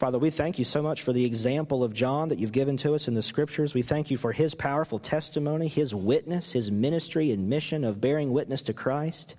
Father, 0.01 0.17
we 0.17 0.31
thank 0.31 0.57
you 0.57 0.65
so 0.65 0.81
much 0.81 1.03
for 1.03 1.13
the 1.13 1.25
example 1.25 1.83
of 1.83 1.93
John 1.93 2.29
that 2.29 2.39
you've 2.39 2.51
given 2.51 2.75
to 2.77 2.95
us 2.95 3.07
in 3.07 3.13
the 3.13 3.21
scriptures. 3.21 3.75
We 3.75 3.83
thank 3.83 4.09
you 4.09 4.17
for 4.17 4.31
his 4.31 4.55
powerful 4.55 4.97
testimony, 4.97 5.67
his 5.67 5.93
witness, 5.93 6.53
his 6.53 6.71
ministry 6.71 7.31
and 7.31 7.49
mission 7.49 7.83
of 7.83 8.01
bearing 8.01 8.31
witness 8.31 8.63
to 8.63 8.73
Christ. 8.73 9.35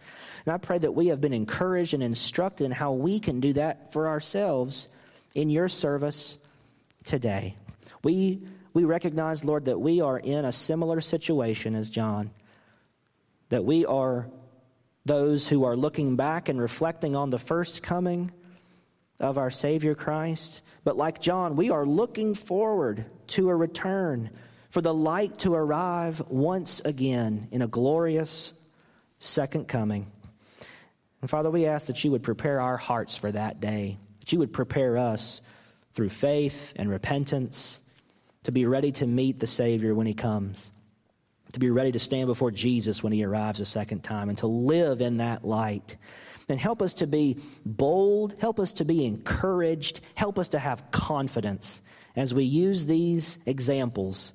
And 0.47 0.55
I 0.55 0.59
pray 0.59 0.79
that 0.79 0.93
we 0.93 1.09
have 1.09 1.21
been 1.21 1.33
encouraged 1.33 1.95
and 1.95 2.03
instructed 2.05 2.63
in 2.63 2.71
how 2.71 2.93
we 2.93 3.19
can 3.19 3.41
do 3.41 3.55
that 3.55 3.93
for 3.93 4.07
ourselves 4.07 4.87
in 5.35 5.51
your 5.51 5.67
service 5.67 6.39
today. 7.03 7.57
We, 8.05 8.43
we 8.73 8.85
recognize, 8.85 9.45
Lord, 9.45 9.65
that 9.65 9.81
we 9.81 10.01
are 10.01 10.21
in 10.21 10.45
a 10.45 10.53
similar 10.53 11.01
situation 11.01 11.75
as 11.75 11.91
John, 11.91 12.31
that 13.49 13.65
we 13.65 13.85
are 13.85 14.29
those 15.07 15.49
who 15.49 15.65
are 15.65 15.75
looking 15.75 16.15
back 16.15 16.49
and 16.49 16.61
reflecting 16.61 17.17
on 17.17 17.31
the 17.31 17.39
first 17.41 17.83
coming 17.83 18.31
of 19.23 19.39
our 19.39 19.51
Savior 19.51 19.95
Christ. 19.95 20.61
But 20.85 20.97
like 20.97 21.21
John, 21.21 21.57
we 21.57 21.71
are 21.71 21.87
looking 21.87 22.35
forward 22.35 23.07
to 23.29 23.49
a 23.49 23.57
return, 23.57 24.31
for 24.69 24.81
the 24.81 24.93
light 24.93 25.39
to 25.39 25.55
arrive 25.55 26.23
once 26.29 26.81
again 26.81 27.49
in 27.51 27.63
a 27.63 27.67
glorious 27.67 28.55
second 29.19 29.69
coming. 29.69 30.11
And 31.21 31.31
Father, 31.31 31.51
we 31.51 31.67
ask 31.67 31.87
that 31.87 32.03
you 32.03 32.11
would 32.11 32.23
prepare 32.23 32.61
our 32.61 32.77
hearts 32.77 33.17
for 33.17 33.31
that 33.31 33.61
day, 33.61 33.99
that 34.21 34.33
you 34.33 34.41
would 34.41 34.53
prepare 34.53 34.99
us 34.99 35.41
through 35.95 36.09
faith 36.09 36.73
and 36.75 36.91
repentance 36.91 37.81
to 38.45 38.51
be 38.51 38.67
ready 38.67 38.91
to 38.93 39.07
meet 39.07 39.39
the 39.39 39.47
Savior 39.47 39.95
when 39.95 40.07
he 40.07 40.15
comes, 40.15 40.73
to 41.53 41.61
be 41.61 41.71
ready 41.71 41.93
to 41.93 41.99
stand 41.99 42.27
before 42.27 42.51
Jesus 42.51 43.03
when 43.03 43.13
he 43.13 43.25
arrives 43.25 43.61
a 43.61 43.65
second 43.65 44.03
time, 44.03 44.31
and 44.31 44.39
to 44.39 44.47
live 44.47 45.01
in 45.01 45.19
that 45.19 45.45
light. 45.45 45.97
And 46.49 46.59
help 46.59 46.83
us 46.83 46.95
to 46.95 47.07
be 47.07 47.39
bold, 47.65 48.35
help 48.39 48.59
us 48.59 48.73
to 48.75 48.85
be 48.85 49.05
encouraged, 49.05 50.01
help 50.15 50.39
us 50.39 50.49
to 50.49 50.59
have 50.59 50.91
confidence 50.91 51.83
as 52.17 52.35
we 52.35 52.45
use 52.45 52.85
these 52.87 53.39
examples, 53.47 54.33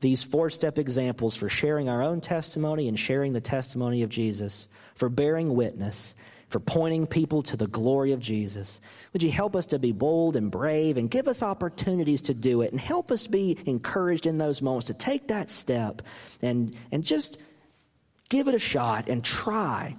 these 0.00 0.22
four 0.22 0.50
step 0.50 0.78
examples 0.78 1.34
for 1.34 1.48
sharing 1.48 1.88
our 1.88 2.02
own 2.02 2.20
testimony 2.20 2.88
and 2.88 2.98
sharing 2.98 3.32
the 3.32 3.40
testimony 3.40 4.02
of 4.02 4.10
Jesus, 4.10 4.68
for 4.94 5.08
bearing 5.08 5.54
witness 5.54 6.14
for 6.48 6.60
pointing 6.60 7.06
people 7.06 7.42
to 7.42 7.56
the 7.56 7.66
glory 7.66 8.12
of 8.12 8.20
Jesus. 8.20 8.80
Would 9.12 9.22
you 9.22 9.30
help 9.30 9.56
us 9.56 9.66
to 9.66 9.78
be 9.78 9.92
bold 9.92 10.36
and 10.36 10.50
brave 10.50 10.96
and 10.96 11.10
give 11.10 11.26
us 11.26 11.42
opportunities 11.42 12.22
to 12.22 12.34
do 12.34 12.62
it 12.62 12.70
and 12.70 12.80
help 12.80 13.10
us 13.10 13.26
be 13.26 13.58
encouraged 13.66 14.26
in 14.26 14.38
those 14.38 14.62
moments 14.62 14.86
to 14.86 14.94
take 14.94 15.28
that 15.28 15.50
step 15.50 16.02
and, 16.42 16.76
and 16.92 17.04
just 17.04 17.38
give 18.28 18.46
it 18.46 18.54
a 18.54 18.60
shot 18.60 19.08
and 19.08 19.24
try 19.24 19.96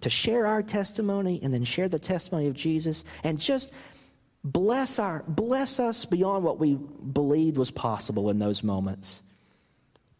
to 0.00 0.10
share 0.10 0.46
our 0.46 0.62
testimony 0.62 1.40
and 1.42 1.52
then 1.52 1.64
share 1.64 1.88
the 1.88 1.98
testimony 1.98 2.46
of 2.46 2.54
Jesus 2.54 3.04
and 3.22 3.38
just 3.38 3.72
bless 4.42 4.98
our 4.98 5.24
bless 5.26 5.80
us 5.80 6.04
beyond 6.04 6.44
what 6.44 6.58
we 6.58 6.74
believed 6.74 7.56
was 7.56 7.70
possible 7.70 8.30
in 8.30 8.38
those 8.38 8.62
moments. 8.62 9.22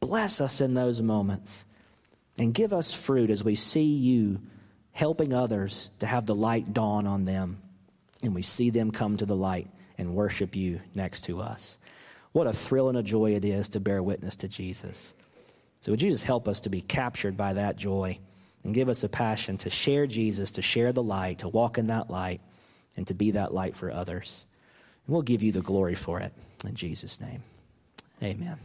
Bless 0.01 0.41
us 0.41 0.61
in 0.61 0.75
those 0.75 1.03
moments 1.03 1.65
and 2.39 2.55
give 2.55 2.73
us 2.73 2.93
fruit 2.93 3.31
as 3.31 3.45
we 3.45 3.55
see 3.55 3.95
you 3.95 4.41
helping 4.93 5.33
others 5.33 5.91
to 6.01 6.07
have 6.07 6.27
the 6.27 6.35
light 6.35 6.73
dawn 6.73 7.07
on 7.07 7.25
them 7.25 7.61
and 8.23 8.35
we 8.35 8.43
see 8.43 8.71
them 8.71 8.91
come 8.91 9.17
to 9.17 9.27
the 9.27 9.37
light 9.37 9.69
and 9.99 10.15
worship 10.15 10.57
you 10.57 10.81
next 10.95 11.23
to 11.23 11.41
us. 11.41 11.79
What 12.33 12.47
a 12.47 12.53
thrill 12.53 12.89
and 12.89 12.99
a 12.99 13.03
joy 13.03 13.35
it 13.35 13.45
is 13.45 13.69
to 13.71 13.81
bear 13.81 14.03
witness 14.03 14.37
to 14.37 14.49
Jesus. 14.49 15.15
So, 15.81 15.93
would 15.93 16.03
you 16.03 16.11
just 16.11 16.25
help 16.25 16.49
us 16.49 16.61
to 16.61 16.71
be 16.71 16.81
captured 16.81 17.37
by 17.37 17.53
that 17.53 17.77
joy 17.77 18.19
and 18.65 18.75
give 18.75 18.89
us 18.89 19.05
a 19.05 19.09
passion 19.09 19.59
to 19.59 19.71
share 19.71 20.07
Jesus, 20.07 20.51
to 20.53 20.63
share 20.63 20.93
the 20.93 21.03
light, 21.03 21.39
to 21.41 21.49
walk 21.49 21.79
in 21.79 21.87
that 21.89 22.11
light, 22.11 22.41
and 22.97 23.07
to 23.07 23.15
be 23.15 23.33
that 23.33 23.55
light 23.55 23.77
for 23.77 23.91
others? 23.91 24.47
And 25.07 25.13
we'll 25.13 25.23
give 25.23 25.43
you 25.43 25.53
the 25.53 25.61
glory 25.61 25.95
for 25.95 26.21
it. 26.21 26.33
In 26.65 26.75
Jesus' 26.75 27.21
name, 27.21 27.43
amen. 28.23 28.57